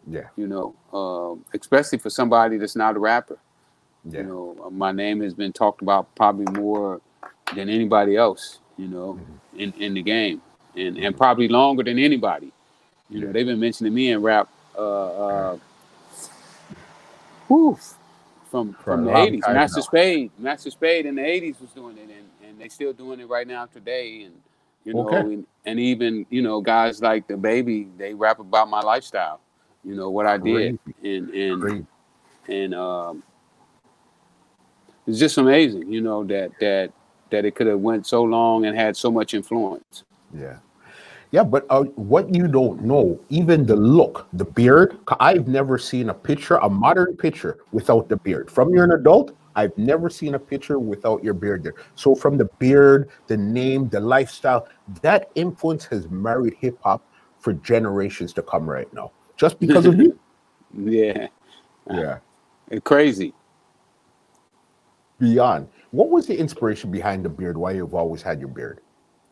Yeah. 0.07 0.27
You 0.35 0.47
know, 0.47 0.75
um, 0.97 1.45
especially 1.53 1.99
for 1.99 2.09
somebody 2.09 2.57
that's 2.57 2.75
not 2.75 2.95
a 2.95 2.99
rapper. 2.99 3.37
Yeah. 4.05 4.21
You 4.21 4.27
know, 4.27 4.69
my 4.71 4.91
name 4.91 5.21
has 5.21 5.33
been 5.33 5.53
talked 5.53 5.81
about 5.81 6.13
probably 6.15 6.45
more 6.59 7.01
than 7.53 7.69
anybody 7.69 8.15
else. 8.15 8.59
You 8.77 8.87
know, 8.87 9.19
in 9.55 9.73
in 9.73 9.93
the 9.93 10.01
game, 10.01 10.41
and 10.75 10.97
and 10.97 11.15
probably 11.15 11.47
longer 11.49 11.83
than 11.83 11.99
anybody. 11.99 12.51
You 13.09 13.21
know, 13.21 13.31
they've 13.31 13.45
been 13.45 13.59
mentioning 13.59 13.93
me 13.93 14.11
in 14.11 14.21
rap. 14.21 14.47
Uh, 14.77 15.51
uh, 15.51 15.57
whew, 17.47 17.77
from 18.49 18.73
For 18.73 18.83
from 18.83 19.05
the 19.05 19.17
eighties, 19.17 19.43
Master 19.47 19.79
now. 19.79 19.83
Spade, 19.83 20.31
Master 20.37 20.71
Spade 20.71 21.05
in 21.05 21.15
the 21.15 21.25
eighties 21.25 21.59
was 21.59 21.71
doing 21.71 21.97
it, 21.97 22.03
and 22.03 22.25
and 22.59 22.65
they 22.65 22.69
still 22.69 22.93
doing 22.93 23.19
it 23.19 23.29
right 23.29 23.47
now 23.47 23.65
today. 23.65 24.23
And 24.23 24.33
you 24.83 24.93
know, 24.93 25.07
Okay. 25.07 25.33
and, 25.33 25.47
and 25.65 25.79
even 25.79 26.25
you 26.29 26.41
know, 26.41 26.61
guys 26.61 27.01
like 27.01 27.27
the 27.27 27.37
baby, 27.37 27.87
they 27.97 28.13
rap 28.13 28.39
about 28.39 28.69
my 28.69 28.81
lifestyle. 28.81 29.39
You 29.83 29.95
know 29.95 30.09
what 30.09 30.25
I 30.25 30.37
did, 30.37 30.77
and 31.03 31.29
and 31.29 31.61
Great. 31.61 31.85
and 32.47 32.73
um, 32.73 33.23
it's 35.07 35.19
just 35.19 35.37
amazing, 35.37 35.91
you 35.91 36.01
know, 36.01 36.23
that 36.25 36.51
that 36.59 36.91
that 37.29 37.45
it 37.45 37.55
could 37.55 37.67
have 37.67 37.79
went 37.79 38.05
so 38.05 38.23
long 38.23 38.65
and 38.65 38.75
had 38.75 38.97
so 38.97 39.09
much 39.11 39.33
influence. 39.33 40.03
Yeah. 40.35 40.57
Yeah, 41.31 41.43
but 41.43 41.67
uh, 41.69 41.83
what 41.93 42.33
you 42.33 42.47
don't 42.47 42.81
know, 42.81 43.19
even 43.29 43.63
the 43.63 43.75
look, 43.75 44.25
the 44.33 44.45
beard, 44.45 44.97
I've 45.19 45.47
never 45.47 45.77
seen 45.77 46.09
a 46.09 46.13
picture, 46.13 46.55
a 46.55 46.67
modern 46.67 47.15
picture 47.15 47.59
without 47.71 48.09
the 48.09 48.17
beard. 48.17 48.49
From 48.49 48.73
you're 48.73 48.83
an 48.83 48.93
adult, 48.93 49.35
I've 49.55 49.77
never 49.77 50.09
seen 50.09 50.35
a 50.35 50.39
picture 50.39 50.79
without 50.79 51.23
your 51.23 51.33
beard 51.33 51.63
there. 51.63 51.75
So 51.95 52.15
from 52.15 52.37
the 52.37 52.45
beard, 52.59 53.09
the 53.27 53.37
name, 53.37 53.89
the 53.89 53.99
lifestyle, 53.99 54.67
that 55.01 55.29
influence 55.35 55.85
has 55.85 56.09
married 56.09 56.53
hip 56.59 56.77
hop 56.83 57.03
for 57.39 57.53
generations 57.53 58.33
to 58.33 58.41
come 58.41 58.69
right 58.69 58.91
now. 58.93 59.11
Just 59.37 59.59
because 59.59 59.85
of 59.85 59.95
you. 59.99 60.17
Yeah, 60.77 61.27
Yeah. 61.89 62.19
it's 62.69 62.83
crazy. 62.83 63.33
Beyond. 65.19 65.67
What 65.91 66.09
was 66.09 66.27
the 66.27 66.37
inspiration 66.37 66.91
behind 66.91 67.25
the 67.25 67.29
beard? 67.29 67.57
Why 67.57 67.71
you've 67.71 67.95
always 67.95 68.21
had 68.21 68.39
your 68.39 68.49
beard? 68.49 68.79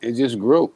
It 0.00 0.12
just 0.12 0.38
grew. 0.38 0.72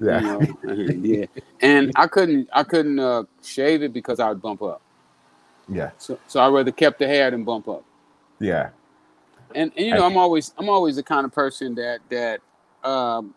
Yeah. 0.00 0.20
You 0.20 0.56
know? 0.64 0.72
yeah, 1.02 1.26
and 1.60 1.92
I 1.94 2.06
couldn't 2.06 2.48
I 2.52 2.64
couldn't 2.64 2.98
uh, 2.98 3.24
shave 3.42 3.82
it 3.82 3.92
because 3.92 4.18
I 4.18 4.30
would 4.30 4.40
bump 4.40 4.62
up. 4.62 4.80
Yeah. 5.68 5.90
So 5.98 6.18
so 6.26 6.40
I 6.40 6.48
rather 6.48 6.72
kept 6.72 6.98
the 6.98 7.06
hair 7.06 7.30
than 7.30 7.44
bump 7.44 7.68
up. 7.68 7.84
Yeah. 8.40 8.70
and, 9.54 9.70
and 9.76 9.86
you 9.86 9.94
know, 9.94 10.04
I'm 10.06 10.16
always 10.16 10.52
I'm 10.58 10.68
always 10.68 10.96
the 10.96 11.02
kind 11.02 11.24
of 11.24 11.32
person 11.32 11.74
that 11.76 12.00
that 12.08 12.40
um, 12.88 13.34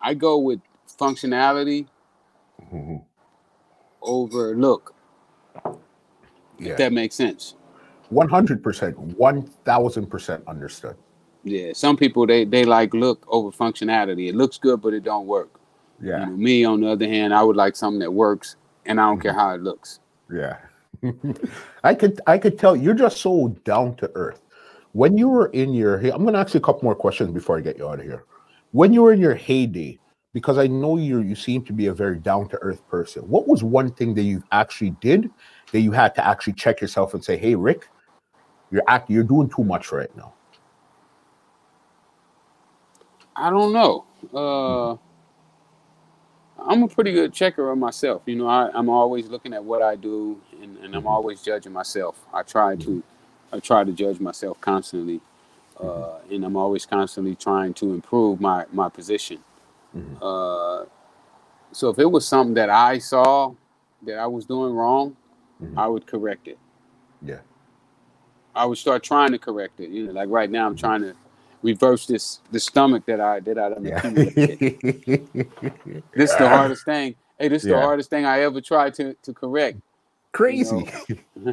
I 0.00 0.14
go 0.14 0.38
with 0.38 0.60
functionality 0.98 1.86
Mhm. 2.72 3.02
over 4.02 4.54
look. 4.56 4.94
Yeah. 6.58 6.72
If 6.72 6.76
that 6.78 6.92
makes 6.92 7.14
sense. 7.14 7.54
100%, 8.12 8.94
1000% 9.16 10.46
understood. 10.46 10.96
Yeah, 11.44 11.72
some 11.72 11.96
people 11.96 12.26
they 12.26 12.44
they 12.44 12.64
like 12.64 12.92
look 12.94 13.24
over 13.28 13.50
functionality. 13.50 14.28
It 14.28 14.34
looks 14.34 14.58
good, 14.58 14.80
but 14.80 14.92
it 14.94 15.04
don't 15.04 15.26
work. 15.26 15.60
Yeah. 16.02 16.20
You 16.20 16.26
know, 16.26 16.32
me 16.36 16.64
on 16.64 16.80
the 16.80 16.88
other 16.88 17.06
hand, 17.06 17.32
I 17.34 17.42
would 17.42 17.56
like 17.56 17.76
something 17.76 18.00
that 18.00 18.12
works, 18.12 18.56
and 18.86 19.00
I 19.00 19.06
don't 19.08 19.20
care 19.20 19.32
how 19.32 19.54
it 19.54 19.62
looks. 19.62 20.00
Yeah. 20.32 20.56
I 21.84 21.94
could 21.94 22.20
I 22.26 22.38
could 22.38 22.58
tell 22.58 22.76
you're 22.76 22.94
just 22.94 23.18
so 23.18 23.48
down 23.64 23.96
to 23.96 24.10
earth. 24.14 24.40
When 24.92 25.16
you 25.16 25.28
were 25.28 25.46
in 25.48 25.74
your 25.74 25.98
I'm 25.98 26.24
gonna 26.24 26.38
ask 26.38 26.54
you 26.54 26.58
a 26.58 26.62
couple 26.62 26.84
more 26.84 26.94
questions 26.94 27.30
before 27.30 27.58
I 27.58 27.60
get 27.60 27.78
you 27.78 27.88
out 27.88 28.00
of 28.00 28.04
here. 28.04 28.24
When 28.72 28.92
you 28.92 29.02
were 29.02 29.12
in 29.12 29.20
your 29.20 29.34
heyday, 29.34 29.98
because 30.32 30.58
I 30.58 30.66
know 30.66 30.96
you 30.96 31.20
you 31.20 31.34
seem 31.34 31.64
to 31.64 31.72
be 31.72 31.86
a 31.86 31.94
very 31.94 32.18
down 32.18 32.48
to 32.50 32.58
earth 32.58 32.86
person. 32.88 33.22
What 33.28 33.48
was 33.48 33.62
one 33.62 33.90
thing 33.92 34.14
that 34.14 34.22
you 34.22 34.42
actually 34.52 34.90
did 35.00 35.30
that 35.72 35.80
you 35.80 35.92
had 35.92 36.14
to 36.16 36.26
actually 36.26 36.54
check 36.54 36.80
yourself 36.80 37.14
and 37.14 37.24
say, 37.24 37.36
"Hey, 37.36 37.54
Rick, 37.54 37.88
you're 38.70 38.82
act 38.88 39.10
you're 39.10 39.24
doing 39.24 39.48
too 39.48 39.64
much 39.64 39.92
right 39.92 40.14
now." 40.16 40.34
I 43.36 43.50
don't 43.50 43.72
know. 43.72 44.04
Uh, 44.34 44.96
I'm 46.68 46.82
a 46.84 46.88
pretty 46.88 47.12
good 47.12 47.32
checker 47.32 47.70
of 47.70 47.78
myself. 47.78 48.22
You 48.26 48.36
know, 48.36 48.46
I, 48.46 48.70
I'm 48.74 48.90
always 48.90 49.28
looking 49.28 49.54
at 49.54 49.64
what 49.64 49.82
I 49.82 49.96
do, 49.96 50.40
and, 50.62 50.76
and 50.78 50.94
I'm 50.94 51.06
always 51.06 51.42
judging 51.42 51.72
myself. 51.72 52.24
I 52.32 52.42
try 52.42 52.76
to, 52.76 53.02
I 53.52 53.58
try 53.60 53.84
to 53.84 53.92
judge 53.92 54.20
myself 54.20 54.60
constantly, 54.60 55.20
uh, 55.80 56.18
and 56.30 56.44
I'm 56.44 56.56
always 56.56 56.86
constantly 56.86 57.34
trying 57.36 57.74
to 57.74 57.94
improve 57.94 58.40
my 58.40 58.66
my 58.72 58.88
position. 58.90 59.38
Uh, 60.22 60.84
so 61.72 61.88
if 61.90 61.98
it 61.98 62.06
was 62.10 62.26
something 62.28 62.54
that 62.54 62.70
I 62.70 62.98
saw 62.98 63.54
that 64.02 64.18
I 64.18 64.26
was 64.26 64.44
doing 64.44 64.74
wrong, 64.74 65.16
Mhm. 65.62 65.78
I 65.78 65.88
would 65.88 66.06
correct 66.06 66.48
it. 66.48 66.58
Yeah. 67.22 67.40
I 68.54 68.66
would 68.66 68.78
start 68.78 69.02
trying 69.02 69.32
to 69.32 69.38
correct 69.38 69.80
it. 69.80 69.90
You 69.90 70.06
know, 70.06 70.12
like 70.12 70.28
right 70.30 70.50
now, 70.50 70.66
I'm 70.66 70.76
trying 70.76 71.02
to 71.02 71.14
reverse 71.62 72.06
this 72.06 72.40
the 72.50 72.60
stomach 72.60 73.04
that 73.06 73.20
I 73.20 73.40
that 73.40 73.58
I 73.58 73.68
done 73.70 73.86
Yeah. 73.86 74.02
This 76.14 76.32
is 76.32 76.38
the 76.38 76.48
hardest 76.48 76.84
thing. 76.84 77.14
Hey, 77.38 77.48
this 77.48 77.62
is 77.62 77.68
the 77.68 77.76
hardest 77.76 78.10
thing 78.10 78.24
I 78.26 78.40
ever 78.40 78.60
tried 78.60 78.94
to 78.94 79.14
to 79.22 79.32
correct. 79.32 79.78
Crazy. 80.32 80.86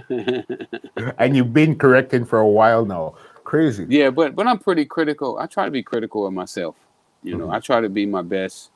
and 1.20 1.36
you've 1.36 1.54
been 1.54 1.78
correcting 1.78 2.26
for 2.26 2.40
a 2.40 2.48
while 2.48 2.86
now. 2.86 3.16
Crazy. 3.44 3.86
yeah, 3.90 4.10
but 4.10 4.36
but 4.36 4.48
I'm 4.48 4.58
pretty 4.60 4.86
critical. 4.86 5.38
I 5.40 5.46
try 5.48 5.66
to 5.66 5.72
be 5.72 5.84
critical 5.84 6.26
of 6.28 6.34
myself. 6.34 6.76
You 7.24 7.38
know, 7.38 7.48
Mhm. 7.48 7.54
I 7.56 7.60
try 7.60 7.82
to 7.82 7.90
be 7.90 8.06
my 8.06 8.22
best, 8.24 8.72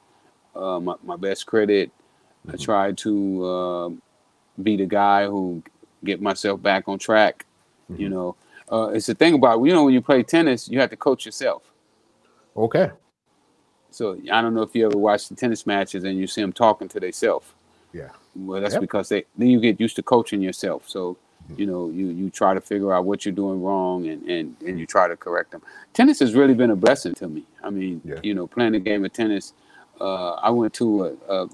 uh, 0.56 0.80
my 0.80 0.96
my 1.04 1.16
best 1.16 1.46
credit. 1.48 1.92
I 2.48 2.54
Mhm. 2.54 2.62
try 2.64 2.92
to 2.94 3.46
uh, 3.46 3.90
be 4.62 4.76
the 4.78 4.86
guy 4.86 5.26
who 5.28 5.62
get 6.04 6.22
myself 6.22 6.62
back 6.62 6.88
on 6.88 7.00
track. 7.00 7.46
You 7.98 8.08
Mhm. 8.08 8.10
know, 8.10 8.36
uh, 8.72 8.90
it's 8.94 9.08
the 9.08 9.16
thing 9.16 9.34
about 9.36 9.64
you 9.64 9.74
know 9.74 9.86
when 9.86 9.94
you 9.94 10.02
play 10.02 10.24
tennis, 10.24 10.70
you 10.70 10.80
have 10.80 10.90
to 10.92 10.98
coach 10.98 11.26
yourself. 11.26 11.64
Okay. 12.56 12.92
So 13.92 14.18
I 14.32 14.42
don't 14.42 14.54
know 14.54 14.62
if 14.62 14.76
you 14.76 14.86
ever 14.86 14.98
watch 14.98 15.30
the 15.30 15.36
tennis 15.36 15.66
matches 15.66 16.04
and 16.04 16.18
you 16.18 16.28
see 16.28 16.42
them 16.42 16.54
talking 16.54 16.88
to 16.90 17.00
themselves. 17.00 17.48
Yeah. 17.94 18.10
Well, 18.36 18.62
that's 18.62 18.74
Yep. 18.76 18.82
because 18.82 19.10
they 19.10 19.26
then 19.38 19.50
you 19.50 19.60
get 19.60 19.80
used 19.80 19.96
to 19.98 20.04
coaching 20.04 20.42
yourself. 20.42 20.88
So 20.88 21.18
you 21.58 21.66
know 21.66 21.90
you 21.90 22.08
you 22.10 22.30
try 22.30 22.54
to 22.54 22.62
figure 22.62 22.94
out 22.94 23.06
what 23.06 23.26
you're 23.26 23.34
doing 23.34 23.62
wrong 23.64 24.08
and 24.08 24.24
and 24.30 24.56
and 24.66 24.80
you 24.80 24.86
try 24.86 25.08
to 25.08 25.18
correct 25.18 25.52
them. 25.52 25.62
Tennis 25.94 26.20
has 26.20 26.36
really 26.36 26.54
been 26.54 26.70
a 26.72 26.76
blessing 26.76 27.14
to 27.16 27.28
me. 27.28 27.44
I 27.64 27.70
mean, 27.72 28.02
Yeah. 28.06 28.20
you 28.24 28.34
know, 28.36 28.46
playing 28.48 28.74
the 28.74 28.80
game 28.80 29.04
of 29.06 29.14
tennis. 29.14 29.54
Uh, 30.00 30.34
I 30.34 30.50
went 30.52 30.74
to 30.76 31.06
a, 31.06 31.34
a 31.36 31.50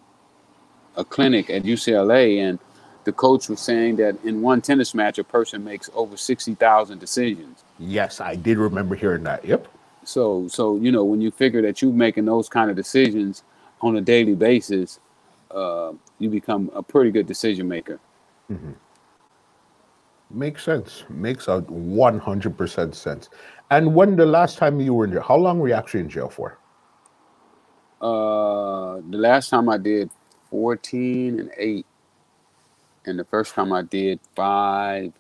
a 0.98 1.06
clinic 1.06 1.50
at 1.50 1.64
UCLA 1.64 2.40
and 2.40 2.60
the 3.06 3.14
coach 3.14 3.50
was 3.50 3.60
saying 3.62 3.98
that 3.98 4.18
in 4.24 4.42
one 4.42 4.62
tennis 4.62 4.94
match 4.94 5.20
a 5.20 5.24
person 5.24 5.64
makes 5.64 5.90
over 5.96 6.18
sixty 6.18 6.56
thousand 6.56 7.00
decisions. 7.00 7.64
Yes, 7.80 8.22
I 8.22 8.36
did 8.36 8.58
remember 8.58 8.96
hearing 8.96 9.24
that. 9.24 9.46
Yep. 9.46 9.68
So, 10.04 10.48
so 10.48 10.78
you 10.78 10.92
know, 10.92 11.04
when 11.06 11.22
you 11.22 11.32
figure 11.32 11.62
that 11.64 11.82
you're 11.82 11.94
making 11.94 12.26
those 12.26 12.50
kind 12.50 12.70
of 12.70 12.76
decisions 12.76 13.44
on 13.82 13.96
a 13.98 14.02
daily 14.02 14.36
basis, 14.36 15.00
uh, 15.52 15.94
you 16.20 16.30
become 16.30 16.72
a 16.76 16.84
pretty 16.84 17.12
good 17.12 17.28
decision 17.28 17.68
maker. 17.68 18.00
Makes 20.32 20.64
sense. 20.64 21.04
Makes 21.10 21.48
a 21.48 21.62
100% 21.62 22.96
sense. 22.96 23.30
And 23.72 23.96
when 23.96 24.16
the 24.16 24.26
last 24.26 24.58
time 24.58 24.80
you 24.80 24.94
were 24.94 25.06
in 25.06 25.14
jail, 25.14 25.22
how 25.22 25.38
long 25.38 25.60
were 25.60 25.70
you 25.70 25.74
actually 25.74 26.02
in 26.02 26.10
jail 26.10 26.30
for? 26.30 26.58
Uh, 28.02 29.02
the 29.10 29.18
last 29.18 29.50
time 29.50 29.70
I 29.70 29.78
did 29.78 30.10
14 30.50 31.40
and 31.40 31.52
8, 31.58 31.86
and 33.06 33.20
the 33.20 33.26
first 33.26 33.54
time 33.54 33.72
I 33.72 33.82
did 33.84 34.20
5 34.36 35.14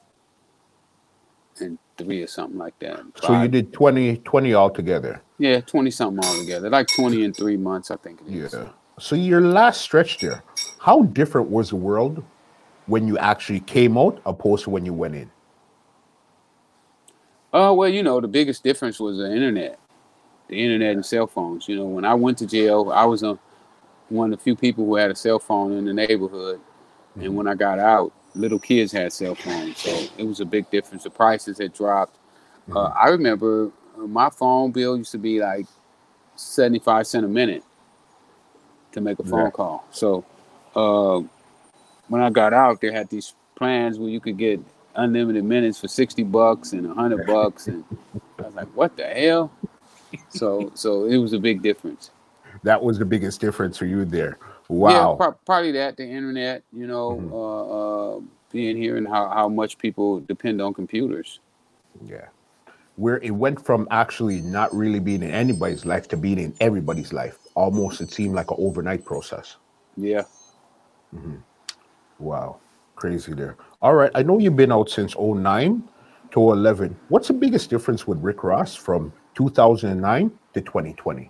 and 1.59 1.77
3 1.97 2.23
or 2.23 2.27
something 2.27 2.57
like 2.57 2.77
that. 2.79 3.01
So 3.21 3.41
you 3.41 3.47
did 3.47 3.71
20, 3.73 4.17
20 4.17 4.53
altogether. 4.53 5.21
yeah, 5.37 5.61
20 5.61 5.91
something 5.91 6.23
altogether, 6.25 6.69
like 6.69 6.87
20 6.95 7.23
in 7.23 7.33
three 7.33 7.57
months, 7.57 7.91
I 7.91 7.97
think 7.97 8.21
it 8.21 8.33
is. 8.33 8.53
Yeah. 8.53 8.69
So 8.99 9.15
your 9.15 9.41
last 9.41 9.81
stretch 9.81 10.19
there, 10.19 10.43
how 10.79 11.03
different 11.03 11.49
was 11.49 11.69
the 11.69 11.75
world 11.75 12.23
when 12.87 13.07
you 13.07 13.17
actually 13.17 13.59
came 13.61 13.97
out 13.97 14.21
opposed 14.25 14.63
to 14.65 14.69
when 14.69 14.85
you 14.85 14.93
went 14.93 15.15
in? 15.15 15.31
Oh 17.53 17.73
well, 17.73 17.89
you 17.89 18.03
know, 18.03 18.19
the 18.19 18.27
biggest 18.27 18.63
difference 18.63 18.99
was 18.99 19.17
the 19.17 19.31
internet, 19.31 19.79
the 20.49 20.55
internet 20.61 20.95
and 20.95 21.05
cell 21.05 21.25
phones. 21.25 21.67
You 21.67 21.77
know, 21.77 21.85
when 21.85 22.05
I 22.05 22.13
went 22.13 22.37
to 22.39 22.45
jail, 22.45 22.91
I 22.93 23.05
was 23.05 23.23
a, 23.23 23.39
one 24.09 24.33
of 24.33 24.39
the 24.39 24.43
few 24.43 24.55
people 24.55 24.85
who 24.85 24.95
had 24.95 25.09
a 25.09 25.15
cell 25.15 25.39
phone 25.39 25.71
in 25.71 25.85
the 25.85 25.93
neighborhood, 25.93 26.59
and 27.19 27.35
when 27.35 27.47
I 27.47 27.55
got 27.55 27.79
out, 27.79 28.13
little 28.35 28.59
kids 28.59 28.91
had 28.91 29.13
cell 29.13 29.35
phones, 29.35 29.77
so 29.77 29.89
it 30.17 30.25
was 30.25 30.39
a 30.41 30.45
big 30.45 30.69
difference. 30.71 31.03
The 31.03 31.09
prices 31.11 31.57
had 31.59 31.73
dropped. 31.73 32.17
Uh, 32.71 32.87
I 32.99 33.09
remember 33.09 33.71
uh, 33.97 34.01
my 34.07 34.29
phone 34.29 34.71
bill 34.71 34.97
used 34.97 35.11
to 35.13 35.17
be 35.19 35.39
like 35.41 35.65
seventy-five 36.35 37.07
cent 37.07 37.25
a 37.25 37.29
minute 37.29 37.63
to 38.93 39.01
make 39.01 39.19
a 39.19 39.23
phone 39.23 39.45
Yeah. 39.45 39.51
call. 39.51 39.85
So 39.91 40.25
uh, 40.75 41.21
when 42.09 42.21
I 42.21 42.29
got 42.29 42.53
out, 42.53 42.81
they 42.81 42.91
had 42.91 43.09
these 43.09 43.33
plans 43.55 43.99
where 43.99 44.09
you 44.09 44.19
could 44.19 44.37
get 44.37 44.59
unlimited 44.95 45.43
minutes 45.43 45.79
for 45.79 45.87
60 45.87 46.23
bucks 46.23 46.73
and 46.73 46.87
100 46.87 47.25
bucks 47.27 47.67
and 47.67 47.83
I 48.39 48.43
was 48.43 48.55
like 48.55 48.67
what 48.75 48.95
the 48.97 49.05
hell 49.05 49.51
so 50.29 50.71
so 50.75 51.05
it 51.05 51.17
was 51.17 51.33
a 51.33 51.39
big 51.39 51.61
difference 51.61 52.11
That 52.63 52.81
was 52.81 52.97
the 52.99 53.05
biggest 53.05 53.41
difference 53.41 53.77
for 53.77 53.85
you 53.85 54.05
there. 54.05 54.37
Yeah 54.69 55.13
pro- 55.17 55.31
probably 55.45 55.71
that 55.71 55.97
the 55.97 56.03
internet 56.05 56.63
you 56.73 56.87
know 56.87 57.11
Mhm. 57.21 57.31
uh, 57.31 58.17
uh 58.17 58.21
being 58.51 58.77
here 58.77 58.95
and 58.95 59.07
how, 59.07 59.27
how 59.29 59.49
much 59.49 59.77
people 59.77 60.21
depend 60.21 60.61
on 60.61 60.73
computers 60.73 61.39
Yeah. 62.05 62.27
Where 62.95 63.17
it 63.17 63.31
went 63.31 63.59
from 63.65 63.85
actually 63.91 64.39
not 64.41 64.73
really 64.73 65.01
being 65.01 65.21
in 65.23 65.31
anybody's 65.31 65.85
life 65.85 66.07
to 66.09 66.15
being 66.17 66.39
in 66.39 66.53
everybody's 66.61 67.11
life. 67.11 67.37
Almost 67.55 67.99
it 67.99 68.11
seemed 68.13 68.33
like 68.35 68.49
an 68.51 68.57
overnight 68.59 69.03
process. 69.03 69.57
yeah 69.97 70.23
Mm-hmm. 71.13 71.35
Wow. 72.19 72.59
Crazy 72.95 73.33
there. 73.33 73.57
All 73.81 73.93
right. 73.93 74.11
I 74.15 74.23
know 74.23 74.39
you've 74.39 74.55
been 74.55 74.71
out 74.71 74.89
since 74.89 75.15
09 75.17 75.83
to 76.31 76.39
11. 76.51 76.95
What's 77.09 77.27
the 77.27 77.33
biggest 77.33 77.69
difference 77.69 78.07
with 78.07 78.19
Rick 78.23 78.43
Ross 78.43 78.73
from 78.75 79.11
2009 79.35 80.31
to 80.53 80.61
2020? 80.61 81.29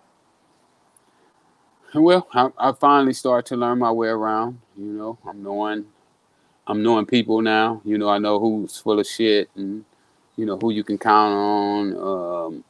Well 1.95 2.27
I, 2.33 2.49
I 2.57 2.73
finally 2.73 3.13
started 3.13 3.47
to 3.49 3.57
learn 3.57 3.79
my 3.79 3.91
way 3.91 4.09
around 4.09 4.59
you 4.77 4.85
know. 4.85 5.19
I'm 5.27 5.43
knowing 5.43 5.85
i'm 6.67 6.83
knowing 6.83 7.05
people 7.07 7.41
now. 7.41 7.81
You 7.85 7.97
know 7.97 8.09
i 8.09 8.19
know 8.19 8.39
who's 8.39 8.77
full 8.79 8.99
of 8.99 9.07
shit 9.07 9.49
and 9.55 9.85
you 10.37 10.45
know 10.45 10.57
who 10.57 10.71
you 10.71 10.83
can 10.83 10.97
count 10.99 11.33
on. 11.33 11.97
Um, 11.97 12.63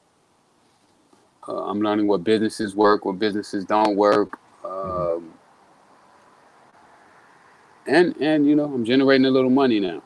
uh, 1.47 1.65
i'm 1.65 1.81
learning 1.81 2.07
what 2.07 2.23
businesses 2.23 2.75
work 2.75 3.05
what 3.05 3.19
businesses 3.19 3.65
don't 3.65 3.97
work. 3.97 4.39
Um, 4.65 5.33
and 7.87 8.15
and 8.21 8.47
you 8.47 8.55
know 8.55 8.65
i'm 8.65 8.85
generating 8.85 9.25
a 9.25 9.31
little 9.31 9.51
money 9.51 9.79
now. 9.79 10.03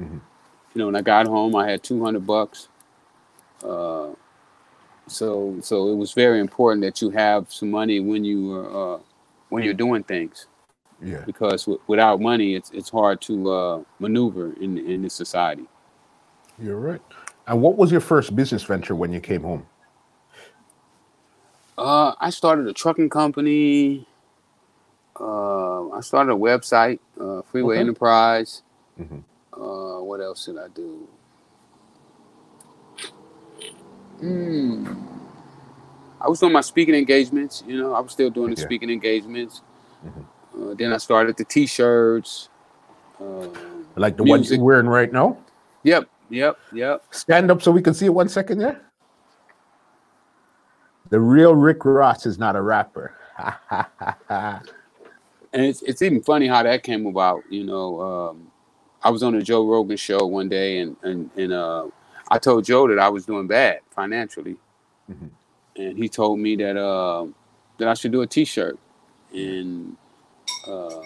Mhm. 0.00 0.20
you 0.74 0.78
know 0.80 0.86
when 0.86 0.96
i 0.96 1.02
got 1.02 1.26
home 1.28 1.56
i 1.56 1.70
had 1.70 1.82
200 1.82 2.26
bucks. 2.26 2.68
Uh, 3.64 4.10
so 5.12 5.56
so 5.60 5.88
it 5.92 5.96
was 5.96 6.12
very 6.12 6.40
important 6.40 6.82
that 6.82 7.00
you 7.02 7.10
have 7.10 7.52
some 7.52 7.70
money 7.70 8.00
when 8.00 8.24
you 8.24 8.54
are 8.54 8.96
uh, 8.96 8.98
when 9.50 9.62
you're 9.64 9.74
doing 9.74 10.02
things 10.02 10.46
Yeah. 11.00 11.24
because 11.26 11.64
w- 11.66 11.80
without 11.86 12.20
money 12.20 12.54
it's 12.54 12.70
it's 12.70 12.90
hard 12.90 13.20
to 13.22 13.34
uh, 13.50 13.82
maneuver 13.98 14.52
in 14.60 14.78
in 14.78 15.02
this 15.02 15.14
society 15.14 15.66
You're 16.58 16.78
right. 16.90 17.02
And 17.46 17.60
what 17.60 17.76
was 17.76 17.90
your 17.90 18.00
first 18.00 18.36
business 18.36 18.62
venture 18.62 18.94
when 18.94 19.12
you 19.12 19.20
came 19.20 19.42
home? 19.42 19.66
uh, 21.78 22.14
I 22.20 22.30
started 22.30 22.66
a 22.68 22.72
trucking 22.72 23.10
company 23.10 24.06
uh, 25.20 25.88
I 25.90 26.00
started 26.00 26.32
a 26.32 26.36
website 26.36 27.00
uh, 27.20 27.42
Freeway 27.42 27.76
Okay. 27.76 27.80
Enterprise 27.80 28.62
Mhm. 28.98 29.22
uh, 29.52 30.00
what 30.02 30.20
else 30.20 30.46
did 30.46 30.58
I 30.58 30.68
do 30.68 31.08
Hmm. 34.22 34.86
I 36.20 36.28
was 36.28 36.38
doing 36.38 36.52
my 36.52 36.60
speaking 36.60 36.94
engagements 36.94 37.64
you 37.66 37.76
know 37.76 37.92
I 37.92 38.00
was 38.00 38.12
still 38.12 38.30
doing 38.30 38.50
the 38.50 38.56
Yeah. 38.56 38.64
speaking 38.66 38.88
engagements 38.90 39.62
Mhm. 40.04 40.24
uh, 40.70 40.74
then 40.74 40.92
I 40.92 40.98
started 40.98 41.36
the 41.36 41.44
t-shirts 41.44 42.48
uh, 43.20 43.48
Like 43.96 44.16
the 44.16 44.22
one 44.22 44.40
Music. 44.40 44.56
you're 44.58 44.64
wearing 44.64 44.86
right 44.88 45.12
now? 45.12 45.36
Yep, 45.82 46.08
yep, 46.30 46.58
yep. 46.72 47.02
Stand 47.10 47.50
up 47.50 47.60
so 47.62 47.72
we 47.72 47.82
can 47.82 47.94
see 47.94 48.06
it 48.06 48.14
one 48.14 48.28
second 48.28 48.58
there. 48.58 48.80
The 51.10 51.20
real 51.20 51.54
Rick 51.54 51.84
Ross 51.84 52.24
is 52.26 52.38
not 52.38 52.54
a 52.56 52.62
rapper. 52.62 53.14
and 54.28 54.62
it's 55.52 55.82
it's 55.82 56.00
even 56.02 56.22
funny 56.22 56.46
how 56.46 56.62
that 56.62 56.82
came 56.84 57.06
about. 57.06 57.42
You 57.50 57.64
know, 57.64 58.00
um, 58.00 58.50
I 59.02 59.10
was 59.10 59.22
on 59.22 59.34
a 59.34 59.42
Joe 59.42 59.66
Rogan 59.66 59.96
show 59.96 60.24
one 60.26 60.48
day, 60.48 60.78
and 60.78 60.96
and 61.02 61.30
and 61.36 61.52
uh, 61.52 61.86
I 62.30 62.38
told 62.38 62.64
Joe 62.64 62.88
that 62.88 62.98
I 62.98 63.08
was 63.08 63.26
doing 63.26 63.46
bad 63.46 63.80
financially, 63.90 64.56
mm-hmm. 65.10 65.28
and 65.76 65.98
he 65.98 66.08
told 66.08 66.38
me 66.38 66.56
that 66.56 66.76
uh, 66.76 67.26
that 67.78 67.88
I 67.88 67.94
should 67.94 68.12
do 68.12 68.22
a 68.22 68.26
T-shirt, 68.26 68.78
and 69.32 69.96
uh, 70.66 71.02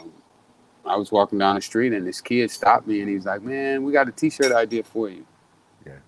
I 0.84 0.96
was 0.96 1.10
walking 1.10 1.38
down 1.38 1.56
the 1.56 1.62
street, 1.62 1.92
and 1.92 2.06
this 2.06 2.20
kid 2.20 2.50
stopped 2.50 2.86
me, 2.86 3.00
and 3.00 3.08
he's 3.08 3.26
like, 3.26 3.42
"Man, 3.42 3.82
we 3.82 3.92
got 3.92 4.08
a 4.08 4.12
T-shirt 4.12 4.52
idea 4.52 4.82
for 4.82 5.08
you." 5.08 5.26
Yeah. 5.84 5.98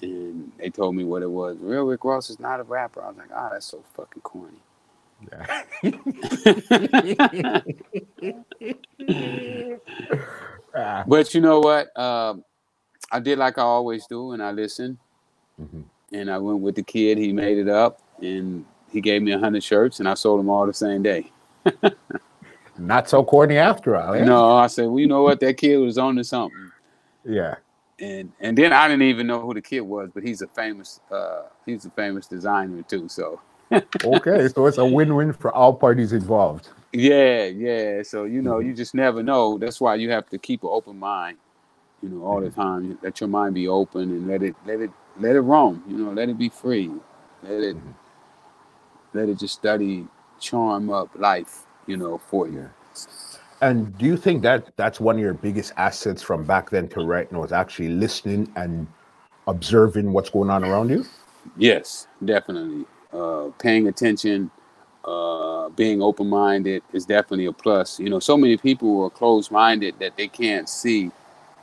And 0.00 0.52
they 0.58 0.70
told 0.70 0.94
me 0.94 1.04
what 1.04 1.22
it 1.22 1.30
was. 1.30 1.58
Real 1.60 1.84
Rick 1.84 2.04
Ross 2.04 2.30
is 2.30 2.40
not 2.40 2.60
a 2.60 2.64
rapper. 2.64 3.02
I 3.02 3.08
was 3.08 3.16
like, 3.16 3.30
"Ah, 3.34 3.46
oh, 3.46 3.48
that's 3.52 3.66
so 3.66 3.82
fucking 3.94 4.22
corny." 4.22 4.58
Yeah. 5.30 5.62
but 11.06 11.34
you 11.34 11.40
know 11.40 11.60
what? 11.60 11.96
Um, 11.98 12.44
I 13.12 13.20
did 13.20 13.38
like 13.38 13.58
I 13.58 13.62
always 13.62 14.06
do, 14.06 14.32
and 14.32 14.42
I 14.42 14.50
listened. 14.50 14.98
Mm-hmm. 15.60 15.82
And 16.14 16.30
I 16.30 16.38
went 16.38 16.60
with 16.60 16.74
the 16.74 16.82
kid. 16.82 17.18
He 17.18 17.32
made 17.32 17.58
it 17.58 17.68
up, 17.68 18.00
and 18.20 18.64
he 18.90 19.00
gave 19.00 19.22
me 19.22 19.32
a 19.32 19.38
hundred 19.38 19.62
shirts, 19.62 20.00
and 20.00 20.08
I 20.08 20.14
sold 20.14 20.40
them 20.40 20.50
all 20.50 20.66
the 20.66 20.74
same 20.74 21.02
day. 21.02 21.30
Not 22.78 23.08
so 23.08 23.22
corny 23.22 23.58
after 23.58 23.96
all. 23.96 24.14
Eh? 24.14 24.24
No, 24.24 24.56
I 24.56 24.66
said, 24.66 24.86
well, 24.86 24.98
you 24.98 25.06
know 25.06 25.22
what? 25.22 25.40
That 25.40 25.56
kid 25.56 25.76
was 25.76 25.98
on 25.98 26.16
to 26.16 26.24
something. 26.24 26.72
Yeah. 27.24 27.56
And 28.00 28.32
and 28.40 28.58
then 28.58 28.72
I 28.72 28.88
didn't 28.88 29.02
even 29.02 29.26
know 29.26 29.40
who 29.40 29.54
the 29.54 29.60
kid 29.60 29.82
was, 29.82 30.10
but 30.12 30.22
he's 30.22 30.42
a 30.42 30.48
famous 30.48 31.00
uh, 31.10 31.42
he's 31.66 31.84
a 31.84 31.90
famous 31.90 32.26
designer 32.26 32.82
too. 32.82 33.08
So 33.08 33.40
okay, 34.04 34.48
so 34.48 34.66
it's 34.66 34.78
a 34.78 34.84
win-win 34.84 35.32
for 35.32 35.52
all 35.52 35.72
parties 35.72 36.12
involved. 36.12 36.68
Yeah, 36.92 37.44
yeah. 37.44 38.02
So 38.02 38.24
you 38.24 38.42
know, 38.42 38.54
mm-hmm. 38.54 38.68
you 38.68 38.74
just 38.74 38.94
never 38.94 39.22
know. 39.22 39.58
That's 39.58 39.80
why 39.80 39.94
you 39.96 40.10
have 40.10 40.28
to 40.30 40.38
keep 40.38 40.64
an 40.64 40.70
open 40.72 40.98
mind, 40.98 41.38
you 42.02 42.08
know, 42.08 42.24
all 42.24 42.40
the 42.40 42.50
time. 42.50 42.98
Let 43.02 43.20
your 43.20 43.28
mind 43.28 43.54
be 43.54 43.68
open 43.68 44.02
and 44.02 44.26
let 44.26 44.42
it 44.42 44.54
let 44.66 44.80
it 44.80 44.90
let 45.18 45.36
it 45.36 45.40
roam. 45.40 45.82
You 45.88 45.96
know, 45.98 46.12
let 46.12 46.28
it 46.28 46.38
be 46.38 46.48
free. 46.48 46.90
Let 47.42 47.52
it 47.52 47.76
mm-hmm. 47.76 47.90
let 49.14 49.28
it 49.28 49.38
just 49.38 49.54
study, 49.54 50.06
charm 50.40 50.90
up 50.90 51.10
life. 51.14 51.66
You 51.86 51.96
know, 51.96 52.18
for 52.18 52.46
you. 52.46 52.70
And 53.60 53.96
do 53.98 54.06
you 54.06 54.16
think 54.16 54.42
that 54.42 54.76
that's 54.76 55.00
one 55.00 55.16
of 55.16 55.20
your 55.20 55.34
biggest 55.34 55.72
assets 55.76 56.22
from 56.22 56.44
back 56.44 56.70
then 56.70 56.88
to 56.88 57.04
right 57.04 57.30
now 57.30 57.44
is 57.44 57.52
actually 57.52 57.90
listening 57.90 58.52
and 58.56 58.86
observing 59.46 60.12
what's 60.12 60.30
going 60.30 60.50
on 60.50 60.64
around 60.64 60.90
you? 60.90 61.04
Yes, 61.56 62.08
definitely. 62.24 62.86
Uh, 63.12 63.50
paying 63.58 63.88
attention, 63.88 64.50
uh, 65.04 65.68
being 65.70 66.02
open 66.02 66.28
minded 66.28 66.82
is 66.92 67.04
definitely 67.04 67.46
a 67.46 67.52
plus. 67.52 68.00
You 68.00 68.10
know, 68.10 68.20
so 68.20 68.36
many 68.36 68.56
people 68.56 69.04
are 69.04 69.10
closed 69.10 69.50
minded 69.50 69.96
that 70.00 70.16
they 70.16 70.28
can't 70.28 70.68
see 70.68 71.10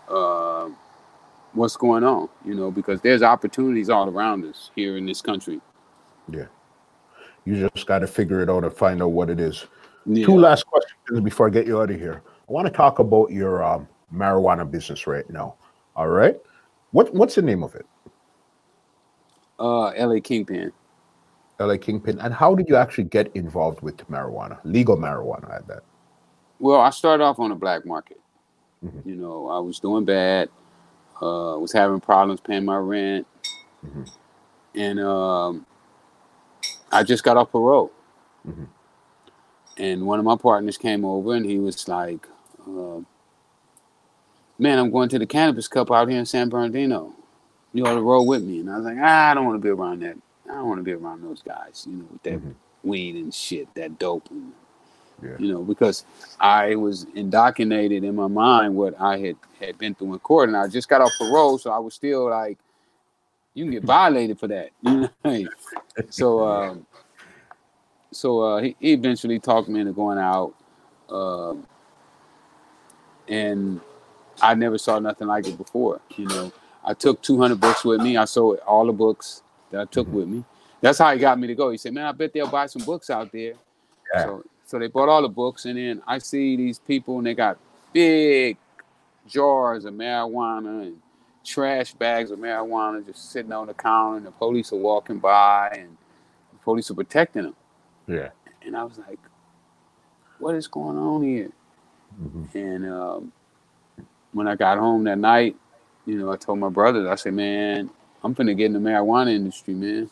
uh, 0.09 0.69
what's 1.53 1.77
going 1.77 2.03
on. 2.03 2.29
You 2.45 2.55
know, 2.55 2.71
because 2.71 3.01
there's 3.01 3.21
opportunities 3.21 3.89
all 3.89 4.09
around 4.09 4.45
us 4.45 4.71
here 4.75 4.97
in 4.97 5.05
this 5.05 5.21
country. 5.21 5.61
Yeah, 6.31 6.45
you 7.45 7.69
just 7.73 7.87
got 7.87 7.99
to 7.99 8.07
figure 8.07 8.41
it 8.41 8.49
out 8.49 8.63
and 8.63 8.73
find 8.73 9.01
out 9.01 9.11
what 9.11 9.29
it 9.29 9.39
is. 9.39 9.67
Yeah. 10.05 10.25
Two 10.25 10.37
last 10.37 10.65
questions 10.65 11.21
before 11.21 11.47
I 11.47 11.49
get 11.49 11.67
you 11.67 11.81
out 11.81 11.91
of 11.91 11.99
here. 11.99 12.21
I 12.25 12.51
want 12.51 12.67
to 12.67 12.73
talk 12.73 12.99
about 12.99 13.31
your 13.31 13.63
um, 13.63 13.87
marijuana 14.13 14.69
business 14.69 15.07
right 15.07 15.29
now. 15.29 15.55
All 15.95 16.07
right, 16.07 16.37
what 16.91 17.13
what's 17.13 17.35
the 17.35 17.41
name 17.41 17.63
of 17.63 17.75
it? 17.75 17.85
Uh, 19.59 19.91
LA 19.97 20.19
Kingpin. 20.21 20.71
LA 21.59 21.77
Kingpin. 21.77 22.19
And 22.19 22.33
how 22.33 22.55
did 22.55 22.69
you 22.69 22.77
actually 22.77 23.03
get 23.03 23.29
involved 23.35 23.81
with 23.81 23.97
marijuana, 24.09 24.57
legal 24.63 24.95
marijuana 24.95 25.53
at 25.53 25.67
that? 25.67 25.83
Well, 26.59 26.79
I 26.79 26.89
started 26.89 27.23
off 27.23 27.39
on 27.39 27.49
the 27.49 27.55
black 27.55 27.85
market. 27.85 28.19
Mm-hmm. 28.83 29.09
You 29.09 29.15
know, 29.15 29.49
I 29.49 29.59
was 29.59 29.79
doing 29.79 30.05
bad, 30.05 30.49
uh, 31.21 31.57
was 31.59 31.73
having 31.73 31.99
problems 31.99 32.39
paying 32.41 32.65
my 32.65 32.77
rent, 32.77 33.27
mm-hmm. 33.85 34.03
and 34.75 34.99
um, 34.99 35.65
I 36.91 37.03
just 37.03 37.23
got 37.23 37.37
off 37.37 37.51
parole. 37.51 37.91
Mm-hmm. 38.47 38.65
And 39.77 40.05
one 40.05 40.19
of 40.19 40.25
my 40.25 40.35
partners 40.35 40.77
came 40.77 41.05
over 41.05 41.33
and 41.33 41.45
he 41.45 41.57
was 41.57 41.87
like, 41.87 42.27
uh, 42.67 42.99
"Man, 44.57 44.79
I'm 44.79 44.91
going 44.91 45.09
to 45.09 45.19
the 45.19 45.25
Cannabis 45.25 45.67
Cup 45.67 45.91
out 45.91 46.09
here 46.09 46.19
in 46.19 46.25
San 46.25 46.49
Bernardino. 46.49 47.13
You 47.73 47.85
ought 47.85 47.95
to 47.95 48.01
roll 48.01 48.25
with 48.25 48.43
me." 48.43 48.59
And 48.59 48.69
I 48.69 48.77
was 48.77 48.85
like, 48.85 48.97
ah, 48.99 49.31
"I 49.31 49.33
don't 49.33 49.45
want 49.45 49.55
to 49.55 49.63
be 49.63 49.69
around 49.69 50.01
that 50.03 50.17
I 50.49 50.55
don't 50.55 50.67
want 50.67 50.79
to 50.79 50.83
be 50.83 50.93
around 50.93 51.23
those 51.23 51.41
guys, 51.41 51.85
you 51.87 51.95
know, 51.97 52.07
with 52.11 52.23
that 52.23 52.39
mm-hmm. 52.39 52.51
weed 52.83 53.15
and 53.15 53.33
shit, 53.33 53.73
that 53.75 53.99
dope, 53.99 54.29
and, 54.31 54.53
yeah. 55.21 55.35
you 55.39 55.51
know, 55.51 55.61
because 55.61 56.05
I 56.39 56.75
was 56.75 57.05
indoctrinated 57.15 58.03
in 58.03 58.15
my 58.15 58.27
mind 58.27 58.75
what 58.75 58.99
I 58.99 59.17
had 59.17 59.35
had 59.59 59.77
been 59.77 59.95
through 59.95 60.13
in 60.13 60.19
court, 60.19 60.49
and 60.49 60.57
I 60.57 60.67
just 60.67 60.87
got 60.87 61.01
off 61.01 61.11
parole, 61.17 61.57
so 61.57 61.71
I 61.71 61.79
was 61.79 61.93
still 61.93 62.29
like, 62.29 62.57
you 63.53 63.65
can 63.65 63.71
get 63.71 63.83
violated 63.97 64.39
for 64.39 64.47
that, 64.47 64.69
you 64.81 65.09
know. 65.23 65.47
so, 66.09 66.47
um, 66.47 66.85
so 68.11 68.41
uh, 68.41 68.61
he, 68.61 68.75
he, 68.79 68.93
eventually 68.93 69.39
talked 69.39 69.69
me 69.69 69.79
into 69.79 69.93
going 69.93 70.17
out, 70.17 70.53
uh, 71.09 71.53
and 73.27 73.81
I 74.41 74.55
never 74.55 74.77
saw 74.77 74.99
nothing 74.99 75.27
like 75.27 75.47
it 75.47 75.57
before, 75.57 75.99
you 76.15 76.25
know. 76.25 76.51
I 76.83 76.93
took 76.93 77.21
200 77.21 77.59
books 77.59 77.83
with 77.83 78.01
me. 78.01 78.17
I 78.17 78.25
sold 78.25 78.59
all 78.59 78.85
the 78.85 78.93
books 78.93 79.43
that 79.71 79.81
I 79.81 79.85
took 79.85 80.07
mm-hmm. 80.07 80.15
with 80.15 80.27
me. 80.27 80.45
That's 80.81 80.97
how 80.97 81.13
he 81.13 81.19
got 81.19 81.37
me 81.37 81.47
to 81.47 81.55
go. 81.55 81.71
He 81.71 81.77
said, 81.77 81.93
"Man, 81.93 82.05
I 82.05 82.11
bet 82.13 82.33
they'll 82.33 82.47
buy 82.47 82.65
some 82.67 82.83
books 82.83 83.09
out 83.09 83.31
there." 83.31 83.53
Yeah. 84.13 84.23
So, 84.23 84.43
so 84.69 84.77
they 84.77 84.85
bought 84.85 85.09
all 85.09 85.23
the 85.23 85.27
books, 85.27 85.65
and 85.65 85.79
then 85.79 85.99
I 86.05 86.19
see 86.19 86.55
these 86.55 86.77
people, 86.77 87.17
and 87.17 87.25
they 87.25 87.33
got 87.33 87.57
big 87.91 88.55
jars 89.27 89.83
of 89.83 89.95
marijuana 89.95 90.83
and 90.83 91.01
trash 91.43 91.95
bags 91.95 92.29
of 92.29 92.37
marijuana 92.37 93.03
just 93.03 93.31
sitting 93.31 93.51
on 93.51 93.65
the 93.65 93.73
counter, 93.73 94.17
and 94.17 94.27
the 94.27 94.31
police 94.31 94.71
are 94.71 94.75
walking 94.75 95.17
by, 95.17 95.69
and 95.75 95.97
the 96.51 96.59
police 96.63 96.91
are 96.91 96.93
protecting 96.93 97.45
them. 97.45 97.55
Yeah. 98.05 98.29
And 98.63 98.77
I 98.77 98.83
was 98.83 98.99
like, 98.99 99.17
"What 100.37 100.53
is 100.53 100.67
going 100.67 100.99
on 100.99 101.23
here?" 101.23 101.49
Mm-hmm. 102.21 102.55
And 102.55 102.91
um, 102.91 103.31
when 104.33 104.47
I 104.47 104.53
got 104.53 104.77
home 104.77 105.03
that 105.05 105.17
night, 105.17 105.55
you 106.05 106.13
know, 106.13 106.31
I 106.31 106.35
told 106.35 106.59
my 106.59 106.69
brothers, 106.69 107.07
I 107.07 107.15
said, 107.15 107.33
"Man, 107.33 107.89
I'm 108.23 108.33
gonna 108.33 108.53
get 108.53 108.67
in 108.67 108.73
the 108.73 108.87
marijuana 108.87 109.33
industry, 109.33 109.73
man. 109.73 110.11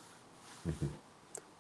Mm-hmm. 0.68 0.88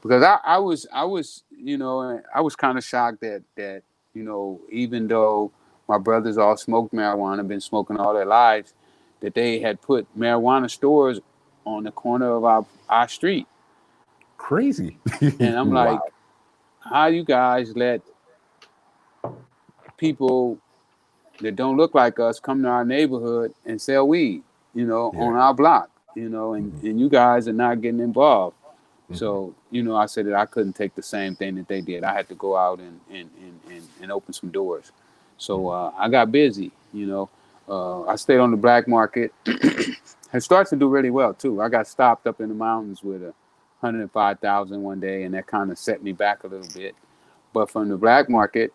Because 0.02 0.24
I, 0.24 0.40
I 0.44 0.58
was 0.60 0.88
I 0.94 1.04
was 1.04 1.44
you 1.50 1.78
know 1.78 2.22
I 2.34 2.42
was 2.42 2.56
kind 2.56 2.78
of 2.78 2.84
shocked 2.84 3.22
that 3.22 3.44
that 3.56 3.84
you 4.14 4.24
know 4.24 4.62
even 4.72 5.08
though 5.08 5.52
my 5.88 5.98
brothers 5.98 6.38
all 6.38 6.58
smoked 6.58 6.94
marijuana, 6.94 7.48
been 7.48 7.62
smoking 7.62 7.98
all 7.98 8.14
their 8.14 8.26
lives, 8.26 8.74
that 9.22 9.34
they 9.34 9.60
had 9.60 9.82
put 9.82 10.08
marijuana 10.18 10.70
stores 10.70 11.20
on 11.66 11.84
the 11.84 11.92
corner 11.92 12.32
of 12.32 12.44
our 12.44 12.66
our 12.90 13.08
street. 13.08 13.48
Crazy. 14.38 14.98
and 15.22 15.58
I'm 15.58 15.72
wow. 15.72 15.92
like, 15.92 16.00
how 16.80 17.08
you 17.08 17.24
guys 17.24 17.76
let 17.76 18.02
people 19.98 20.60
that 21.42 21.56
don't 21.56 21.76
look 21.78 21.96
like 21.96 22.20
us 22.20 22.40
come 22.40 22.62
to 22.64 22.70
our 22.70 22.86
neighborhood 22.86 23.54
and 23.66 23.82
sell 23.82 24.08
weed, 24.08 24.44
you 24.74 24.86
know, 24.86 25.12
yeah. 25.14 25.22
on 25.22 25.36
our 25.36 25.54
block? 25.54 25.90
you 26.18 26.30
know, 26.30 26.56
and, 26.56 26.74
mm-hmm. 26.74 26.88
and 26.88 27.00
you 27.00 27.10
guys 27.10 27.48
are 27.48 27.54
not 27.54 27.80
getting 27.80 28.00
involved. 28.00 28.56
Mm-hmm. 29.08 29.16
So, 29.16 29.56
you 29.72 29.84
know, 29.84 29.96
I 29.96 30.06
said 30.06 30.26
that 30.28 30.36
I 30.36 30.46
couldn't 30.46 30.74
take 30.74 30.94
the 30.96 31.02
same 31.02 31.36
thing 31.36 31.56
that 31.56 31.68
they 31.68 31.82
did. 31.82 32.04
I 32.04 32.14
had 32.14 32.28
to 32.30 32.36
go 32.36 32.58
out 32.58 32.80
and 32.80 33.00
and, 33.10 33.30
and, 33.42 33.60
and, 33.72 33.88
and 34.02 34.12
open 34.12 34.34
some 34.34 34.50
doors. 34.50 34.92
So 35.38 35.60
mm-hmm. 35.60 35.98
uh, 35.98 36.04
I 36.04 36.10
got 36.10 36.32
busy, 36.32 36.72
you 36.94 37.06
know. 37.06 37.30
Uh, 37.70 38.04
I 38.04 38.16
stayed 38.16 38.40
on 38.40 38.52
the 38.52 38.58
black 38.58 38.88
market. 38.88 39.34
it 39.46 40.42
started 40.42 40.70
to 40.70 40.76
do 40.76 40.88
really 40.88 41.10
well 41.10 41.34
too. 41.34 41.62
I 41.62 41.70
got 41.70 41.88
stopped 41.88 42.28
up 42.28 42.40
in 42.42 42.50
the 42.50 42.56
mountains 42.56 43.04
with 43.04 43.22
a 43.22 43.34
105,000 43.82 44.82
one 44.82 45.00
day, 45.00 45.24
and 45.24 45.34
that 45.34 45.48
kind 45.48 45.72
of 45.72 45.78
set 45.78 46.02
me 46.02 46.12
back 46.12 46.44
a 46.44 46.48
little 46.48 46.68
bit. 46.74 46.96
But 47.54 47.70
from 47.70 47.90
the 47.90 47.98
black 47.98 48.30
market, 48.30 48.74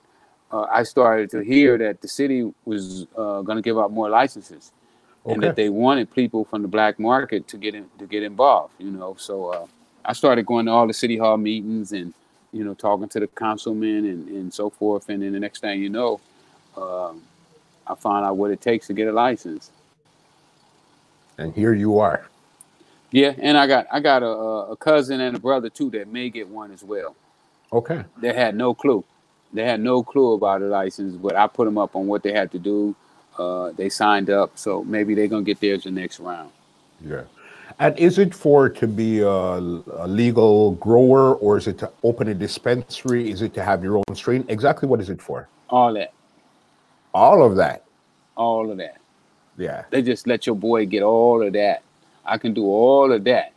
uh, 0.51 0.66
I 0.70 0.83
started 0.83 1.30
to 1.30 1.41
hear 1.41 1.78
that 1.78 2.01
the 2.01 2.09
city 2.09 2.53
was 2.64 3.07
uh, 3.16 3.43
going 3.43 3.57
to 3.57 3.62
give 3.62 3.78
out 3.78 3.91
more 3.91 4.09
licenses 4.09 4.72
okay. 5.24 5.35
and 5.35 5.43
that 5.43 5.57
they 5.57 5.70
wanted 5.70 6.12
people 6.14 6.45
from 6.45 6.62
the 6.62 6.68
black 6.68 6.99
market 6.99 7.49
to 7.49 7.57
get 7.57 7.74
in, 7.74 7.87
to 7.99 8.07
get 8.07 8.22
involved. 8.22 8.74
You 8.78 8.91
know, 8.91 9.16
so 9.18 9.47
uh, 9.47 9.66
I 10.05 10.12
started 10.12 10.46
going 10.46 10.66
to 10.66 10.72
all 10.72 10.86
the 10.86 10.94
city 10.94 11.16
hall 11.16 11.36
meetings 11.36 11.92
and 11.92 12.12
you 12.53 12.64
know 12.64 12.74
talking 12.74 13.09
to 13.09 13.20
the 13.20 13.26
councilmen 13.26 14.07
and, 14.07 14.28
and 14.28 14.55
so 14.55 14.70
forth. 14.70 15.09
And 15.09 15.22
then 15.22 15.32
the 15.32 15.40
next 15.40 15.61
thing 15.61 15.80
you 15.80 15.88
know, 15.88 16.20
um, 16.76 17.22
I 17.86 17.94
found 17.94 18.24
out 18.24 18.36
what 18.36 18.50
it 18.50 18.61
takes 18.61 18.86
to 18.88 18.92
get 18.92 19.09
a 19.09 19.12
license. 19.12 19.70
And 21.38 21.55
here 21.55 21.74
you 21.74 21.98
are. 21.98 22.26
Yeah, 23.11 23.34
and 23.38 23.59
I 23.59 23.66
got 23.66 23.86
I 23.92 24.00
got 24.00 24.22
a, 24.22 24.28
a 24.28 24.76
cousin 24.76 25.20
and 25.20 25.36
a 25.36 25.40
brother 25.40 25.68
too 25.70 25.90
that 25.90 26.09
may 26.09 26.30
get 26.30 26.48
one 26.48 26.72
as 26.72 26.82
well. 26.82 27.14
Okay. 27.72 28.05
They 28.20 28.34
had 28.34 28.55
no 28.55 28.74
clue. 28.74 29.05
They 29.53 29.64
had 29.64 29.80
no 29.80 30.03
clue 30.03 30.32
about 30.34 30.62
a 30.62 30.66
license, 30.66 31.16
but 31.16 31.36
I 31.36 31.46
put 31.46 31.66
them 31.66 31.76
up 31.76 31.94
on 31.94 32.07
what 32.07 32.22
they 32.22 32.32
had 32.32 32.50
to 32.53 32.59
do 32.59 32.94
uh, 33.38 33.72
they 33.72 33.88
signed 33.88 34.30
up, 34.30 34.59
so 34.59 34.84
maybe 34.84 35.14
they're 35.14 35.28
gonna 35.28 35.42
get 35.42 35.61
theirs 35.61 35.84
the 35.84 35.90
next 35.90 36.20
round. 36.20 36.50
Yeah, 37.05 37.22
And 37.78 37.98
is 37.98 38.18
it 38.18 38.34
for 38.34 38.68
to 38.68 38.86
be 38.86 39.20
a, 39.20 39.28
a, 39.28 40.06
legal 40.06 40.72
grower 40.72 41.34
or 41.36 41.56
is 41.56 41.66
it 41.66 41.78
to 41.78 41.90
open 42.02 42.28
a 42.28 42.34
dispensary? 42.34 43.30
Is 43.30 43.42
it 43.42 43.54
to 43.54 43.62
have 43.62 43.82
your 43.82 43.98
own 43.98 44.14
strain? 44.14 44.44
Exactly 44.48 44.88
what 44.88 45.00
is 45.00 45.10
it 45.10 45.20
for? 45.20 45.48
All 45.70 45.92
that. 45.94 46.12
All 47.14 47.42
of 47.42 47.56
that. 47.56 47.84
All 48.36 48.70
of 48.70 48.78
that. 48.78 48.98
Yeah. 49.56 49.84
They 49.90 50.02
just 50.02 50.26
let 50.26 50.46
your 50.46 50.56
boy 50.56 50.86
get 50.86 51.02
all 51.02 51.46
of 51.46 51.52
that. 51.52 51.82
I 52.24 52.38
can 52.38 52.54
do 52.54 52.64
all 52.64 53.12
of 53.12 53.24
that. 53.24 53.52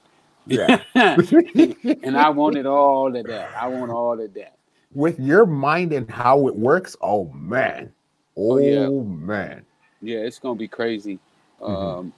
Yeah. 0.46 0.82
and 0.96 2.18
I 2.18 2.30
wanted 2.30 2.66
all 2.66 3.16
of 3.16 3.26
that. 3.26 3.50
I 3.56 3.68
want 3.68 3.92
all 3.92 4.20
of 4.20 4.34
that. 4.34 4.58
With 4.94 5.20
your 5.20 5.46
mind 5.46 5.92
and 5.94 6.10
how 6.10 6.48
it 6.48 6.56
works, 6.56 6.96
oh 7.02 7.26
man. 7.34 7.92
Oh, 8.38 8.54
oh 8.54 8.58
yeah. 8.58 8.88
man. 8.90 9.66
Yeah, 10.02 10.20
it's 10.20 10.40
gonna 10.40 10.56
be 10.56 10.68
crazy. 10.68 11.20
Mm-hmm. 11.60 11.74
Um, 11.74 12.14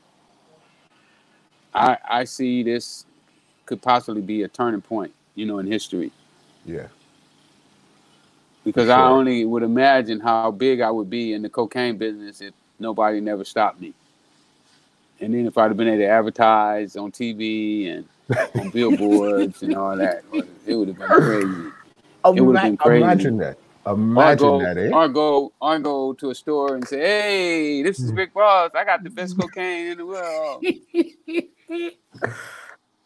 I 1.73 1.97
I 2.07 2.23
see 2.23 2.63
this 2.63 3.05
could 3.65 3.81
possibly 3.81 4.21
be 4.21 4.43
a 4.43 4.47
turning 4.47 4.81
point, 4.81 5.13
you 5.35 5.45
know, 5.45 5.59
in 5.59 5.67
history. 5.67 6.11
Yeah. 6.65 6.87
Because 8.63 8.87
sure. 8.87 8.95
I 8.95 9.09
only 9.09 9.45
would 9.45 9.63
imagine 9.63 10.19
how 10.19 10.51
big 10.51 10.81
I 10.81 10.91
would 10.91 11.09
be 11.09 11.33
in 11.33 11.41
the 11.41 11.49
cocaine 11.49 11.97
business 11.97 12.41
if 12.41 12.53
nobody 12.79 13.21
never 13.21 13.45
stopped 13.45 13.79
me. 13.79 13.93
And 15.19 15.33
then 15.33 15.47
if 15.47 15.57
I'd 15.57 15.69
have 15.69 15.77
been 15.77 15.87
able 15.87 15.99
to 15.99 16.07
advertise 16.07 16.95
on 16.95 17.11
TV 17.11 17.91
and 17.91 18.07
on 18.59 18.69
billboards 18.73 19.63
and 19.63 19.75
all 19.75 19.95
that, 19.97 20.23
it 20.65 20.75
would 20.75 20.89
have 20.89 20.97
been 20.97 21.07
crazy. 21.07 21.71
It 22.35 22.41
would 22.41 22.57
have 22.57 22.65
been 22.65 22.77
crazy. 22.77 23.03
Imagine 23.03 23.37
that. 23.37 23.57
Imagine 23.85 24.47
go, 24.47 24.61
that, 24.61 24.77
eh? 24.77 24.89
Or 24.91 25.07
go, 25.07 25.53
or 25.61 25.79
go 25.79 26.13
to 26.13 26.29
a 26.29 26.35
store 26.35 26.75
and 26.75 26.85
say, 26.85 26.99
"Hey, 26.99 27.83
this 27.83 27.99
is 27.99 28.11
Rick 28.11 28.31
Ross. 28.35 28.71
I 28.75 28.83
got 28.83 29.01
the 29.01 29.09
best 29.09 29.39
cocaine 29.39 29.91
in 29.91 29.97
the 29.97 30.05
world." 30.05 30.65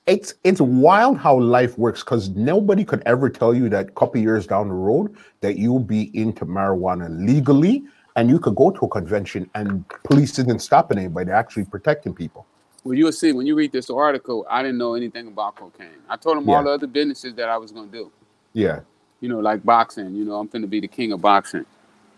it's 0.08 0.34
it's 0.44 0.62
wild 0.62 1.18
how 1.18 1.40
life 1.40 1.78
works 1.78 2.04
because 2.04 2.30
nobody 2.30 2.84
could 2.84 3.02
ever 3.06 3.30
tell 3.30 3.54
you 3.54 3.70
that 3.70 3.90
a 3.90 3.92
couple 3.92 4.20
years 4.20 4.48
down 4.48 4.68
the 4.68 4.74
road 4.74 5.16
that 5.42 5.58
you'll 5.58 5.80
be 5.80 6.12
into 6.18 6.46
marijuana 6.46 7.08
legally 7.26 7.84
and 8.16 8.30
you 8.30 8.40
could 8.40 8.56
go 8.56 8.72
to 8.72 8.86
a 8.86 8.90
convention 8.90 9.50
and 9.56 9.86
police 10.04 10.34
didn't 10.34 10.60
stop 10.60 10.92
anybody 10.92 11.28
They're 11.28 11.36
actually 11.36 11.66
protecting 11.66 12.14
people. 12.14 12.46
Well, 12.84 12.96
you'll 12.96 13.12
see 13.12 13.32
when 13.32 13.46
you 13.46 13.56
read 13.56 13.72
this 13.72 13.90
article. 13.90 14.46
I 14.50 14.64
didn't 14.64 14.80
know 14.80 14.96
anything 14.96 15.28
about 15.28 15.56
cocaine. 15.56 16.02
I 16.10 16.18
told 16.18 16.38
them 16.38 16.48
yeah. 16.48 16.56
all 16.56 16.64
the 16.64 16.72
other 16.72 16.88
businesses 16.88 17.36
that 17.36 17.48
I 17.48 17.58
was 17.58 17.72
going 17.72 17.92
to 17.92 17.98
do. 17.98 18.12
Yeah. 18.54 18.80
You 19.20 19.30
know, 19.30 19.40
like 19.40 19.64
boxing. 19.64 20.16
You 20.16 20.26
know, 20.26 20.36
I'm 20.36 20.48
going 20.48 20.64
to 20.64 20.68
be 20.68 20.80
the 20.80 20.88
king 20.88 21.12
of 21.12 21.22
boxing. 21.22 21.66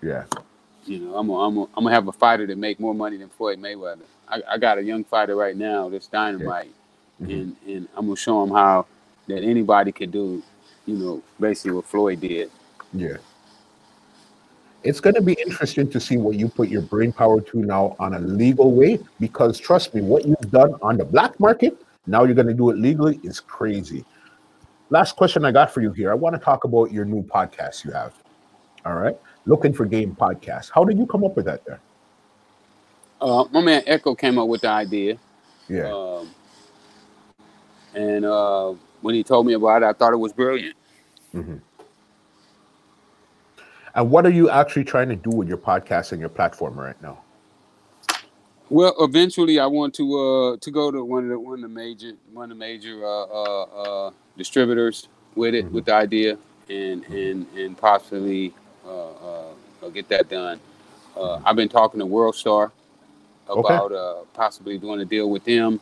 Yeah. 0.02 0.24
You 0.86 1.00
know, 1.00 1.16
I'm 1.16 1.28
gonna 1.28 1.40
I'm 1.40 1.58
a, 1.58 1.64
I'm 1.64 1.84
gonna 1.84 1.92
have 1.92 2.08
a 2.08 2.12
fighter 2.12 2.46
that 2.48 2.58
make 2.58 2.80
more 2.80 2.94
money 2.94 3.18
than 3.18 3.30
Floyd 3.30 3.60
Mayweather. 3.60 4.04
I, 4.28 4.42
I 4.50 4.58
got 4.58 4.78
a 4.78 4.84
young 4.84 5.04
fighter 5.04 5.36
right 5.36 5.56
now 5.56 5.90
that's 5.90 6.08
dynamite, 6.08 6.72
yeah. 7.20 7.28
mm-hmm. 7.28 7.32
and 7.32 7.56
and 7.68 7.88
I'm 7.96 8.06
gonna 8.06 8.16
show 8.16 8.44
him 8.44 8.52
how 8.52 8.86
that 9.28 9.44
anybody 9.44 9.92
could 9.92 10.12
do. 10.12 10.44
You 10.86 10.96
know, 10.96 11.24
basically 11.40 11.72
what 11.72 11.86
Floyd 11.86 12.20
did. 12.20 12.52
Yeah 12.94 13.18
it's 14.84 15.00
going 15.00 15.16
to 15.16 15.22
be 15.22 15.34
interesting 15.34 15.90
to 15.90 16.00
see 16.00 16.18
what 16.18 16.36
you 16.36 16.50
put 16.50 16.68
your 16.68 16.82
brain 16.82 17.12
power 17.12 17.40
to 17.40 17.58
now 17.60 17.96
on 18.00 18.14
a 18.16 18.20
legal 18.20 18.72
way 18.72 19.00
because 19.20 19.60
trust 19.60 19.94
me 19.94 20.02
what 20.02 20.26
you've 20.26 20.52
done 20.52 20.76
on 20.82 20.98
the 20.98 21.06
black 21.06 21.40
market 21.40 21.78
now 22.06 22.24
you're 22.24 22.36
going 22.36 22.48
to 22.48 22.54
do 22.54 22.70
it 22.70 22.78
legally 22.78 23.20
is 23.24 23.40
crazy 23.40 24.04
last 24.90 25.16
question 25.16 25.46
i 25.46 25.52
got 25.52 25.72
for 25.72 25.82
you 25.82 25.92
here 25.92 26.12
i 26.12 26.14
want 26.14 26.36
to 26.36 26.40
talk 26.40 26.66
about 26.66 26.92
your 26.92 27.06
new 27.06 27.24
podcast 27.24 27.86
you 27.86 27.92
have 27.92 28.14
all 28.86 28.96
right 28.96 29.18
looking 29.46 29.74
for 29.74 29.86
game 29.86 30.16
podcast 30.16 30.72
how 30.74 30.84
did 30.84 30.98
you 30.98 31.06
come 31.06 31.24
up 31.24 31.36
with 31.36 31.46
that 31.46 31.64
there 31.66 31.80
uh, 33.22 33.46
my 33.52 33.62
man 33.62 33.84
echo 33.86 34.14
came 34.16 34.38
up 34.38 34.48
with 34.48 34.62
the 34.62 34.70
idea 34.70 35.18
yeah 35.70 35.92
um, 35.92 36.30
and 37.96 38.26
uh, 38.26 38.74
when 39.02 39.16
he 39.16 39.24
told 39.24 39.46
me 39.46 39.54
about 39.54 39.84
it 39.84 39.86
i 39.86 39.94
thought 39.94 40.14
it 40.14 40.18
was 40.18 40.34
brilliant 40.34 40.76
mm-hmm. 41.34 41.58
And 43.96 44.10
what 44.10 44.26
are 44.26 44.32
you 44.32 44.50
actually 44.50 44.86
trying 44.86 45.10
to 45.10 45.16
do 45.16 45.30
with 45.30 45.48
your 45.48 45.58
podcast 45.58 46.12
and 46.12 46.20
your 46.20 46.30
platform 46.30 46.80
right 46.80 47.00
now? 47.02 47.20
Well, 48.70 48.96
eventually, 49.00 49.60
I 49.60 49.68
want 49.68 49.94
to 49.96 50.20
uh, 50.20 50.58
to 50.58 50.72
go 50.72 50.90
to 50.90 51.04
one 51.04 51.24
of 51.24 51.30
the 51.30 51.40
one 51.40 51.56
of 51.56 51.62
the 51.62 51.68
major 51.68 52.14
one 52.32 52.46
of 52.52 52.58
the 52.58 52.60
major 52.60 53.06
uh, 53.06 53.26
uh, 53.26 53.64
uh 53.64 54.12
distributors 54.36 55.10
with 55.36 55.54
it 55.54 55.66
mm-hmm. 55.66 55.76
with 55.76 55.86
the 55.86 55.94
idea 55.94 56.38
and 56.70 57.04
and 57.06 57.46
and 57.56 57.78
possibly 57.78 58.54
uh, 58.86 59.12
uh, 59.12 59.90
get 59.94 60.08
that 60.10 60.30
done. 60.30 60.60
I've 61.18 61.56
been 61.56 61.70
talking 61.70 62.00
to 62.00 62.06
World 62.06 62.36
Star 62.36 62.72
about 63.48 63.92
okay. 63.92 64.28
possibly 64.34 64.78
doing 64.78 65.00
a 65.02 65.06
deal 65.06 65.30
with 65.30 65.44
them. 65.46 65.80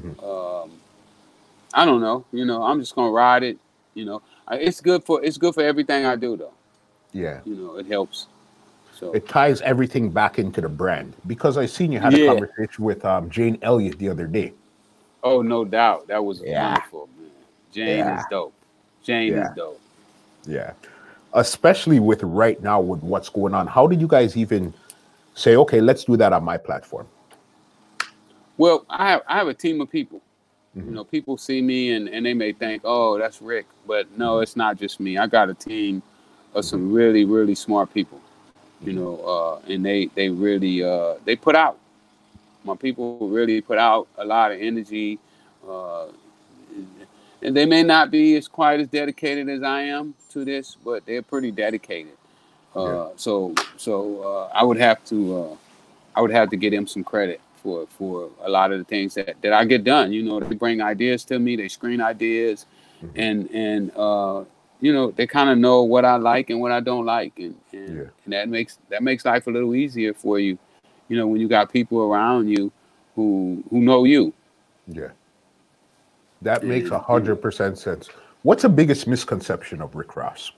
Mm-hmm. 0.00 0.24
Um, 0.24 0.70
I 1.74 1.84
don't 1.84 2.00
know. 2.00 2.24
You 2.32 2.44
know, 2.44 2.62
I'm 2.62 2.80
just 2.80 2.94
gonna 2.94 3.10
ride 3.10 3.42
it. 3.42 3.58
You 3.94 4.04
know, 4.04 4.22
it's 4.50 4.80
good 4.80 5.04
for 5.04 5.22
it's 5.24 5.38
good 5.38 5.54
for 5.54 5.62
everything 5.62 6.06
I 6.06 6.16
do 6.16 6.36
though. 6.36 6.54
Yeah. 7.12 7.40
You 7.44 7.54
know, 7.54 7.76
it 7.76 7.86
helps. 7.86 8.26
So 8.94 9.12
it 9.12 9.28
ties 9.28 9.60
everything 9.62 10.10
back 10.10 10.38
into 10.38 10.60
the 10.60 10.68
brand 10.68 11.14
because 11.26 11.56
I 11.56 11.66
seen 11.66 11.92
you 11.92 11.98
had 11.98 12.16
yeah. 12.16 12.24
a 12.24 12.28
conversation 12.28 12.84
with 12.84 13.04
um, 13.04 13.30
Jane 13.30 13.58
Elliott 13.62 13.98
the 13.98 14.08
other 14.08 14.26
day. 14.26 14.52
Oh, 15.24 15.42
no 15.42 15.64
doubt. 15.64 16.08
That 16.08 16.24
was 16.24 16.42
yeah. 16.44 16.68
wonderful, 16.68 17.08
man. 17.18 17.30
Jane 17.72 17.98
yeah. 17.98 18.18
is 18.18 18.24
dope. 18.30 18.54
Jane 19.02 19.34
is 19.34 19.48
dope. 19.56 19.80
Yeah. 20.46 20.72
Especially 21.34 21.98
with 21.98 22.22
right 22.22 22.62
now 22.62 22.80
with 22.80 23.02
what's 23.02 23.28
going 23.28 23.54
on. 23.54 23.66
How 23.66 23.86
did 23.86 24.00
you 24.00 24.06
guys 24.06 24.36
even 24.36 24.74
say, 25.34 25.56
okay, 25.56 25.80
let's 25.80 26.04
do 26.04 26.16
that 26.18 26.32
on 26.32 26.44
my 26.44 26.58
platform? 26.58 27.06
Well, 28.58 28.84
I 28.90 29.10
have 29.10 29.22
I 29.26 29.36
have 29.38 29.48
a 29.48 29.54
team 29.54 29.80
of 29.80 29.90
people. 29.90 30.20
Mm-hmm. 30.76 30.88
You 30.88 30.94
know, 30.94 31.04
people 31.04 31.36
see 31.36 31.62
me 31.62 31.92
and, 31.92 32.08
and 32.08 32.24
they 32.24 32.34
may 32.34 32.52
think, 32.52 32.82
oh, 32.84 33.18
that's 33.18 33.40
Rick. 33.40 33.66
But 33.86 34.06
no, 34.16 34.40
it's 34.40 34.56
not 34.56 34.78
just 34.78 35.00
me. 35.00 35.18
I 35.18 35.26
got 35.26 35.48
a 35.48 35.54
team 35.54 36.02
of 36.54 36.64
some 36.64 36.92
really 36.92 37.24
really 37.24 37.54
smart 37.54 37.92
people 37.94 38.20
you 38.84 38.92
know 38.92 39.16
uh, 39.24 39.72
and 39.72 39.84
they 39.84 40.06
they 40.14 40.28
really 40.28 40.82
uh, 40.82 41.14
they 41.24 41.36
put 41.36 41.54
out 41.54 41.78
my 42.64 42.76
people 42.76 43.28
really 43.28 43.60
put 43.60 43.78
out 43.78 44.08
a 44.18 44.24
lot 44.24 44.52
of 44.52 44.60
energy 44.60 45.18
uh, 45.68 46.06
and 47.42 47.56
they 47.56 47.66
may 47.66 47.82
not 47.82 48.10
be 48.10 48.36
as 48.36 48.48
quite 48.48 48.80
as 48.80 48.88
dedicated 48.88 49.48
as 49.48 49.62
I 49.62 49.82
am 49.82 50.14
to 50.30 50.44
this 50.44 50.76
but 50.84 51.04
they're 51.06 51.22
pretty 51.22 51.50
dedicated 51.50 52.16
uh, 52.76 52.84
yeah. 52.84 53.08
so 53.16 53.54
so 53.76 54.22
uh, 54.22 54.50
I 54.54 54.62
would 54.64 54.78
have 54.78 55.04
to 55.06 55.36
uh, 55.36 55.56
I 56.16 56.20
would 56.20 56.32
have 56.32 56.50
to 56.50 56.56
give 56.56 56.72
them 56.72 56.86
some 56.86 57.04
credit 57.04 57.40
for 57.62 57.86
for 57.86 58.30
a 58.42 58.48
lot 58.48 58.72
of 58.72 58.78
the 58.78 58.84
things 58.84 59.14
that, 59.14 59.36
that 59.42 59.52
I 59.52 59.64
get 59.64 59.84
done 59.84 60.12
you 60.12 60.22
know 60.22 60.40
they 60.40 60.54
bring 60.54 60.80
ideas 60.80 61.24
to 61.26 61.38
me 61.38 61.56
they 61.56 61.68
screen 61.68 62.00
ideas 62.00 62.66
mm-hmm. 63.02 63.20
and 63.20 63.50
and 63.50 64.46
you 64.82 64.92
know, 64.92 65.12
they 65.12 65.28
kind 65.28 65.48
of 65.48 65.56
know 65.58 65.84
what 65.84 66.04
I 66.04 66.16
like 66.16 66.50
and 66.50 66.60
what 66.60 66.72
I 66.72 66.80
don't 66.80 67.06
like, 67.06 67.32
and 67.38 67.54
and, 67.72 67.96
yeah. 67.96 68.04
and, 68.24 68.32
that 68.32 68.48
makes 68.48 68.78
that 68.90 69.02
makes 69.02 69.24
life 69.24 69.46
a 69.46 69.50
little 69.50 69.74
easier 69.76 70.12
for 70.12 70.40
you. 70.40 70.58
You 71.08 71.16
know, 71.16 71.28
when 71.28 71.40
you 71.40 71.46
got 71.48 71.72
people 71.72 72.00
around 72.00 72.48
you 72.48 72.72
who 73.14 73.62
who 73.70 73.80
know 73.80 74.04
you. 74.04 74.34
Yeah, 74.88 75.10
that 76.42 76.64
makes 76.64 76.90
a 76.90 76.98
hundred 76.98 77.36
percent 77.36 77.78
sense. 77.78 78.08
What's 78.42 78.62
the 78.62 78.68
biggest 78.68 79.06
misconception 79.06 79.80
of 79.80 79.94
Rick 79.94 80.16
Ross? 80.16 80.52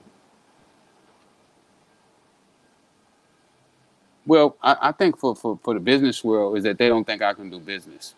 Well, 4.26 4.56
I, 4.62 4.76
I, 4.80 4.92
think 4.92 5.18
for, 5.18 5.36
for, 5.36 5.58
for 5.62 5.74
the 5.74 5.80
business 5.80 6.24
world 6.24 6.56
is 6.56 6.64
that 6.64 6.78
they 6.78 6.88
don't 6.88 7.04
think 7.04 7.20
I 7.20 7.34
can 7.34 7.50
do 7.50 7.60
business. 7.60 8.14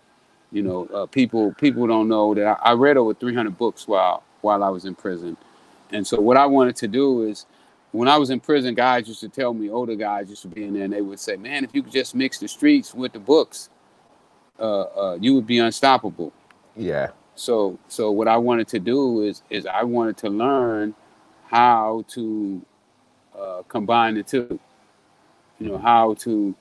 You 0.52 0.62
know, 0.62 0.86
uh, 0.94 1.06
people 1.06 1.52
people 1.54 1.86
don't 1.88 2.08
know 2.08 2.32
that 2.34 2.46
I, 2.46 2.70
I, 2.70 2.72
read 2.74 2.96
over 2.96 3.12
300 3.12 3.58
books 3.58 3.88
while 3.88 4.22
while 4.42 4.62
I 4.62 4.68
was 4.68 4.84
in 4.84 4.94
prison, 4.94 5.36
and 5.90 6.06
so 6.06 6.20
what 6.20 6.36
I 6.36 6.46
wanted 6.46 6.76
to 6.76 6.88
do 6.88 7.22
is 7.22 7.46
when 7.90 8.06
I 8.06 8.16
was 8.16 8.30
in 8.30 8.38
prison, 8.38 8.74
guys 8.74 9.08
used 9.08 9.20
to 9.20 9.28
tell 9.28 9.52
me, 9.52 9.68
older 9.68 9.96
guys 9.96 10.30
used 10.30 10.42
to 10.42 10.48
be 10.48 10.62
in 10.62 10.74
there, 10.74 10.84
and 10.84 10.92
they 10.92 11.00
would 11.00 11.18
say, 11.18 11.36
"Man, 11.36 11.64
if 11.64 11.74
you 11.74 11.82
could 11.82 11.92
just 11.92 12.14
mix 12.14 12.38
the 12.38 12.46
streets 12.46 12.94
with 12.94 13.12
the 13.12 13.18
books, 13.18 13.70
uh, 14.60 14.82
uh, 14.82 15.18
you 15.20 15.34
would 15.34 15.48
be 15.48 15.58
unstoppable." 15.58 16.32
Yeah. 16.76 17.10
So, 17.36 17.78
so 17.88 18.10
what 18.10 18.28
I 18.28 18.36
wanted 18.36 18.68
to 18.68 18.78
do 18.78 19.22
is, 19.22 19.42
is 19.50 19.66
I 19.66 19.84
wanted 19.84 20.16
to 20.18 20.30
learn 20.30 20.94
how 21.46 22.04
to 22.08 22.62
uh, 23.38 23.62
combine 23.68 24.14
the 24.14 24.22
two. 24.22 24.58
You 25.58 25.68
know, 25.68 25.78
how 25.78 26.14
to 26.14 26.54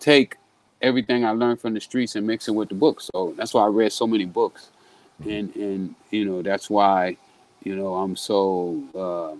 take 0.00 0.36
everything 0.82 1.24
I 1.24 1.30
learned 1.30 1.60
from 1.60 1.74
the 1.74 1.80
streets 1.80 2.16
and 2.16 2.26
mix 2.26 2.48
it 2.48 2.52
with 2.52 2.68
the 2.68 2.74
books. 2.74 3.08
So 3.14 3.34
that's 3.36 3.54
why 3.54 3.62
I 3.62 3.68
read 3.68 3.92
so 3.92 4.06
many 4.06 4.24
books, 4.24 4.70
and 5.24 5.54
and 5.54 5.94
you 6.10 6.24
know 6.24 6.42
that's 6.42 6.68
why 6.68 7.16
you 7.62 7.76
know, 7.76 7.94
I'm 7.94 8.16
so 8.16 8.82
uh, 8.94 9.34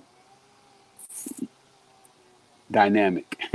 dynamic. 2.70 3.40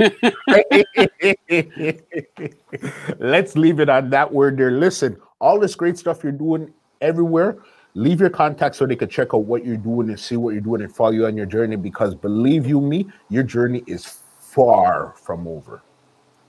Let's 3.18 3.56
leave 3.56 3.80
it 3.80 3.88
on 3.88 4.10
that 4.10 4.30
word 4.32 4.56
there. 4.56 4.72
Listen, 4.72 5.16
all 5.40 5.58
this 5.60 5.74
great 5.74 5.98
stuff 5.98 6.22
you're 6.22 6.32
doing 6.32 6.72
everywhere, 7.00 7.58
leave 7.94 8.20
your 8.20 8.30
contact 8.30 8.76
so 8.76 8.86
they 8.86 8.96
can 8.96 9.08
check 9.08 9.28
out 9.34 9.44
what 9.44 9.64
you're 9.64 9.76
doing 9.76 10.08
and 10.08 10.18
see 10.18 10.36
what 10.36 10.52
you're 10.52 10.60
doing 10.60 10.82
and 10.82 10.94
follow 10.94 11.10
you 11.10 11.26
on 11.26 11.36
your 11.36 11.46
journey 11.46 11.76
because 11.76 12.14
believe 12.14 12.66
you 12.66 12.80
me, 12.80 13.06
your 13.28 13.42
journey 13.42 13.82
is 13.86 14.18
far 14.38 15.14
from 15.16 15.46
over. 15.46 15.82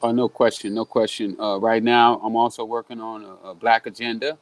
Oh, 0.02 0.12
no 0.12 0.30
question, 0.30 0.74
no 0.74 0.86
question. 0.86 1.36
Uh, 1.40 1.58
right 1.60 1.82
now, 1.82 2.20
I'm 2.24 2.36
also 2.36 2.64
working 2.64 3.02
on 3.02 3.24
a, 3.24 3.50
a 3.50 3.56
black 3.56 3.88
agenda 3.88 4.38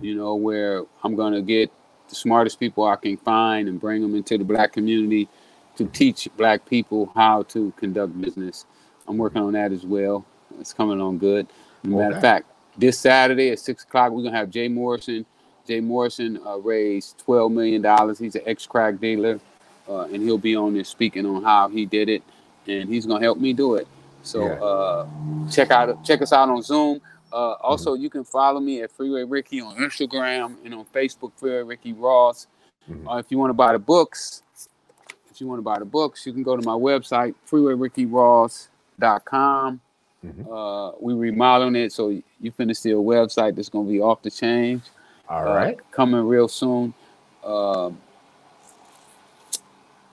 you 0.00 0.14
know, 0.14 0.34
where 0.34 0.84
I'm 1.02 1.16
going 1.16 1.32
to 1.32 1.42
get 1.42 1.70
the 2.08 2.14
smartest 2.14 2.58
people 2.58 2.84
I 2.84 2.96
can 2.96 3.16
find 3.16 3.68
and 3.68 3.80
bring 3.80 4.02
them 4.02 4.14
into 4.14 4.38
the 4.38 4.44
black 4.44 4.72
community 4.72 5.28
to 5.76 5.86
teach 5.86 6.28
black 6.36 6.66
people 6.66 7.12
how 7.14 7.42
to 7.44 7.72
conduct 7.76 8.20
business. 8.20 8.66
I'm 9.06 9.16
working 9.16 9.42
on 9.42 9.52
that 9.52 9.72
as 9.72 9.84
well. 9.84 10.24
It's 10.58 10.72
coming 10.72 11.00
on 11.00 11.18
good. 11.18 11.46
Matter 11.82 12.16
of 12.16 12.20
fact, 12.20 12.46
this 12.78 12.98
Saturday 12.98 13.50
at 13.50 13.58
six 13.58 13.82
o'clock, 13.84 14.12
we're 14.12 14.22
gonna 14.22 14.36
have 14.36 14.50
Jay 14.50 14.68
Morrison. 14.68 15.24
Jay 15.66 15.80
Morrison 15.80 16.38
uh, 16.46 16.56
raised 16.58 17.18
twelve 17.18 17.52
million 17.52 17.82
dollars. 17.82 18.18
He's 18.18 18.34
an 18.34 18.42
ex-crack 18.46 18.98
dealer, 19.00 19.38
uh, 19.88 20.02
and 20.04 20.22
he'll 20.22 20.38
be 20.38 20.56
on 20.56 20.72
there 20.74 20.84
speaking 20.84 21.26
on 21.26 21.42
how 21.44 21.68
he 21.68 21.84
did 21.86 22.08
it, 22.08 22.22
and 22.66 22.88
he's 22.88 23.04
gonna 23.06 23.22
help 23.22 23.38
me 23.38 23.52
do 23.52 23.74
it. 23.76 23.86
So 24.22 24.46
Yeah. 24.46 24.52
uh, 24.62 25.06
check 25.50 25.70
out 25.70 26.02
check 26.04 26.22
us 26.22 26.32
out 26.32 26.48
on 26.48 26.62
Zoom. 26.62 27.00
Uh, 27.32 27.54
Mm-hmm. 27.54 27.64
also, 27.66 27.94
you 27.94 28.10
can 28.10 28.24
follow 28.24 28.58
me 28.60 28.82
at 28.82 28.90
Freeway 28.90 29.22
Ricky 29.24 29.60
on 29.60 29.76
Instagram 29.76 30.56
and 30.64 30.74
on 30.74 30.84
Facebook, 30.86 31.30
Freeway 31.36 31.62
Ricky 31.62 31.92
Ross. 31.92 32.48
Mhm. 32.90 33.06
Uh, 33.08 33.18
if 33.18 33.30
you 33.30 33.38
want 33.38 33.50
to 33.50 33.54
buy 33.54 33.72
the 33.72 33.78
books, 33.78 34.42
if 35.30 35.40
you 35.40 35.46
want 35.46 35.58
to 35.58 35.62
buy 35.62 35.78
the 35.78 35.84
books, 35.84 36.26
you 36.26 36.32
can 36.32 36.42
go 36.42 36.56
to 36.56 36.62
my 36.66 36.72
website, 36.74 37.34
freewayrickyross.com. 37.48 39.80
Mhm. 40.24 40.46
Uh, 40.50 40.92
we 41.00 41.14
remodeling 41.14 41.76
it, 41.76 41.92
so 41.92 42.08
you 42.10 42.52
finna 42.52 42.76
see 42.76 42.90
a 42.90 42.94
website 42.94 43.56
that's 43.56 43.68
gonna 43.70 43.88
be 43.88 44.00
off 44.00 44.22
the 44.22 44.30
change. 44.30 44.82
All 45.28 45.44
right, 45.44 45.78
uh, 45.78 45.82
coming 45.92 46.26
real 46.26 46.48
soon. 46.48 46.92
Um, 47.44 47.98